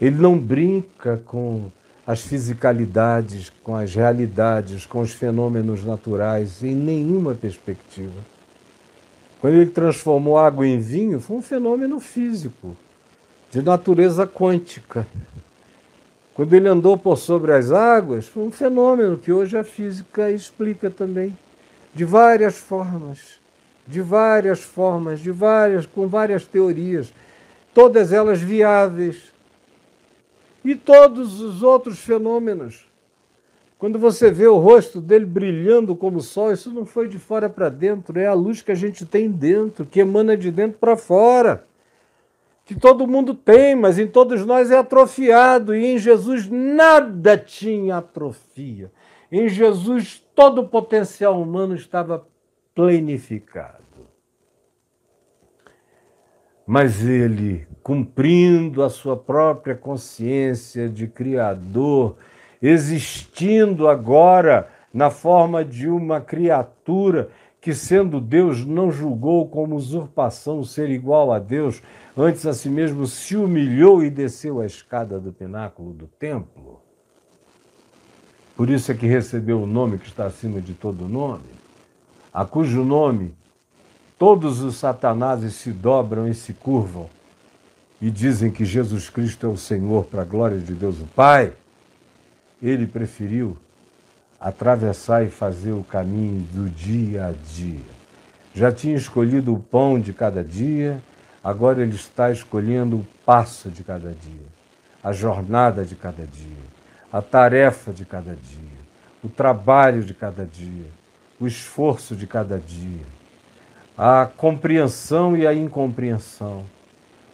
Ele 0.00 0.16
não 0.16 0.38
brinca 0.38 1.20
com 1.24 1.70
as 2.06 2.22
fisicalidades, 2.22 3.52
com 3.62 3.76
as 3.76 3.94
realidades, 3.94 4.86
com 4.86 5.00
os 5.00 5.12
fenômenos 5.12 5.84
naturais, 5.84 6.62
em 6.62 6.74
nenhuma 6.74 7.34
perspectiva. 7.34 8.20
Quando 9.40 9.54
ele 9.54 9.70
transformou 9.70 10.38
água 10.38 10.66
em 10.66 10.80
vinho, 10.80 11.20
foi 11.20 11.36
um 11.36 11.42
fenômeno 11.42 12.00
físico, 12.00 12.76
de 13.50 13.62
natureza 13.62 14.26
quântica. 14.26 15.06
Quando 16.34 16.54
ele 16.54 16.68
andou 16.68 16.96
por 16.96 17.16
sobre 17.16 17.52
as 17.52 17.70
águas, 17.72 18.26
foi 18.26 18.44
um 18.44 18.50
fenômeno 18.50 19.18
que 19.18 19.32
hoje 19.32 19.58
a 19.58 19.64
física 19.64 20.30
explica 20.30 20.88
também, 20.88 21.36
de 21.92 22.04
várias 22.04 22.56
formas, 22.56 23.40
de 23.86 24.00
várias 24.00 24.60
formas, 24.60 25.20
de 25.20 25.30
várias, 25.30 25.84
com 25.84 26.06
várias 26.06 26.44
teorias, 26.44 27.12
todas 27.74 28.12
elas 28.12 28.40
viáveis. 28.40 29.36
E 30.64 30.74
todos 30.74 31.40
os 31.40 31.62
outros 31.62 31.98
fenômenos 31.98 32.88
quando 33.78 33.96
você 33.96 34.28
vê 34.28 34.48
o 34.48 34.58
rosto 34.58 35.00
dele 35.00 35.24
brilhando 35.24 35.94
como 35.94 36.18
o 36.18 36.22
sol, 36.22 36.52
isso 36.52 36.72
não 36.72 36.84
foi 36.84 37.06
de 37.06 37.16
fora 37.16 37.48
para 37.48 37.68
dentro, 37.68 38.18
é 38.18 38.26
a 38.26 38.34
luz 38.34 38.60
que 38.60 38.72
a 38.72 38.74
gente 38.74 39.06
tem 39.06 39.30
dentro, 39.30 39.86
que 39.86 40.00
emana 40.00 40.36
de 40.36 40.50
dentro 40.50 40.78
para 40.80 40.96
fora. 40.96 41.64
Que 42.64 42.74
todo 42.74 43.06
mundo 43.06 43.32
tem, 43.32 43.76
mas 43.76 43.96
em 43.96 44.08
todos 44.08 44.44
nós 44.44 44.72
é 44.72 44.76
atrofiado, 44.76 45.76
e 45.76 45.86
em 45.86 45.96
Jesus 45.96 46.48
nada 46.50 47.38
tinha 47.38 47.98
atrofia. 47.98 48.90
Em 49.30 49.48
Jesus 49.48 50.24
todo 50.34 50.62
o 50.62 50.68
potencial 50.68 51.40
humano 51.40 51.76
estava 51.76 52.26
plenificado. 52.74 53.77
Mas 56.68 57.02
ele, 57.02 57.66
cumprindo 57.82 58.82
a 58.82 58.90
sua 58.90 59.16
própria 59.16 59.74
consciência 59.74 60.86
de 60.86 61.06
Criador, 61.06 62.16
existindo 62.60 63.88
agora 63.88 64.68
na 64.92 65.08
forma 65.08 65.64
de 65.64 65.88
uma 65.88 66.20
criatura 66.20 67.30
que, 67.58 67.74
sendo 67.74 68.20
Deus, 68.20 68.66
não 68.66 68.92
julgou 68.92 69.48
como 69.48 69.76
usurpação 69.76 70.62
ser 70.62 70.90
igual 70.90 71.32
a 71.32 71.38
Deus, 71.38 71.82
antes 72.14 72.44
a 72.44 72.52
si 72.52 72.68
mesmo 72.68 73.06
se 73.06 73.34
humilhou 73.34 74.04
e 74.04 74.10
desceu 74.10 74.60
a 74.60 74.66
escada 74.66 75.18
do 75.18 75.32
pináculo 75.32 75.94
do 75.94 76.06
templo. 76.06 76.82
Por 78.54 78.68
isso 78.68 78.92
é 78.92 78.94
que 78.94 79.06
recebeu 79.06 79.62
o 79.62 79.66
nome 79.66 79.96
que 79.96 80.08
está 80.08 80.26
acima 80.26 80.60
de 80.60 80.74
todo 80.74 81.08
nome, 81.08 81.48
a 82.30 82.44
cujo 82.44 82.84
nome 82.84 83.37
todos 84.18 84.60
os 84.60 84.76
satanases 84.76 85.54
se 85.54 85.70
dobram 85.70 86.28
e 86.28 86.34
se 86.34 86.52
curvam 86.52 87.08
e 88.00 88.10
dizem 88.10 88.50
que 88.50 88.64
Jesus 88.64 89.08
Cristo 89.08 89.46
é 89.46 89.48
o 89.48 89.56
Senhor 89.56 90.04
para 90.04 90.22
a 90.22 90.24
glória 90.24 90.58
de 90.58 90.72
Deus 90.72 91.00
o 91.00 91.06
Pai. 91.06 91.52
Ele 92.62 92.86
preferiu 92.86 93.56
atravessar 94.40 95.24
e 95.24 95.30
fazer 95.30 95.72
o 95.72 95.82
caminho 95.82 96.46
do 96.52 96.68
dia 96.68 97.26
a 97.26 97.32
dia. 97.32 97.80
Já 98.54 98.72
tinha 98.72 98.96
escolhido 98.96 99.54
o 99.54 99.60
pão 99.60 100.00
de 100.00 100.12
cada 100.12 100.42
dia, 100.42 101.00
agora 101.42 101.82
ele 101.82 101.94
está 101.94 102.30
escolhendo 102.30 102.96
o 102.96 103.06
passo 103.24 103.68
de 103.70 103.84
cada 103.84 104.10
dia, 104.10 104.46
a 105.02 105.12
jornada 105.12 105.84
de 105.84 105.94
cada 105.94 106.24
dia, 106.24 106.64
a 107.12 107.20
tarefa 107.20 107.92
de 107.92 108.04
cada 108.04 108.34
dia, 108.34 108.78
o 109.22 109.28
trabalho 109.28 110.02
de 110.02 110.14
cada 110.14 110.44
dia, 110.44 110.86
o 111.38 111.46
esforço 111.46 112.16
de 112.16 112.26
cada 112.26 112.58
dia, 112.58 113.17
a 113.98 114.28
compreensão 114.36 115.36
e 115.36 115.46
a 115.46 115.52
incompreensão, 115.52 116.64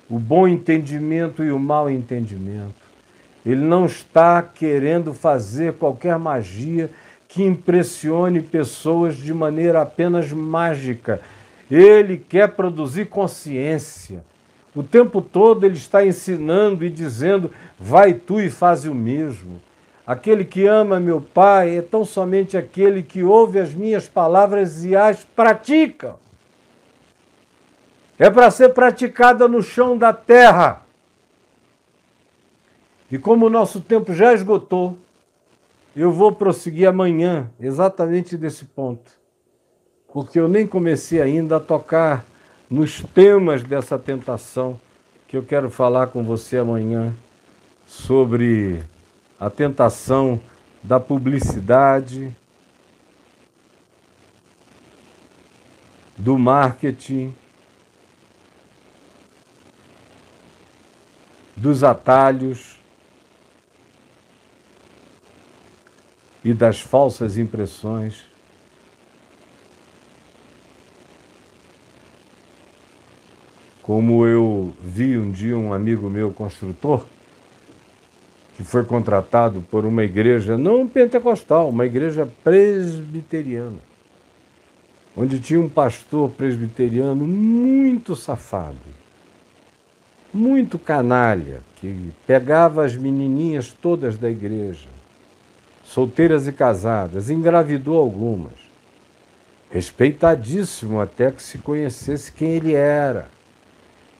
o 0.08 0.18
bom 0.18 0.48
entendimento 0.48 1.44
e 1.44 1.52
o 1.52 1.58
mau 1.58 1.90
entendimento 1.90 2.84
ele 3.44 3.60
não 3.60 3.84
está 3.84 4.42
querendo 4.42 5.12
fazer 5.12 5.74
qualquer 5.74 6.18
magia 6.18 6.90
que 7.28 7.42
impressione 7.42 8.40
pessoas 8.40 9.16
de 9.16 9.34
maneira 9.34 9.82
apenas 9.82 10.32
mágica. 10.32 11.20
Ele 11.70 12.16
quer 12.16 12.48
produzir 12.48 13.06
consciência. 13.06 14.24
O 14.74 14.82
tempo 14.82 15.20
todo 15.20 15.64
ele 15.64 15.76
está 15.76 16.04
ensinando 16.04 16.84
e 16.84 16.90
dizendo: 16.90 17.50
vai 17.78 18.14
tu 18.14 18.40
e 18.40 18.48
faz 18.48 18.84
o 18.86 18.94
mesmo. 18.94 19.60
Aquele 20.06 20.44
que 20.44 20.66
ama 20.66 21.00
meu 21.00 21.20
Pai 21.20 21.78
é 21.78 21.82
tão 21.82 22.04
somente 22.04 22.56
aquele 22.56 23.02
que 23.02 23.22
ouve 23.22 23.58
as 23.58 23.72
minhas 23.72 24.08
palavras 24.08 24.84
e 24.84 24.94
as 24.94 25.24
pratica. 25.24 26.16
É 28.18 28.30
para 28.30 28.50
ser 28.50 28.70
praticada 28.70 29.48
no 29.48 29.62
chão 29.62 29.98
da 29.98 30.12
terra. 30.12 30.82
E 33.10 33.18
como 33.18 33.46
o 33.46 33.50
nosso 33.50 33.80
tempo 33.80 34.12
já 34.14 34.32
esgotou, 34.32 34.98
eu 35.94 36.10
vou 36.12 36.32
prosseguir 36.32 36.88
amanhã, 36.88 37.50
exatamente 37.60 38.36
desse 38.36 38.64
ponto. 38.64 39.10
Porque 40.12 40.38
eu 40.38 40.48
nem 40.48 40.66
comecei 40.66 41.20
ainda 41.20 41.56
a 41.56 41.60
tocar 41.60 42.24
nos 42.68 43.02
temas 43.02 43.62
dessa 43.62 43.98
tentação 43.98 44.80
que 45.28 45.36
eu 45.36 45.42
quero 45.42 45.70
falar 45.70 46.08
com 46.08 46.22
você 46.22 46.58
amanhã 46.58 47.14
sobre 47.86 48.82
a 49.38 49.50
tentação 49.50 50.40
da 50.82 50.98
publicidade, 50.98 52.34
do 56.16 56.38
marketing, 56.38 57.34
dos 61.64 61.82
atalhos 61.82 62.78
e 66.44 66.52
das 66.52 66.78
falsas 66.78 67.38
impressões. 67.38 68.22
Como 73.80 74.26
eu 74.26 74.74
vi 74.82 75.16
um 75.16 75.30
dia 75.30 75.56
um 75.56 75.72
amigo 75.72 76.10
meu 76.10 76.34
construtor, 76.34 77.06
que 78.58 78.62
foi 78.62 78.84
contratado 78.84 79.62
por 79.62 79.86
uma 79.86 80.04
igreja, 80.04 80.58
não 80.58 80.86
pentecostal, 80.86 81.70
uma 81.70 81.86
igreja 81.86 82.30
presbiteriana, 82.44 83.78
onde 85.16 85.40
tinha 85.40 85.60
um 85.60 85.68
pastor 85.70 86.28
presbiteriano 86.28 87.26
muito 87.26 88.14
safado, 88.14 88.76
muito 90.35 90.78
canalha, 90.78 91.61
que 91.76 92.12
pegava 92.26 92.85
as 92.85 92.97
menininhas 92.97 93.72
todas 93.72 94.18
da 94.18 94.28
igreja, 94.28 94.89
solteiras 95.85 96.49
e 96.49 96.53
casadas, 96.53 97.30
engravidou 97.30 97.97
algumas. 97.97 98.53
Respeitadíssimo 99.70 101.01
até 101.01 101.30
que 101.30 101.43
se 101.43 101.59
conhecesse 101.59 102.32
quem 102.32 102.51
ele 102.51 102.74
era. 102.74 103.28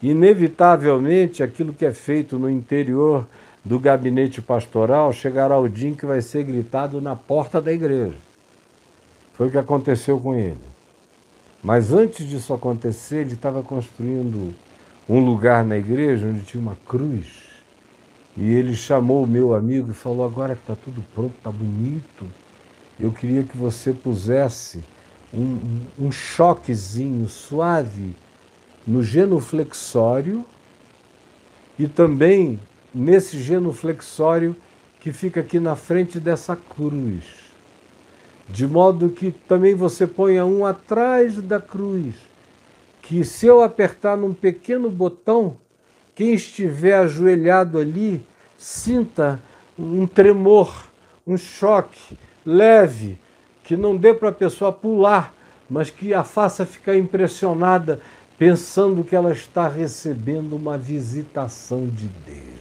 Inevitavelmente, 0.03 1.43
aquilo 1.43 1.73
que 1.73 1.85
é 1.85 1.93
feito 1.93 2.39
no 2.39 2.49
interior 2.49 3.27
do 3.65 3.79
gabinete 3.79 4.41
pastoral 4.43 5.13
chegará 5.13 5.59
o 5.59 5.69
dia 5.69 5.89
em 5.89 5.95
que 5.95 6.07
vai 6.07 6.21
ser 6.21 6.45
gritado 6.45 7.01
na 7.01 7.17
porta 7.17 7.61
da 7.61 7.73
igreja. 7.73 8.17
Foi 9.35 9.49
o 9.49 9.51
que 9.51 9.59
aconteceu 9.59 10.21
com 10.21 10.35
ele. 10.35 10.59
Mas 11.63 11.93
antes 11.93 12.29
disso 12.29 12.53
acontecer, 12.53 13.23
ele 13.23 13.33
estava 13.33 13.63
construindo 13.63 14.55
um 15.09 15.21
lugar 15.21 15.65
na 15.65 15.77
igreja 15.77 16.27
onde 16.27 16.41
tinha 16.41 16.63
uma 16.63 16.77
cruz 16.87 17.45
e 18.37 18.53
ele 18.53 18.75
chamou 18.75 19.25
o 19.25 19.27
meu 19.27 19.55
amigo 19.55 19.91
e 19.91 19.95
falou: 19.95 20.27
agora 20.27 20.55
que 20.55 20.63
está 20.63 20.75
tudo 20.75 21.05
pronto, 21.15 21.35
está 21.37 21.51
bonito, 21.51 22.27
eu 22.99 23.13
queria 23.13 23.45
que 23.45 23.57
você 23.57 23.93
pusesse 23.93 24.83
um, 25.33 25.83
um 25.99 26.11
choquezinho 26.11 27.29
suave 27.29 28.15
no 28.87 29.03
genuflexório 29.03 30.45
e 31.79 31.87
também 31.89 32.59
nesse 32.95 33.41
genuflexório 33.41 34.57
que 35.01 35.13
fica 35.13 35.41
aqui 35.41 35.61
na 35.61 35.77
frente 35.77 36.19
dessa 36.19 36.57
cruz. 36.57 37.25
De 38.49 38.67
modo 38.67 39.09
que 39.09 39.31
também 39.31 39.75
você 39.75 40.07
ponha 40.07 40.45
um 40.45 40.67
atrás 40.67 41.41
da 41.41 41.61
cruz, 41.61 42.15
que 43.05 43.23
se 43.23 43.47
eu 43.47 43.63
apertar 43.63 44.17
num 44.17 44.33
pequeno 44.33 44.91
botão, 44.91 45.59
quem 46.15 46.33
estiver 46.33 46.95
ajoelhado 46.95 47.79
ali, 47.79 48.27
sinta 48.57 49.43
um 49.79 50.07
tremor, 50.07 50.87
um 51.27 51.37
choque 51.37 52.19
leve, 52.47 53.19
que 53.63 53.77
não 53.77 53.95
dê 53.95 54.15
para 54.15 54.31
a 54.31 54.33
pessoa 54.33 54.73
pular, 54.73 55.35
mas 55.69 55.91
que 55.91 56.15
a 56.15 56.25
faça 56.25 56.65
ficar 56.65 56.97
impressionada, 56.97 58.01
pensando 58.39 59.05
que 59.05 59.15
ela 59.15 59.33
está 59.33 59.69
recebendo 59.69 60.57
uma 60.57 60.79
visitação 60.79 61.87
de 61.87 62.07
Deus. 62.07 62.55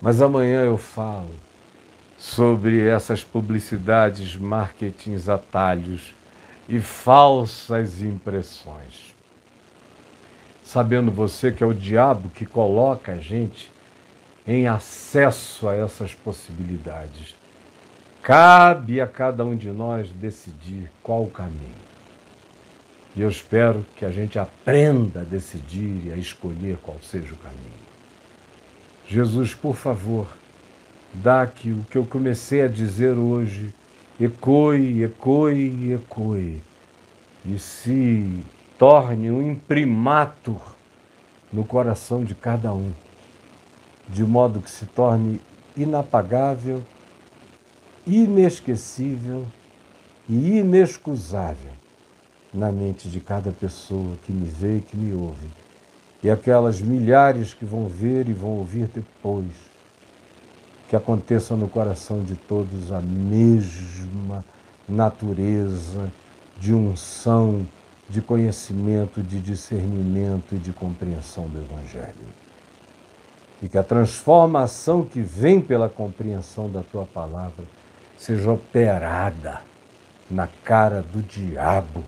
Mas 0.00 0.22
amanhã 0.22 0.62
eu 0.62 0.78
falo 0.78 1.34
sobre 2.16 2.80
essas 2.86 3.22
publicidades, 3.22 4.36
marketings, 4.36 5.28
atalhos 5.28 6.14
e 6.70 6.80
falsas 6.80 8.00
impressões 8.00 9.10
sabendo 10.70 11.10
você 11.10 11.50
que 11.50 11.64
é 11.64 11.66
o 11.66 11.74
diabo 11.74 12.30
que 12.30 12.46
coloca 12.46 13.10
a 13.10 13.16
gente 13.16 13.72
em 14.46 14.68
acesso 14.68 15.68
a 15.68 15.74
essas 15.74 16.14
possibilidades. 16.14 17.34
Cabe 18.22 19.00
a 19.00 19.06
cada 19.06 19.44
um 19.44 19.56
de 19.56 19.68
nós 19.68 20.08
decidir 20.12 20.88
qual 21.02 21.24
o 21.24 21.30
caminho. 21.30 21.90
E 23.16 23.20
eu 23.20 23.28
espero 23.28 23.84
que 23.96 24.04
a 24.04 24.12
gente 24.12 24.38
aprenda 24.38 25.22
a 25.22 25.24
decidir 25.24 26.06
e 26.06 26.12
a 26.12 26.16
escolher 26.16 26.78
qual 26.80 26.98
seja 27.02 27.34
o 27.34 27.38
caminho. 27.38 27.80
Jesus, 29.08 29.52
por 29.52 29.74
favor, 29.74 30.28
dá 31.12 31.48
que 31.48 31.72
o 31.72 31.84
que 31.90 31.98
eu 31.98 32.06
comecei 32.06 32.62
a 32.62 32.68
dizer 32.68 33.14
hoje 33.18 33.74
ecoe, 34.20 35.02
ecoe, 35.02 35.92
ecoe. 35.94 36.62
E 37.44 37.58
se 37.58 38.44
torne 38.78 39.30
um 39.30 39.50
imprimatur 39.50 40.60
no 41.50 41.64
coração 41.64 42.22
de 42.22 42.34
cada 42.34 42.72
um, 42.72 42.92
de 44.08 44.22
modo 44.22 44.60
que 44.60 44.70
se 44.70 44.84
torne 44.84 45.40
inapagável, 45.76 46.82
inesquecível 48.06 49.46
e 50.28 50.58
inexcusável 50.58 51.72
na 52.52 52.70
mente 52.70 53.08
de 53.08 53.20
cada 53.20 53.52
pessoa 53.52 54.16
que 54.24 54.32
me 54.32 54.48
vê 54.48 54.78
e 54.78 54.80
que 54.80 54.96
me 54.96 55.14
ouve, 55.14 55.48
e 56.22 56.30
aquelas 56.30 56.80
milhares 56.80 57.54
que 57.54 57.64
vão 57.64 57.88
ver 57.88 58.28
e 58.28 58.32
vão 58.32 58.50
ouvir 58.50 58.86
depois, 58.86 59.69
que 60.90 60.96
aconteça 60.96 61.54
no 61.54 61.68
coração 61.68 62.24
de 62.24 62.34
todos 62.34 62.90
a 62.90 63.00
mesma 63.00 64.44
natureza 64.88 66.12
de 66.58 66.74
unção 66.74 67.64
de 68.08 68.20
conhecimento, 68.20 69.22
de 69.22 69.38
discernimento 69.38 70.56
e 70.56 70.58
de 70.58 70.72
compreensão 70.72 71.46
do 71.46 71.60
Evangelho. 71.60 72.26
E 73.62 73.68
que 73.68 73.78
a 73.78 73.84
transformação 73.84 75.04
que 75.04 75.20
vem 75.20 75.60
pela 75.60 75.88
compreensão 75.88 76.68
da 76.68 76.82
tua 76.82 77.06
palavra 77.06 77.64
seja 78.18 78.50
operada 78.50 79.60
na 80.28 80.48
cara 80.48 81.02
do 81.02 81.22
diabo, 81.22 82.02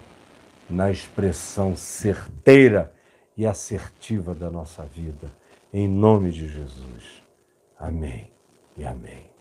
na 0.68 0.90
expressão 0.90 1.76
certeira 1.76 2.92
e 3.36 3.46
assertiva 3.46 4.34
da 4.34 4.50
nossa 4.50 4.82
vida. 4.82 5.30
Em 5.72 5.86
nome 5.86 6.32
de 6.32 6.48
Jesus. 6.48 7.22
Amém 7.78 8.31
e 8.76 8.84
amém. 8.84 9.31